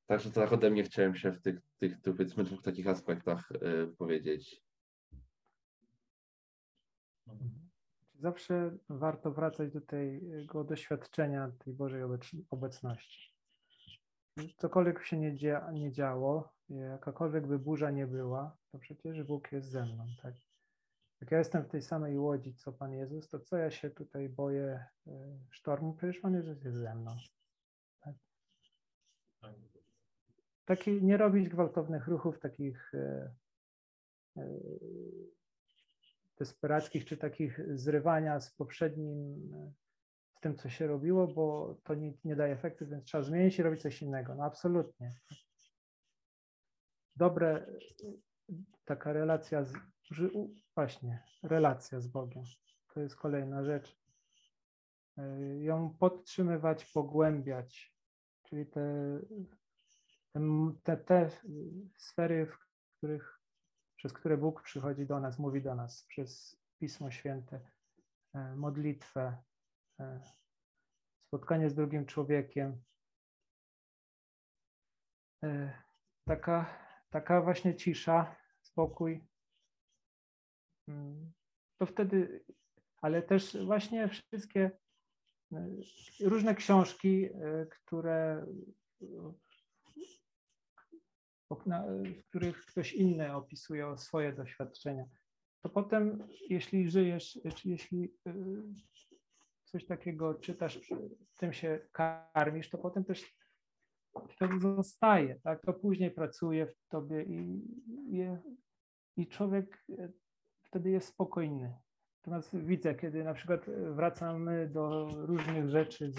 Także 0.06 0.30
tak 0.30 0.52
ode 0.52 0.70
mnie 0.70 0.82
chciałem 0.82 1.14
się 1.14 1.32
w 1.32 1.40
tych, 1.40 1.60
tych, 1.78 2.00
tych 2.00 2.14
powiedzmy 2.14 2.44
dwóch 2.44 2.62
takich 2.62 2.86
aspektach 2.86 3.48
yy, 3.62 3.94
powiedzieć. 3.98 4.69
Zawsze 8.14 8.76
warto 8.88 9.30
wracać 9.30 9.72
do 9.72 9.80
tego 9.80 10.64
doświadczenia 10.64 11.52
tej 11.64 11.74
Bożej 11.74 12.02
obecności. 12.50 13.34
Cokolwiek 14.56 15.04
się 15.04 15.18
nie, 15.18 15.36
dzia 15.36 15.70
nie 15.72 15.92
działo, 15.92 16.52
jakakolwiek 16.68 17.46
by 17.46 17.58
burza 17.58 17.90
nie 17.90 18.06
była, 18.06 18.56
to 18.72 18.78
przecież 18.78 19.22
Bóg 19.22 19.52
jest 19.52 19.68
ze 19.68 19.86
mną. 19.86 20.06
Tak? 20.22 20.34
Jak 21.20 21.30
ja 21.30 21.38
jestem 21.38 21.64
w 21.64 21.68
tej 21.68 21.82
samej 21.82 22.18
łodzi, 22.18 22.54
co 22.54 22.72
Pan 22.72 22.92
Jezus, 22.92 23.28
to 23.28 23.40
co 23.40 23.56
ja 23.56 23.70
się 23.70 23.90
tutaj 23.90 24.28
boję 24.28 24.84
e, 25.06 25.38
sztormu? 25.50 25.94
Przecież 25.94 26.20
Pan 26.20 26.34
Jezus 26.34 26.64
jest 26.64 26.76
ze 26.76 26.94
mną. 26.94 27.16
Tak? 28.00 28.14
Taki, 30.64 31.02
nie 31.02 31.16
robić 31.16 31.48
gwałtownych 31.48 32.08
ruchów, 32.08 32.38
takich 32.38 32.94
e, 32.94 33.34
e, 34.36 34.46
desperackich 36.40 37.04
czy 37.04 37.16
takich 37.16 37.60
zrywania 37.74 38.40
z 38.40 38.54
poprzednim, 38.54 39.50
z 40.36 40.40
tym, 40.40 40.56
co 40.56 40.68
się 40.68 40.86
robiło, 40.86 41.26
bo 41.26 41.76
to 41.84 41.94
nie, 41.94 42.12
nie 42.24 42.36
daje 42.36 42.52
efektu, 42.52 42.86
więc 42.86 43.04
trzeba 43.04 43.24
zmienić 43.24 43.58
i 43.58 43.62
robić 43.62 43.82
coś 43.82 44.02
innego. 44.02 44.34
No 44.34 44.44
absolutnie. 44.44 45.14
Dobre, 47.16 47.66
taka 48.84 49.12
relacja 49.12 49.64
z, 49.64 49.72
właśnie, 50.74 51.22
relacja 51.42 52.00
z 52.00 52.06
Bogiem. 52.06 52.44
To 52.94 53.00
jest 53.00 53.16
kolejna 53.16 53.64
rzecz. 53.64 53.98
Ją 55.58 55.96
podtrzymywać, 55.98 56.84
pogłębiać, 56.84 57.94
czyli 58.42 58.66
te, 58.66 58.84
te, 60.82 60.96
te 60.96 61.30
sfery, 61.96 62.46
w 62.46 62.58
których 62.96 63.39
przez 64.00 64.12
które 64.12 64.36
Bóg 64.36 64.62
przychodzi 64.62 65.06
do 65.06 65.20
nas, 65.20 65.38
mówi 65.38 65.62
do 65.62 65.74
nas 65.74 66.04
przez 66.04 66.60
Pismo 66.78 67.10
Święte, 67.10 67.60
e, 68.34 68.56
modlitwę, 68.56 69.42
e, 70.00 70.20
spotkanie 71.26 71.70
z 71.70 71.74
drugim 71.74 72.06
człowiekiem. 72.06 72.82
E, 75.44 75.72
taka, 76.24 76.78
taka 77.10 77.42
właśnie 77.42 77.76
cisza, 77.76 78.36
spokój. 78.60 79.26
Mm, 80.88 81.32
to 81.78 81.86
wtedy, 81.86 82.44
ale 83.02 83.22
też 83.22 83.64
właśnie 83.64 84.08
wszystkie 84.08 84.70
różne 86.20 86.54
książki, 86.54 87.28
które 87.70 88.46
w 91.54 92.24
których 92.28 92.66
ktoś 92.66 92.92
inny 92.92 93.34
opisuje 93.34 93.96
swoje 93.96 94.32
doświadczenia, 94.32 95.04
to 95.62 95.68
potem, 95.68 96.28
jeśli 96.48 96.90
żyjesz, 96.90 97.40
czy 97.54 97.68
jeśli 97.68 98.04
y, 98.04 98.32
coś 99.64 99.86
takiego 99.86 100.34
czytasz, 100.34 100.80
tym 101.36 101.52
się 101.52 101.80
karmisz, 101.92 102.70
to 102.70 102.78
potem 102.78 103.04
też 103.04 103.36
to 104.38 104.48
zostaje, 104.60 105.40
tak? 105.40 105.62
To 105.62 105.72
później 105.72 106.10
pracuje 106.10 106.66
w 106.66 106.86
tobie 106.88 107.22
i, 107.22 107.64
i, 107.86 108.26
i 109.16 109.26
człowiek 109.26 109.84
y, 109.90 110.12
wtedy 110.62 110.90
jest 110.90 111.08
spokojny. 111.08 111.74
Natomiast 112.18 112.56
widzę, 112.56 112.94
kiedy 112.94 113.24
na 113.24 113.34
przykład 113.34 113.66
wracamy 113.70 114.68
do 114.68 115.08
różnych 115.08 115.70
rzeczy, 115.70 116.12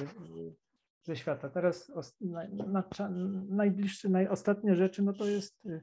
ze 1.03 1.15
świata. 1.15 1.49
Teraz 1.49 1.91
na, 2.21 2.47
na, 2.47 2.83
najbliższe, 3.49 4.09
najostatnie 4.09 4.75
rzeczy, 4.75 5.03
no 5.03 5.13
to 5.13 5.25
jest 5.25 5.65
y, 5.65 5.81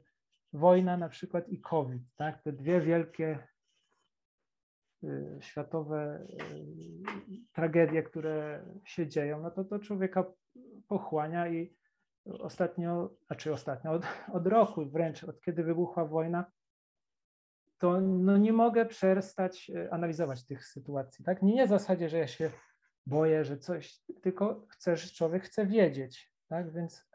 wojna 0.52 0.96
na 0.96 1.08
przykład 1.08 1.48
i 1.48 1.60
COVID, 1.60 2.02
tak? 2.16 2.42
Te 2.42 2.52
dwie 2.52 2.80
wielkie 2.80 3.48
y, 5.04 5.38
światowe 5.40 6.26
y, 6.30 7.46
tragedie, 7.52 8.02
które 8.02 8.64
się 8.84 9.08
dzieją, 9.08 9.42
no 9.42 9.50
to 9.50 9.64
to 9.64 9.78
człowieka 9.78 10.24
pochłania 10.88 11.48
i 11.48 11.76
ostatnio, 12.24 13.10
znaczy 13.26 13.52
ostatnio, 13.52 13.92
od, 13.92 14.02
od 14.32 14.46
roku 14.46 14.86
wręcz, 14.86 15.24
od 15.24 15.40
kiedy 15.40 15.64
wybuchła 15.64 16.04
wojna, 16.04 16.44
to 17.78 18.00
no 18.00 18.36
nie 18.36 18.52
mogę 18.52 18.86
przestać 18.86 19.70
analizować 19.90 20.46
tych 20.46 20.66
sytuacji. 20.66 21.24
Tak? 21.24 21.42
Nie, 21.42 21.54
nie 21.54 21.66
w 21.66 21.68
zasadzie, 21.68 22.08
że 22.08 22.18
ja 22.18 22.26
się 22.26 22.50
boję, 23.08 23.44
że 23.44 23.58
coś, 23.58 24.00
tylko 24.22 24.66
chcesz, 24.68 25.14
człowiek 25.14 25.42
chce 25.42 25.66
wiedzieć, 25.66 26.32
tak? 26.48 26.72
Więc 26.72 27.06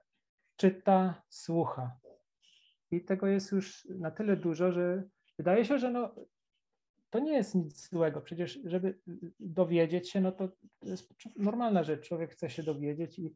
czyta, 0.55 1.23
słucha. 1.29 1.97
I 2.91 3.05
tego 3.05 3.27
jest 3.27 3.51
już 3.51 3.85
na 3.85 4.11
tyle 4.11 4.37
dużo, 4.37 4.71
że 4.71 5.03
wydaje 5.37 5.65
się, 5.65 5.77
że 5.77 5.91
no, 5.91 6.15
to 7.09 7.19
nie 7.19 7.33
jest 7.33 7.55
nic 7.55 7.89
złego. 7.89 8.21
Przecież, 8.21 8.59
żeby 8.65 8.99
dowiedzieć 9.39 10.11
się, 10.11 10.21
no 10.21 10.31
to, 10.31 10.49
jest 10.81 11.13
normalna 11.35 11.83
rzecz. 11.83 12.07
Człowiek 12.07 12.31
chce 12.31 12.49
się 12.49 12.63
dowiedzieć 12.63 13.19
i 13.19 13.35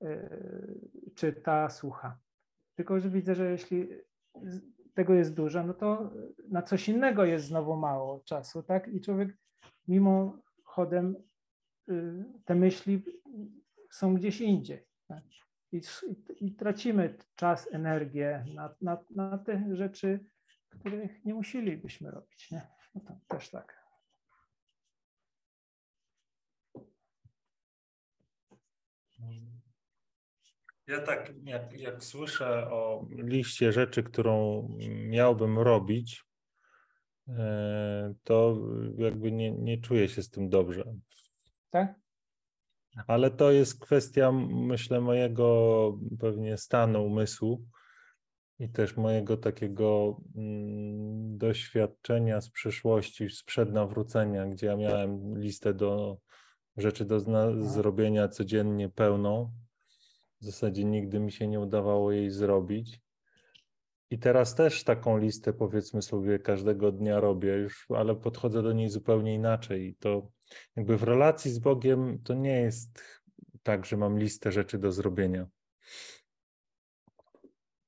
yy, 0.00 0.80
czyta, 1.14 1.70
słucha. 1.70 2.18
Tylko, 2.74 3.00
że 3.00 3.10
widzę, 3.10 3.34
że 3.34 3.50
jeśli 3.50 3.88
tego 4.94 5.14
jest 5.14 5.34
dużo, 5.34 5.62
no 5.62 5.74
to 5.74 6.10
na 6.48 6.62
coś 6.62 6.88
innego 6.88 7.24
jest 7.24 7.46
znowu 7.46 7.76
mało 7.76 8.20
czasu, 8.20 8.62
tak? 8.62 8.88
I 8.88 9.00
człowiek 9.00 9.36
mimo 9.88 10.38
chodem 10.64 11.27
te 12.44 12.54
myśli 12.54 13.02
są 13.90 14.14
gdzieś 14.14 14.40
indziej. 14.40 14.86
Tak? 15.08 15.24
I, 15.72 15.80
I, 16.40 16.52
tracimy 16.54 17.16
czas, 17.36 17.68
energię 17.72 18.44
na, 18.54 18.74
na, 18.80 19.04
na 19.10 19.38
te 19.38 19.76
rzeczy, 19.76 20.24
których 20.68 21.24
nie 21.24 21.34
musielibyśmy 21.34 22.10
robić. 22.10 22.50
Nie? 22.50 22.66
No 22.94 23.00
to 23.00 23.20
też 23.28 23.50
tak. 23.50 23.88
Ja 30.86 31.00
tak, 31.00 31.32
jak, 31.44 31.80
jak 31.80 32.04
słyszę 32.04 32.70
o 32.70 33.06
liście 33.10 33.72
rzeczy, 33.72 34.02
którą 34.02 34.68
miałbym 34.88 35.58
robić, 35.58 36.24
e, 37.28 38.14
to 38.24 38.58
jakby 38.96 39.32
nie, 39.32 39.50
nie 39.50 39.80
czuję 39.80 40.08
się 40.08 40.22
z 40.22 40.30
tym 40.30 40.48
dobrze 40.48 40.94
tak? 41.70 41.94
Ale 43.06 43.30
to 43.30 43.50
jest 43.50 43.80
kwestia, 43.80 44.32
myślę, 44.50 45.00
mojego 45.00 45.98
pewnie 46.20 46.56
stanu 46.56 47.06
umysłu 47.06 47.64
i 48.58 48.68
też 48.68 48.96
mojego 48.96 49.36
takiego 49.36 50.20
mm, 50.36 51.38
doświadczenia 51.38 52.40
z 52.40 52.50
przeszłości, 52.50 53.30
sprzed 53.30 53.72
nawrócenia, 53.72 54.46
gdzie 54.46 54.66
ja 54.66 54.76
miałem 54.76 55.38
listę 55.38 55.74
do 55.74 56.18
rzeczy 56.76 57.04
do 57.04 57.20
zrobienia 57.64 58.28
codziennie 58.28 58.88
pełną. 58.88 59.52
W 60.40 60.44
zasadzie 60.44 60.84
nigdy 60.84 61.20
mi 61.20 61.32
się 61.32 61.48
nie 61.48 61.60
udawało 61.60 62.12
jej 62.12 62.30
zrobić. 62.30 63.00
I 64.10 64.18
teraz 64.18 64.54
też 64.54 64.84
taką 64.84 65.18
listę, 65.18 65.52
powiedzmy 65.52 66.02
sobie, 66.02 66.38
każdego 66.38 66.92
dnia 66.92 67.20
robię 67.20 67.56
już, 67.56 67.86
ale 67.96 68.16
podchodzę 68.16 68.62
do 68.62 68.72
niej 68.72 68.88
zupełnie 68.88 69.34
inaczej. 69.34 69.88
I 69.88 69.94
to 69.94 70.30
jakby 70.76 70.96
w 70.96 71.02
relacji 71.02 71.50
z 71.50 71.58
Bogiem 71.58 72.18
to 72.24 72.34
nie 72.34 72.60
jest 72.60 73.02
tak, 73.62 73.86
że 73.86 73.96
mam 73.96 74.18
listę 74.18 74.52
rzeczy 74.52 74.78
do 74.78 74.92
zrobienia. 74.92 75.46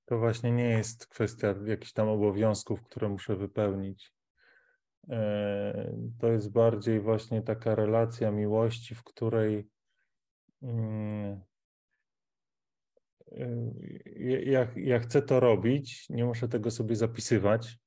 To 0.05 0.19
właśnie 0.19 0.51
nie 0.51 0.69
jest 0.69 1.07
kwestia 1.07 1.55
jakichś 1.67 1.93
tam 1.93 2.09
obowiązków, 2.09 2.83
które 2.83 3.09
muszę 3.09 3.37
wypełnić. 3.37 4.13
E, 5.09 5.93
to 6.19 6.29
jest 6.29 6.53
bardziej 6.53 7.01
właśnie 7.01 7.43
taka 7.43 7.75
relacja 7.75 8.31
miłości, 8.31 8.95
w 8.95 9.05
której 9.05 9.69
mm, 10.63 11.41
ja, 14.45 14.69
ja 14.77 14.99
chcę 14.99 15.23
to 15.23 15.41
robić, 15.41 16.07
nie 16.11 16.25
muszę 16.25 16.49
tego 16.49 16.71
sobie 16.71 16.97
zapisywać. 16.97 17.79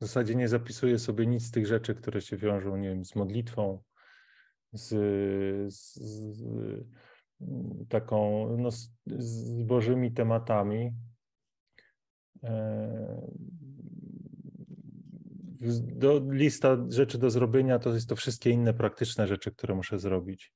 W 0.00 0.06
zasadzie 0.06 0.34
nie 0.34 0.48
zapisuję 0.48 0.98
sobie 0.98 1.26
nic 1.26 1.46
z 1.46 1.50
tych 1.50 1.66
rzeczy, 1.66 1.94
które 1.94 2.20
się 2.20 2.36
wiążą, 2.36 2.76
nie 2.76 2.88
wiem, 2.88 3.04
z 3.04 3.14
modlitwą, 3.14 3.82
z, 4.72 4.88
z, 5.74 5.94
z 5.94 6.44
taką, 7.88 8.48
no, 8.58 8.70
z, 8.70 8.90
z 9.06 9.62
Bożymi 9.62 10.12
tematami. 10.12 10.92
E, 12.42 13.32
do, 15.80 16.22
lista 16.30 16.76
rzeczy 16.88 17.18
do 17.18 17.30
zrobienia 17.30 17.78
to 17.78 17.94
jest 17.94 18.08
to 18.08 18.16
wszystkie 18.16 18.50
inne 18.50 18.74
praktyczne 18.74 19.26
rzeczy, 19.26 19.52
które 19.52 19.74
muszę 19.74 19.98
zrobić. 19.98 20.52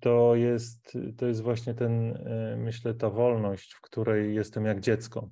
To 0.00 0.34
jest, 0.34 0.98
to 1.16 1.26
jest 1.26 1.40
właśnie 1.40 1.74
ten, 1.74 2.16
e, 2.16 2.56
myślę, 2.56 2.94
ta 2.94 3.10
wolność, 3.10 3.74
w 3.74 3.80
której 3.80 4.34
jestem 4.34 4.64
jak 4.64 4.80
dziecko. 4.80 5.30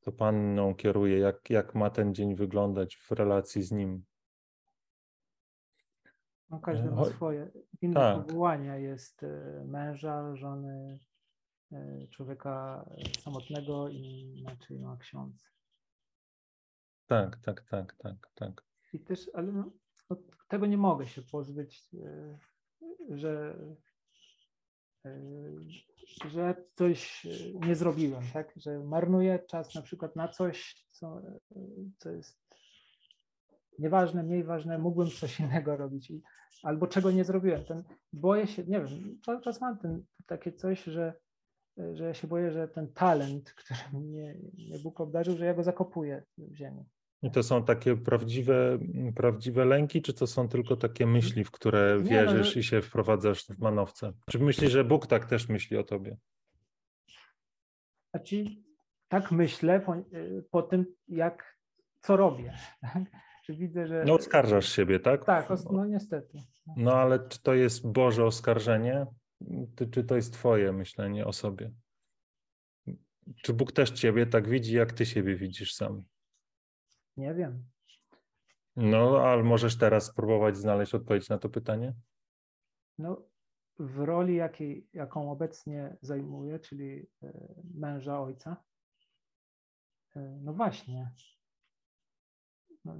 To 0.00 0.12
Pan 0.12 0.36
mną 0.36 0.74
kieruje, 0.74 1.18
jak, 1.18 1.50
jak 1.50 1.74
ma 1.74 1.90
ten 1.90 2.14
dzień 2.14 2.34
wyglądać 2.34 2.96
w 2.96 3.10
relacji 3.10 3.62
z 3.62 3.72
Nim. 3.72 4.04
No, 6.50 6.60
każdy 6.60 6.90
ma 6.90 7.04
swoje 7.04 7.50
inne 7.82 7.94
tak. 7.94 8.34
Jest 8.78 9.22
e, 9.22 9.64
męża, 9.64 10.36
żony, 10.36 11.00
e, 11.72 12.08
człowieka 12.08 12.84
samotnego 13.20 13.88
i 13.88 13.98
inaczej 14.38 14.78
ma 14.78 14.96
ksiądz. 14.96 15.50
Tak, 17.06 17.36
tak, 17.36 17.60
tak, 17.60 17.94
tak, 17.98 18.30
tak. 18.34 18.64
I 18.92 19.00
też, 19.00 19.30
ale 19.34 19.52
no, 19.52 19.70
tego 20.48 20.66
nie 20.66 20.78
mogę 20.78 21.06
się 21.06 21.22
pozbyć, 21.22 21.88
e, 21.94 22.38
że, 23.10 23.58
że 26.30 26.54
coś 26.74 27.26
nie 27.66 27.74
zrobiłem, 27.74 28.22
tak? 28.32 28.52
Że 28.56 28.78
marnuję 28.78 29.38
czas 29.38 29.74
na 29.74 29.82
przykład 29.82 30.16
na 30.16 30.28
coś, 30.28 30.84
co, 30.92 31.22
co 31.98 32.10
jest 32.10 32.38
nieważne, 33.78 34.22
mniej 34.22 34.44
ważne, 34.44 34.78
mógłbym 34.78 35.10
coś 35.10 35.40
innego 35.40 35.76
robić 35.76 36.10
i, 36.10 36.22
albo 36.62 36.86
czego 36.86 37.10
nie 37.10 37.24
zrobiłem. 37.24 37.64
Ten, 37.64 37.84
boję 38.12 38.46
się, 38.46 38.64
nie 38.64 38.80
wiem, 38.80 39.20
cały 39.24 39.40
czas 39.40 39.60
mam 39.60 39.78
ten, 39.78 40.04
takie 40.26 40.52
coś, 40.52 40.84
że, 40.84 41.14
że 41.92 42.04
ja 42.04 42.14
się 42.14 42.28
boję, 42.28 42.52
że 42.52 42.68
ten 42.68 42.92
talent, 42.92 43.52
który 43.52 44.00
mnie, 44.00 44.38
mnie 44.58 44.78
Bóg 44.78 45.00
obdarzył, 45.00 45.36
że 45.36 45.44
ja 45.44 45.54
go 45.54 45.62
zakopuję 45.62 46.22
w 46.38 46.54
ziemi. 46.54 46.84
I 47.22 47.30
to 47.30 47.42
są 47.42 47.64
takie 47.64 47.96
prawdziwe, 47.96 48.78
prawdziwe 49.16 49.64
lęki, 49.64 50.02
czy 50.02 50.14
to 50.14 50.26
są 50.26 50.48
tylko 50.48 50.76
takie 50.76 51.06
myśli, 51.06 51.44
w 51.44 51.50
które 51.50 51.96
nie, 51.96 52.02
no, 52.02 52.10
wierzysz 52.10 52.54
no, 52.54 52.60
i 52.60 52.64
się 52.64 52.82
wprowadzasz 52.82 53.44
w 53.46 53.58
manowce? 53.58 54.12
Czy 54.30 54.38
myślisz, 54.38 54.72
że 54.72 54.84
Bóg 54.84 55.06
tak 55.06 55.24
też 55.26 55.48
myśli 55.48 55.76
o 55.76 55.84
tobie? 55.84 56.16
Znaczy, 58.14 58.44
tak 59.08 59.32
myślę 59.32 59.80
po, 59.80 59.96
po 60.50 60.62
tym, 60.62 60.86
jak 61.08 61.58
co 62.00 62.16
robię. 62.16 62.52
Tak? 62.80 63.02
Czy 63.46 63.54
widzę, 63.54 63.86
że. 63.86 64.04
No, 64.06 64.14
oskarżasz 64.14 64.68
siebie, 64.68 65.00
tak? 65.00 65.24
Tak, 65.24 65.48
no 65.72 65.86
niestety. 65.86 66.38
No 66.76 66.92
ale 66.94 67.28
czy 67.28 67.42
to 67.42 67.54
jest 67.54 67.92
Boże 67.92 68.24
oskarżenie, 68.24 69.06
czy 69.92 70.04
to 70.04 70.16
jest 70.16 70.32
Twoje 70.32 70.72
myślenie 70.72 71.26
o 71.26 71.32
sobie? 71.32 71.70
Czy 73.42 73.52
Bóg 73.52 73.72
też 73.72 73.90
Ciebie 73.90 74.26
tak 74.26 74.48
widzi, 74.48 74.74
jak 74.74 74.92
Ty 74.92 75.06
siebie 75.06 75.36
widzisz 75.36 75.74
sam? 75.74 76.04
Nie 77.18 77.34
wiem. 77.34 77.64
No, 78.76 79.20
ale 79.20 79.42
możesz 79.42 79.78
teraz 79.78 80.06
spróbować 80.06 80.56
znaleźć 80.56 80.94
odpowiedź 80.94 81.28
na 81.28 81.38
to 81.38 81.48
pytanie? 81.48 81.94
No, 82.98 83.22
w 83.78 83.98
roli, 83.98 84.36
jakiej, 84.36 84.88
jaką 84.92 85.30
obecnie 85.30 85.96
zajmuję, 86.02 86.58
czyli 86.58 87.06
e, 87.22 87.54
męża, 87.74 88.20
ojca, 88.20 88.56
e, 90.16 90.38
no 90.42 90.52
właśnie. 90.52 91.12
No, 92.84 92.94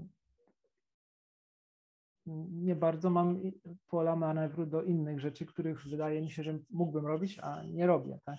nie 2.50 2.76
bardzo 2.76 3.10
mam 3.10 3.40
pola 3.88 4.16
manewru 4.16 4.66
do 4.66 4.82
innych 4.82 5.20
rzeczy, 5.20 5.46
których 5.46 5.88
wydaje 5.88 6.22
mi 6.22 6.30
się, 6.30 6.42
że 6.42 6.58
mógłbym 6.70 7.06
robić, 7.06 7.38
a 7.38 7.62
nie 7.62 7.86
robię. 7.86 8.18
Tak? 8.24 8.38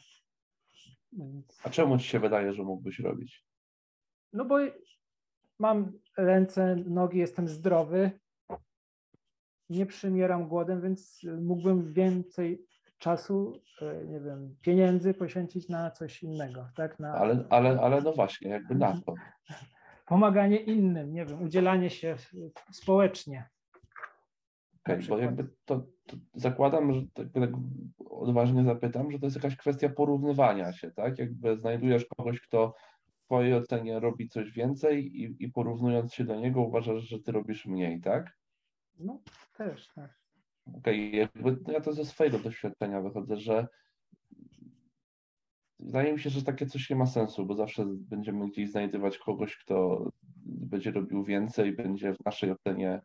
Więc... 1.11 1.59
A 1.63 1.69
czemu 1.69 1.97
ci 1.97 2.07
się 2.07 2.19
wydaje, 2.19 2.53
że 2.53 2.63
mógłbyś 2.63 2.99
robić? 2.99 3.45
No 4.33 4.45
bo 4.45 4.57
mam 5.59 5.91
ręce, 6.17 6.75
nogi, 6.75 7.19
jestem 7.19 7.47
zdrowy, 7.47 8.11
nie 9.69 9.85
przymieram 9.85 10.47
głodem, 10.47 10.81
więc 10.81 11.21
mógłbym 11.41 11.93
więcej 11.93 12.65
czasu, 12.97 13.61
e, 13.81 14.05
nie 14.05 14.19
wiem, 14.19 14.55
pieniędzy 14.61 15.13
poświęcić 15.13 15.69
na 15.69 15.91
coś 15.91 16.23
innego. 16.23 16.69
Tak? 16.75 16.99
Na... 16.99 17.13
Ale, 17.13 17.45
ale, 17.49 17.81
ale 17.81 18.01
no 18.01 18.13
właśnie, 18.13 18.49
jakby 18.49 18.75
na 18.75 19.01
to. 19.05 19.13
Pomaganie 20.05 20.57
innym, 20.57 21.13
nie 21.13 21.25
wiem, 21.25 21.43
udzielanie 21.43 21.89
się 21.89 22.15
społecznie. 22.71 23.49
Okay, 24.83 24.99
bo 25.09 25.17
jakby 25.17 25.47
to, 25.65 25.85
to 26.05 26.17
zakładam, 26.35 26.93
że 26.93 27.01
tak, 27.13 27.27
tak 27.33 27.49
odważnie 28.09 28.63
zapytam, 28.63 29.11
że 29.11 29.19
to 29.19 29.25
jest 29.25 29.35
jakaś 29.35 29.55
kwestia 29.55 29.89
porównywania 29.89 30.73
się, 30.73 30.91
tak? 30.91 31.19
Jakby 31.19 31.57
znajdujesz 31.57 32.05
kogoś, 32.05 32.41
kto 32.41 32.73
twojej 33.29 33.53
ocenie 33.53 33.99
robi 33.99 34.29
coś 34.29 34.51
więcej 34.51 35.21
i, 35.21 35.35
i 35.39 35.51
porównując 35.51 36.13
się 36.13 36.23
do 36.23 36.35
niego 36.35 36.61
uważasz, 36.61 37.03
że 37.03 37.19
ty 37.19 37.31
robisz 37.31 37.65
mniej, 37.65 38.01
tak? 38.01 38.37
No, 38.99 39.21
też, 39.57 39.87
tak. 39.95 40.19
Okej, 40.73 41.23
okay, 41.23 41.57
ja 41.67 41.81
to 41.81 41.93
ze 41.93 42.05
swojego 42.05 42.39
doświadczenia 42.39 43.01
wychodzę, 43.01 43.37
że 43.37 43.67
wydaje 45.79 46.13
mi 46.13 46.19
się, 46.19 46.29
że 46.29 46.43
takie 46.43 46.65
coś 46.65 46.89
nie 46.89 46.95
ma 46.95 47.05
sensu, 47.05 47.45
bo 47.45 47.55
zawsze 47.55 47.85
będziemy 47.87 48.47
gdzieś 48.47 48.71
znajdywać 48.71 49.17
kogoś, 49.17 49.57
kto 49.57 50.09
będzie 50.45 50.91
robił 50.91 51.23
więcej, 51.23 51.75
będzie 51.75 52.13
w 52.13 52.25
naszej 52.25 52.51
ocenie 52.51 53.01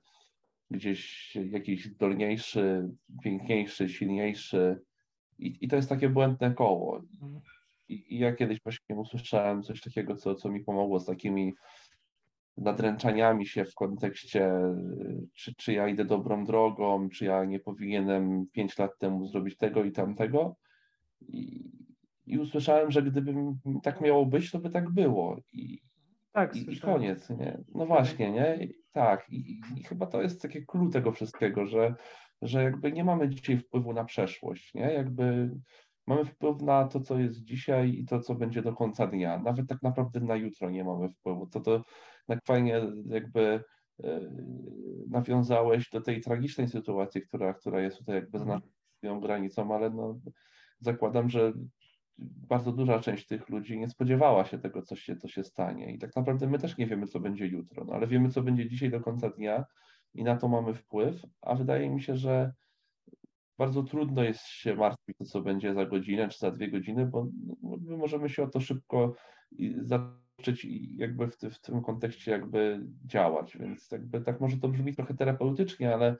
gdzieś 0.70 1.34
jakiś 1.36 1.84
zdolniejszy, 1.84 2.88
piękniejszy, 3.22 3.88
silniejszy. 3.88 4.80
I, 5.38 5.58
i 5.60 5.68
to 5.68 5.76
jest 5.76 5.88
takie 5.88 6.08
błędne 6.08 6.54
koło. 6.54 7.02
I, 7.94 8.14
I, 8.14 8.18
ja 8.18 8.32
kiedyś 8.32 8.62
właśnie 8.62 8.96
usłyszałem 8.96 9.62
coś 9.62 9.80
takiego, 9.80 10.16
co, 10.16 10.34
co 10.34 10.48
mi 10.48 10.60
pomogło 10.60 11.00
z 11.00 11.06
takimi 11.06 11.54
nadręczaniami 12.56 13.46
się 13.46 13.64
w 13.64 13.74
kontekście, 13.74 14.50
czy, 15.34 15.54
czy 15.54 15.72
ja 15.72 15.88
idę 15.88 16.04
dobrą 16.04 16.44
drogą, 16.44 17.08
czy 17.08 17.24
ja 17.24 17.44
nie 17.44 17.60
powinienem 17.60 18.46
pięć 18.52 18.78
lat 18.78 18.98
temu 18.98 19.26
zrobić 19.26 19.56
tego 19.56 19.84
i 19.84 19.92
tamtego. 19.92 20.56
I, 21.20 21.70
i 22.26 22.38
usłyszałem, 22.38 22.90
że 22.90 23.02
gdyby 23.02 23.34
tak 23.82 24.00
miało 24.00 24.26
być, 24.26 24.50
to 24.50 24.58
by 24.58 24.70
tak 24.70 24.90
było. 24.90 25.40
I, 25.52 25.80
tak, 26.32 26.56
i, 26.56 26.72
i 26.72 26.80
koniec, 26.80 27.30
nie? 27.30 27.58
No 27.74 27.86
właśnie, 27.86 28.32
nie? 28.32 28.68
Tak, 28.92 29.26
i, 29.30 29.60
i 29.76 29.82
chyba 29.84 30.06
to 30.06 30.22
jest 30.22 30.42
takie 30.42 30.62
clue 30.62 30.90
tego 30.90 31.12
wszystkiego, 31.12 31.66
że, 31.66 31.94
że 32.42 32.62
jakby 32.62 32.92
nie 32.92 33.04
mamy 33.04 33.28
dzisiaj 33.28 33.58
wpływu 33.58 33.92
na 33.92 34.04
przeszłość, 34.04 34.74
nie? 34.74 34.92
Jakby 34.92 35.50
mamy 36.06 36.24
wpływ 36.24 36.62
na 36.62 36.88
to, 36.88 37.00
co 37.00 37.18
jest 37.18 37.44
dzisiaj 37.44 37.90
i 37.90 38.04
to, 38.04 38.20
co 38.20 38.34
będzie 38.34 38.62
do 38.62 38.72
końca 38.72 39.06
dnia. 39.06 39.38
Nawet 39.38 39.68
tak 39.68 39.82
naprawdę 39.82 40.20
na 40.20 40.36
jutro 40.36 40.70
nie 40.70 40.84
mamy 40.84 41.08
wpływu. 41.08 41.46
To 41.46 41.60
to 41.60 41.84
tak 42.26 42.44
fajnie 42.44 42.82
jakby 43.06 43.64
e, 44.04 44.20
nawiązałeś 45.08 45.90
do 45.90 46.00
tej 46.00 46.20
tragicznej 46.20 46.68
sytuacji, 46.68 47.22
która, 47.22 47.54
która 47.54 47.80
jest 47.80 47.98
tutaj 47.98 48.14
jakby 48.14 48.38
za 48.38 48.44
mhm. 48.44 48.62
naszą 49.02 49.20
granicą, 49.20 49.74
ale 49.74 49.90
no, 49.90 50.18
zakładam, 50.80 51.28
że 51.28 51.52
bardzo 52.18 52.72
duża 52.72 53.00
część 53.00 53.26
tych 53.26 53.48
ludzi 53.48 53.78
nie 53.78 53.88
spodziewała 53.88 54.44
się 54.44 54.58
tego, 54.58 54.82
co 54.82 54.96
się, 54.96 55.16
co 55.16 55.28
się 55.28 55.44
stanie. 55.44 55.94
I 55.94 55.98
tak 55.98 56.16
naprawdę 56.16 56.46
my 56.46 56.58
też 56.58 56.78
nie 56.78 56.86
wiemy, 56.86 57.06
co 57.06 57.20
będzie 57.20 57.46
jutro, 57.46 57.84
no 57.84 57.92
ale 57.92 58.06
wiemy, 58.06 58.30
co 58.30 58.42
będzie 58.42 58.68
dzisiaj 58.68 58.90
do 58.90 59.00
końca 59.00 59.30
dnia 59.30 59.64
i 60.14 60.24
na 60.24 60.36
to 60.36 60.48
mamy 60.48 60.74
wpływ, 60.74 61.22
a 61.42 61.54
wydaje 61.54 61.90
mi 61.90 62.02
się, 62.02 62.16
że 62.16 62.52
bardzo 63.58 63.82
trudno 63.82 64.22
jest 64.22 64.46
się 64.46 64.74
martwić, 64.74 65.16
co 65.30 65.42
będzie 65.42 65.74
za 65.74 65.86
godzinę 65.86 66.28
czy 66.28 66.38
za 66.38 66.50
dwie 66.50 66.70
godziny, 66.70 67.06
bo 67.06 67.26
my 67.62 67.96
możemy 67.96 68.28
się 68.28 68.42
o 68.42 68.46
to 68.46 68.60
szybko 68.60 69.14
zacząć 69.80 70.64
i 70.64 70.96
jakby 70.96 71.26
w, 71.26 71.36
w 71.36 71.60
tym 71.60 71.82
kontekście 71.82 72.30
jakby 72.30 72.80
działać, 73.04 73.56
więc 73.58 73.90
jakby 73.90 74.20
tak 74.20 74.40
może 74.40 74.56
to 74.56 74.68
brzmi 74.68 74.94
trochę 74.94 75.14
terapeutycznie, 75.14 75.94
ale 75.94 76.16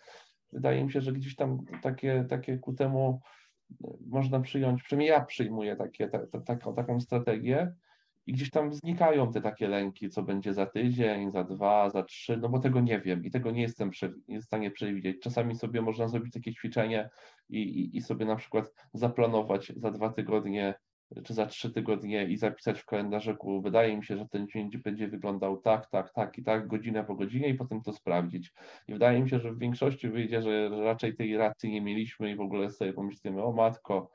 wydaje 0.52 0.84
mi 0.84 0.92
się, 0.92 1.00
że 1.00 1.12
gdzieś 1.12 1.36
tam 1.36 1.58
takie, 1.82 2.24
takie 2.28 2.58
ku 2.58 2.72
temu 2.72 3.20
można 4.06 4.40
przyjąć, 4.40 4.82
przynajmniej 4.82 5.08
ja 5.08 5.24
przyjmuję 5.24 5.76
takie, 5.76 6.08
ta, 6.08 6.26
ta, 6.26 6.40
taką, 6.40 6.74
taką 6.74 7.00
strategię 7.00 7.74
i 8.26 8.32
gdzieś 8.32 8.50
tam 8.50 8.74
znikają 8.74 9.32
te 9.32 9.40
takie 9.40 9.68
lęki, 9.68 10.10
co 10.10 10.22
będzie 10.22 10.54
za 10.54 10.66
tydzień, 10.66 11.30
za 11.30 11.44
dwa, 11.44 11.90
za 11.90 12.02
trzy, 12.02 12.36
no 12.36 12.48
bo 12.48 12.58
tego 12.58 12.80
nie 12.80 13.00
wiem 13.00 13.24
i 13.24 13.30
tego 13.30 13.50
nie 13.50 13.62
jestem 13.62 13.90
w 14.28 14.44
stanie 14.44 14.70
przewidzieć. 14.70 15.22
Czasami 15.22 15.56
sobie 15.56 15.82
można 15.82 16.08
zrobić 16.08 16.34
takie 16.34 16.54
ćwiczenie 16.54 17.10
i, 17.48 17.58
i, 17.58 17.96
i 17.96 18.02
sobie 18.02 18.26
na 18.26 18.36
przykład 18.36 18.72
zaplanować 18.92 19.72
za 19.76 19.90
dwa 19.90 20.12
tygodnie 20.12 20.74
czy 21.24 21.34
za 21.34 21.46
trzy 21.46 21.72
tygodnie 21.72 22.26
i 22.26 22.36
zapisać 22.36 22.80
w 22.80 22.86
kalendarzyku, 22.86 23.62
wydaje 23.62 23.96
mi 23.96 24.04
się, 24.04 24.16
że 24.16 24.28
ten 24.28 24.48
dzień 24.48 24.70
będzie 24.84 25.08
wyglądał 25.08 25.56
tak, 25.56 25.90
tak, 25.90 26.12
tak 26.12 26.38
i 26.38 26.42
tak, 26.42 26.66
godzinę 26.66 27.04
po 27.04 27.14
godzinie 27.14 27.48
i 27.48 27.54
potem 27.54 27.82
to 27.82 27.92
sprawdzić. 27.92 28.52
I 28.88 28.92
wydaje 28.92 29.22
mi 29.22 29.30
się, 29.30 29.40
że 29.40 29.52
w 29.52 29.58
większości 29.58 30.08
wyjdzie, 30.08 30.42
że 30.42 30.68
raczej 30.68 31.14
tej 31.14 31.36
racji 31.36 31.70
nie 31.70 31.80
mieliśmy 31.80 32.30
i 32.30 32.36
w 32.36 32.40
ogóle 32.40 32.70
sobie 32.70 32.92
pomyślimy, 32.92 33.42
o 33.42 33.52
matko, 33.52 34.10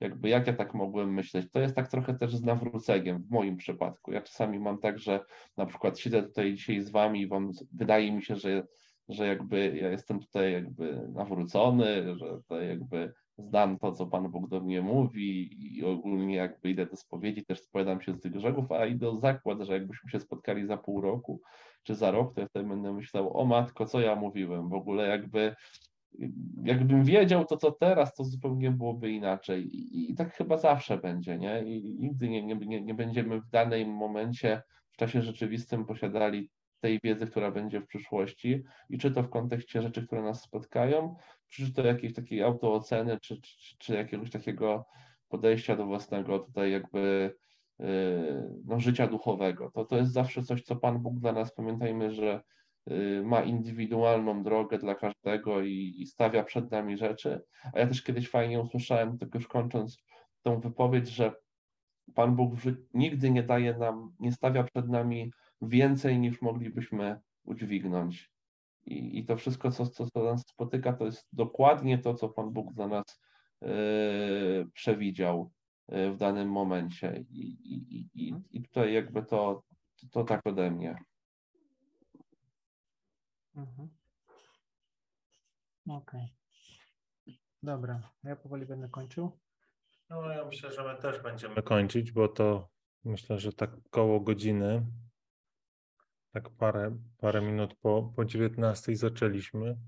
jakby 0.00 0.28
jak 0.28 0.46
ja 0.46 0.52
tak 0.52 0.74
mogłem 0.74 1.14
myśleć. 1.14 1.46
To 1.52 1.60
jest 1.60 1.76
tak 1.76 1.88
trochę 1.88 2.14
też 2.14 2.36
z 2.36 2.42
nawróceniem 2.42 3.22
w 3.22 3.30
moim 3.30 3.56
przypadku. 3.56 4.12
Ja 4.12 4.22
czasami 4.22 4.60
mam 4.60 4.78
tak, 4.78 4.98
że 4.98 5.20
na 5.56 5.66
przykład 5.66 5.98
siedzę 5.98 6.22
tutaj 6.22 6.54
dzisiaj 6.54 6.80
z 6.80 6.90
wami 6.90 7.20
i 7.20 7.28
wam 7.28 7.50
wydaje 7.72 8.12
mi 8.12 8.22
się, 8.22 8.36
że, 8.36 8.66
że 9.08 9.26
jakby 9.26 9.76
ja 9.76 9.90
jestem 9.90 10.20
tutaj 10.20 10.52
jakby 10.52 11.08
nawrócony, 11.14 12.16
że 12.16 12.40
to 12.48 12.60
jakby 12.60 13.12
znam 13.38 13.78
to, 13.78 13.92
co 13.92 14.06
Pan 14.06 14.30
Bóg 14.30 14.48
do 14.48 14.60
mnie 14.60 14.82
mówi 14.82 15.50
i 15.76 15.84
ogólnie 15.84 16.36
jakby 16.36 16.70
idę 16.70 16.86
do 16.86 16.96
spowiedzi, 16.96 17.44
też 17.44 17.60
spowiadam 17.60 18.00
się 18.00 18.14
z 18.14 18.20
tych 18.20 18.32
grzechów, 18.32 18.72
a 18.72 18.86
idę 18.86 19.18
zakład, 19.20 19.60
że 19.60 19.72
jakbyśmy 19.72 20.10
się 20.10 20.20
spotkali 20.20 20.66
za 20.66 20.76
pół 20.76 21.00
roku 21.00 21.40
czy 21.82 21.94
za 21.94 22.10
rok, 22.10 22.34
to 22.34 22.40
ja 22.40 22.46
wtedy 22.48 22.68
będę 22.68 22.92
myślał, 22.92 23.38
o 23.38 23.44
matko, 23.44 23.86
co 23.86 24.00
ja 24.00 24.16
mówiłem, 24.16 24.68
w 24.68 24.74
ogóle 24.74 25.08
jakby 25.08 25.54
jakbym 26.62 27.04
wiedział 27.04 27.44
to, 27.44 27.56
co 27.56 27.72
teraz, 27.72 28.14
to 28.14 28.24
zupełnie 28.24 28.70
byłoby 28.70 29.10
inaczej. 29.10 29.76
I, 29.76 30.10
i 30.10 30.14
tak 30.14 30.34
chyba 30.34 30.56
zawsze 30.56 30.98
będzie, 30.98 31.38
nie? 31.38 31.62
I 31.62 31.96
nigdy 31.98 32.28
nie, 32.28 32.42
nie, 32.42 32.80
nie 32.82 32.94
będziemy 32.94 33.40
w 33.40 33.48
danym 33.48 33.88
momencie, 33.88 34.62
w 34.90 34.96
czasie 34.96 35.22
rzeczywistym 35.22 35.84
posiadali 35.84 36.50
tej 36.80 37.00
wiedzy, 37.04 37.26
która 37.26 37.50
będzie 37.50 37.80
w 37.80 37.86
przyszłości 37.86 38.62
i 38.90 38.98
czy 38.98 39.10
to 39.10 39.22
w 39.22 39.30
kontekście 39.30 39.82
rzeczy, 39.82 40.06
które 40.06 40.22
nas 40.22 40.42
spotkają, 40.42 41.16
czy 41.48 41.72
to 41.72 41.86
jakiejś 41.86 42.14
takiej 42.14 42.42
autooceny, 42.42 43.18
czy, 43.22 43.40
czy, 43.40 43.76
czy 43.78 43.94
jakiegoś 43.94 44.30
takiego 44.30 44.86
podejścia 45.28 45.76
do 45.76 45.86
własnego 45.86 46.38
tutaj 46.38 46.72
jakby 46.72 47.34
yy, 47.78 47.86
no, 48.64 48.80
życia 48.80 49.06
duchowego. 49.06 49.70
To, 49.70 49.84
to 49.84 49.96
jest 49.96 50.12
zawsze 50.12 50.42
coś, 50.42 50.62
co 50.62 50.76
Pan 50.76 50.98
Bóg 50.98 51.18
dla 51.18 51.32
nas, 51.32 51.54
pamiętajmy, 51.54 52.10
że 52.10 52.42
ma 53.24 53.42
indywidualną 53.42 54.42
drogę 54.42 54.78
dla 54.78 54.94
każdego 54.94 55.62
i, 55.62 55.94
i 55.98 56.06
stawia 56.06 56.44
przed 56.44 56.70
nami 56.70 56.96
rzeczy. 56.96 57.40
A 57.74 57.78
ja 57.78 57.86
też 57.86 58.02
kiedyś 58.02 58.30
fajnie 58.30 58.60
usłyszałem, 58.60 59.18
tylko 59.18 59.38
już 59.38 59.48
kończąc 59.48 59.98
tą 60.42 60.60
wypowiedź, 60.60 61.08
że 61.08 61.32
Pan 62.14 62.36
Bóg 62.36 62.54
nigdy 62.94 63.30
nie 63.30 63.42
daje 63.42 63.78
nam, 63.78 64.12
nie 64.20 64.32
stawia 64.32 64.64
przed 64.64 64.88
nami 64.88 65.32
więcej 65.62 66.18
niż 66.18 66.42
moglibyśmy 66.42 67.20
udźwignąć. 67.44 68.30
I, 68.86 69.18
i 69.18 69.24
to 69.24 69.36
wszystko, 69.36 69.70
co, 69.70 69.86
co, 69.86 70.06
co 70.10 70.24
nas 70.24 70.46
spotyka, 70.46 70.92
to 70.92 71.04
jest 71.04 71.28
dokładnie 71.32 71.98
to, 71.98 72.14
co 72.14 72.28
Pan 72.28 72.50
Bóg 72.50 72.72
dla 72.72 72.88
nas 72.88 73.20
yy, 73.60 73.68
przewidział 74.72 75.50
yy, 75.88 76.12
w 76.12 76.16
danym 76.16 76.50
momencie. 76.50 77.24
I, 77.30 77.40
i, 77.64 78.08
i, 78.14 78.34
I 78.50 78.62
tutaj 78.62 78.92
jakby 78.92 79.22
to, 79.22 79.62
to 80.10 80.24
tak 80.24 80.46
ode 80.46 80.70
mnie. 80.70 80.98
Mhm. 83.58 83.88
Okej. 85.88 86.34
Okay. 87.26 87.36
Dobra, 87.62 88.10
ja 88.24 88.36
powoli 88.36 88.66
będę 88.66 88.88
kończył. 88.88 89.38
No 90.10 90.30
ja 90.30 90.44
myślę, 90.44 90.72
że 90.72 90.84
my 90.84 91.02
też 91.02 91.22
będziemy 91.22 91.62
kończyć, 91.62 92.12
bo 92.12 92.28
to 92.28 92.68
myślę, 93.04 93.38
że 93.38 93.52
tak 93.52 93.70
koło 93.90 94.20
godziny 94.20 94.86
tak 96.32 96.50
parę, 96.50 96.98
parę 97.18 97.40
minut 97.40 97.74
po, 97.74 98.12
po 98.16 98.24
19 98.24 98.96
zaczęliśmy. 98.96 99.78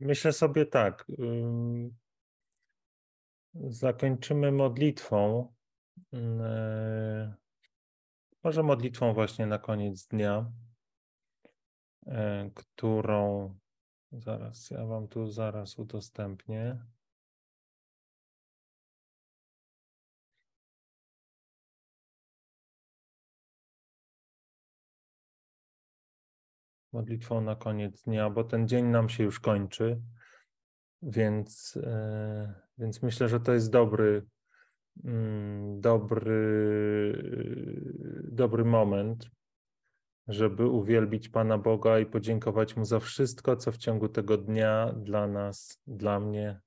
Myślę 0.00 0.32
sobie 0.32 0.66
tak. 0.66 1.06
Zakończymy 3.54 4.52
modlitwą. 4.52 5.52
Może 8.44 8.62
modlitwą 8.62 9.14
właśnie 9.14 9.46
na 9.46 9.58
koniec 9.58 10.06
dnia, 10.06 10.52
którą 12.54 13.54
zaraz, 14.12 14.70
ja 14.70 14.86
Wam 14.86 15.08
tu 15.08 15.30
zaraz 15.30 15.78
udostępnię. 15.78 16.78
modlitwą 26.92 27.40
na 27.40 27.56
koniec 27.56 28.02
dnia, 28.02 28.30
bo 28.30 28.44
ten 28.44 28.68
dzień 28.68 28.86
nam 28.86 29.08
się 29.08 29.24
już 29.24 29.40
kończy, 29.40 30.00
więc, 31.02 31.78
e, 31.82 32.54
więc 32.78 33.02
myślę, 33.02 33.28
że 33.28 33.40
to 33.40 33.52
jest 33.52 33.70
dobry, 33.70 34.26
dobry, 35.80 36.32
dobry 38.32 38.64
moment, 38.64 39.30
żeby 40.28 40.66
uwielbić 40.66 41.28
Pana 41.28 41.58
Boga 41.58 41.98
i 41.98 42.06
podziękować 42.06 42.76
Mu 42.76 42.84
za 42.84 43.00
wszystko, 43.00 43.56
co 43.56 43.72
w 43.72 43.76
ciągu 43.76 44.08
tego 44.08 44.36
dnia 44.36 44.92
dla 44.96 45.26
nas, 45.26 45.82
dla 45.86 46.20
mnie 46.20 46.60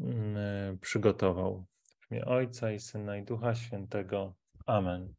mm, 0.00 0.36
e, 0.36 0.78
przygotował. 0.80 1.64
W 2.00 2.12
imię 2.12 2.24
Ojca 2.24 2.72
i 2.72 2.80
Syna 2.80 3.16
i 3.16 3.24
Ducha 3.24 3.54
Świętego. 3.54 4.34
Amen. 4.66 5.14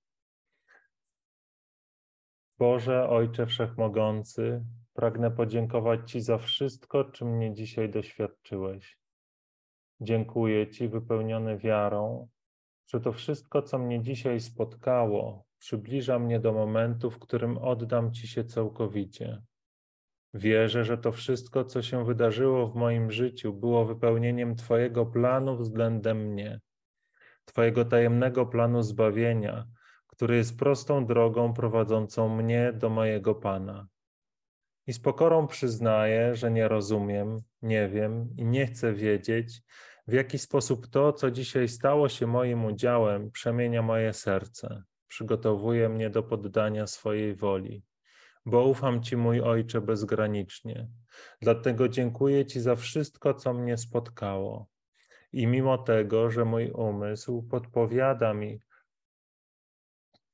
Boże, 2.58 3.10
Ojcze 3.10 3.46
Wszechmogący, 3.46 4.66
pragnę 4.94 5.32
podziękować 5.32 6.12
Ci 6.12 6.22
za 6.22 6.38
wszystko, 6.38 7.04
czym 7.04 7.28
mnie 7.28 7.54
dzisiaj 7.54 7.90
doświadczyłeś. 7.90 9.03
Dziękuję 10.04 10.68
Ci, 10.68 10.88
wypełniony 10.88 11.58
wiarą, 11.58 12.28
że 12.88 13.00
to 13.00 13.12
wszystko, 13.12 13.62
co 13.62 13.80
mnie 13.80 14.02
dzisiaj 14.02 14.40
spotkało, 14.40 15.46
przybliża 15.60 16.20
mnie 16.20 16.40
do 16.40 16.54
momentu, 16.54 17.12
w 17.12 17.20
którym 17.20 17.58
oddam 17.58 18.14
Ci 18.14 18.28
się 18.28 18.44
całkowicie. 18.44 19.42
Wierzę, 20.34 20.86
że 20.86 20.98
to 20.98 21.12
wszystko, 21.12 21.66
co 21.66 21.82
się 21.82 22.06
wydarzyło 22.06 22.68
w 22.68 22.76
moim 22.76 23.12
życiu, 23.12 23.54
było 23.54 23.86
wypełnieniem 23.86 24.56
Twojego 24.56 25.06
planu 25.06 25.58
względem 25.58 26.18
mnie, 26.18 26.60
Twojego 27.46 27.86
tajemnego 27.86 28.46
planu 28.46 28.82
zbawienia, 28.82 29.66
który 30.08 30.36
jest 30.36 30.60
prostą 30.60 31.06
drogą 31.06 31.54
prowadzącą 31.54 32.36
mnie 32.36 32.74
do 32.74 32.90
mojego 32.90 33.36
Pana. 33.36 33.88
I 34.88 34.94
z 34.94 35.00
pokorą 35.00 35.48
przyznaję, 35.48 36.36
że 36.36 36.52
nie 36.52 36.68
rozumiem, 36.68 37.38
nie 37.62 37.90
wiem 37.90 38.30
i 38.38 38.46
nie 38.46 38.66
chcę 38.66 38.94
wiedzieć, 38.94 39.62
w 40.08 40.14
jaki 40.14 40.40
sposób 40.40 40.88
to, 40.88 41.14
co 41.14 41.32
dzisiaj 41.32 41.68
stało 41.68 42.10
się 42.10 42.28
moim 42.28 42.66
udziałem, 42.66 43.32
przemienia 43.32 43.82
moje 43.82 44.14
serce, 44.14 44.84
przygotowuje 45.08 45.90
mnie 45.90 46.10
do 46.10 46.24
poddania 46.24 46.88
swojej 46.88 47.36
woli. 47.36 47.84
Bo 48.46 48.66
ufam 48.66 49.04
Ci, 49.04 49.18
mój 49.18 49.42
Ojcze, 49.42 49.82
bezgranicznie. 49.82 50.88
Dlatego 51.42 51.90
dziękuję 51.90 52.46
Ci 52.46 52.62
za 52.62 52.76
wszystko, 52.76 53.34
co 53.34 53.54
mnie 53.54 53.78
spotkało. 53.78 54.68
I 55.34 55.48
mimo 55.48 55.78
tego, 55.78 56.32
że 56.32 56.46
mój 56.46 56.72
umysł 56.72 57.44
podpowiada 57.44 58.34
mi, 58.34 58.60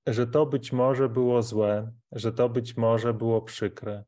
że 0.08 0.28
to 0.28 0.46
być 0.46 0.72
może 0.72 1.10
było 1.10 1.42
złe, 1.42 1.92
że 2.12 2.32
to 2.32 2.50
być 2.50 2.78
może 2.78 3.14
było 3.14 3.42
przykre, 3.42 4.04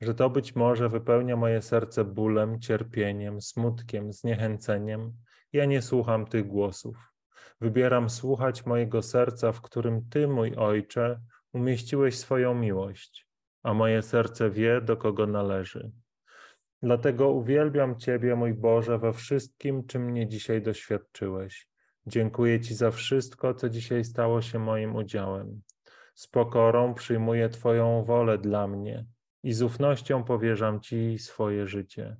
że 0.00 0.14
to 0.14 0.30
być 0.30 0.56
może 0.56 0.88
wypełnia 0.88 1.36
moje 1.36 1.62
serce 1.62 2.04
bólem, 2.04 2.60
cierpieniem, 2.60 3.40
smutkiem, 3.40 4.12
zniechęceniem. 4.12 5.12
Ja 5.52 5.64
nie 5.64 5.82
słucham 5.82 6.26
tych 6.26 6.46
głosów. 6.46 7.12
Wybieram 7.60 8.10
słuchać 8.10 8.66
mojego 8.66 9.02
serca, 9.02 9.52
w 9.52 9.60
którym 9.60 10.08
Ty, 10.10 10.28
mój 10.28 10.54
Ojcze, 10.56 11.20
umieściłeś 11.52 12.18
swoją 12.18 12.54
miłość, 12.54 13.28
a 13.62 13.74
moje 13.74 14.02
serce 14.02 14.50
wie, 14.50 14.80
do 14.80 14.96
kogo 14.96 15.26
należy. 15.26 15.90
Dlatego 16.82 17.30
uwielbiam 17.30 17.98
Ciebie, 17.98 18.36
mój 18.36 18.54
Boże, 18.54 18.98
we 18.98 19.12
wszystkim, 19.12 19.86
czym 19.86 20.04
mnie 20.04 20.28
dzisiaj 20.28 20.62
doświadczyłeś. 20.62 21.68
Dziękuję 22.06 22.60
Ci 22.60 22.74
za 22.74 22.90
wszystko, 22.90 23.54
co 23.54 23.68
dzisiaj 23.68 24.04
stało 24.04 24.42
się 24.42 24.58
moim 24.58 24.96
udziałem. 24.96 25.62
Z 26.14 26.26
pokorą 26.26 26.94
przyjmuję 26.94 27.48
Twoją 27.48 28.04
wolę 28.04 28.38
dla 28.38 28.66
mnie 28.68 29.04
i 29.44 29.52
z 29.52 29.62
ufnością 29.62 30.24
powierzam 30.24 30.80
Ci 30.80 31.18
swoje 31.18 31.66
życie, 31.66 32.16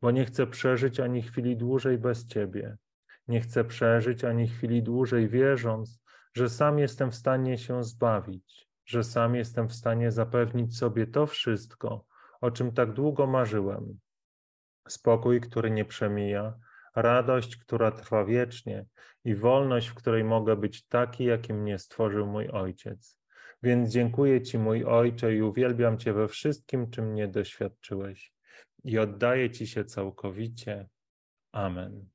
bo 0.00 0.10
nie 0.10 0.24
chcę 0.24 0.46
przeżyć 0.46 1.00
ani 1.00 1.22
chwili 1.22 1.56
dłużej 1.56 1.98
bez 1.98 2.26
Ciebie. 2.26 2.76
Nie 3.28 3.40
chcę 3.40 3.64
przeżyć 3.64 4.24
ani 4.24 4.48
chwili 4.48 4.82
dłużej, 4.82 5.28
wierząc, 5.28 6.02
że 6.34 6.48
sam 6.48 6.78
jestem 6.78 7.10
w 7.10 7.14
stanie 7.14 7.58
się 7.58 7.84
zbawić, 7.84 8.68
że 8.86 9.04
sam 9.04 9.34
jestem 9.34 9.68
w 9.68 9.74
stanie 9.74 10.10
zapewnić 10.10 10.78
sobie 10.78 11.06
to 11.06 11.26
wszystko, 11.26 12.04
o 12.40 12.50
czym 12.50 12.72
tak 12.72 12.92
długo 12.92 13.26
marzyłem. 13.26 13.98
Spokój, 14.88 15.40
który 15.40 15.70
nie 15.70 15.84
przemija, 15.84 16.54
radość, 16.96 17.56
która 17.56 17.90
trwa 17.90 18.24
wiecznie 18.24 18.86
i 19.24 19.34
wolność, 19.34 19.88
w 19.88 19.94
której 19.94 20.24
mogę 20.24 20.56
być 20.56 20.86
taki, 20.86 21.24
jakim 21.24 21.62
mnie 21.62 21.78
stworzył 21.78 22.26
mój 22.26 22.48
Ojciec. 22.48 23.21
Więc 23.62 23.90
dziękuję 23.90 24.42
Ci, 24.42 24.58
mój 24.58 24.84
Ojcze, 24.84 25.34
i 25.34 25.42
uwielbiam 25.42 25.98
Cię 25.98 26.12
we 26.12 26.28
wszystkim, 26.28 26.90
czym 26.90 27.12
mnie 27.12 27.28
doświadczyłeś. 27.28 28.32
I 28.84 28.98
oddaję 28.98 29.50
Ci 29.50 29.66
się 29.66 29.84
całkowicie. 29.84 30.88
Amen. 31.52 32.08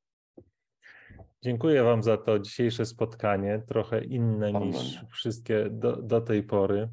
Dziękuję 1.43 1.83
Wam 1.83 2.03
za 2.03 2.17
to 2.17 2.39
dzisiejsze 2.39 2.85
spotkanie, 2.85 3.63
trochę 3.67 4.03
inne 4.03 4.47
Amen. 4.47 4.63
niż 4.63 5.05
wszystkie 5.11 5.69
do, 5.69 6.01
do 6.01 6.21
tej 6.21 6.43
pory, 6.43 6.89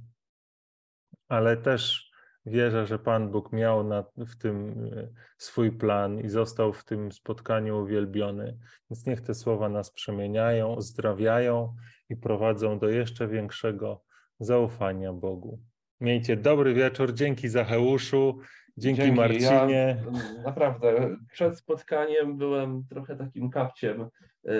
ale 1.28 1.56
też 1.56 2.10
wierzę, 2.46 2.86
że 2.86 2.98
Pan 2.98 3.30
Bóg 3.30 3.52
miał 3.52 3.84
na, 3.84 4.04
w 4.16 4.36
tym 4.36 4.88
e, 4.96 5.08
swój 5.38 5.72
plan 5.72 6.20
i 6.20 6.28
został 6.28 6.72
w 6.72 6.84
tym 6.84 7.12
spotkaniu 7.12 7.82
uwielbiony. 7.82 8.58
Więc 8.90 9.06
niech 9.06 9.20
te 9.20 9.34
słowa 9.34 9.68
nas 9.68 9.90
przemieniają, 9.90 10.74
uzdrawiają 10.74 11.76
i 12.08 12.16
prowadzą 12.16 12.78
do 12.78 12.88
jeszcze 12.88 13.28
większego 13.28 14.04
zaufania 14.40 15.12
Bogu. 15.12 15.58
Miejcie 16.00 16.36
dobry 16.36 16.74
wieczór. 16.74 17.14
Dzięki 17.14 17.48
Zacheuszu. 17.48 18.38
Dzięki, 18.76 19.12
Marcinie. 19.12 19.96
Ja, 20.12 20.42
naprawdę, 20.44 21.16
przed 21.32 21.58
spotkaniem 21.58 22.36
byłem 22.36 22.84
trochę 22.90 23.16
takim 23.16 23.50
kapciem, 23.50 24.08
yy, 24.44 24.52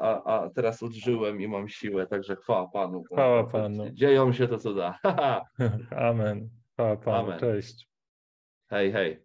a, 0.00 0.24
a 0.24 0.50
teraz 0.50 0.82
odżyłem 0.82 1.40
i 1.40 1.48
mam 1.48 1.68
siłę, 1.68 2.06
także 2.06 2.36
chwała 2.36 2.68
Panu. 2.68 3.02
Chwała 3.04 3.44
Panu. 3.44 3.90
Dzieją 3.90 4.32
się 4.32 4.48
to, 4.48 4.58
co 4.58 4.74
da. 4.74 4.98
Amen. 6.08 6.48
Chwała 6.72 6.96
Panu. 6.96 7.26
Amen. 7.26 7.38
Cześć. 7.40 7.88
hej, 8.70 8.92
hej. 8.92 9.24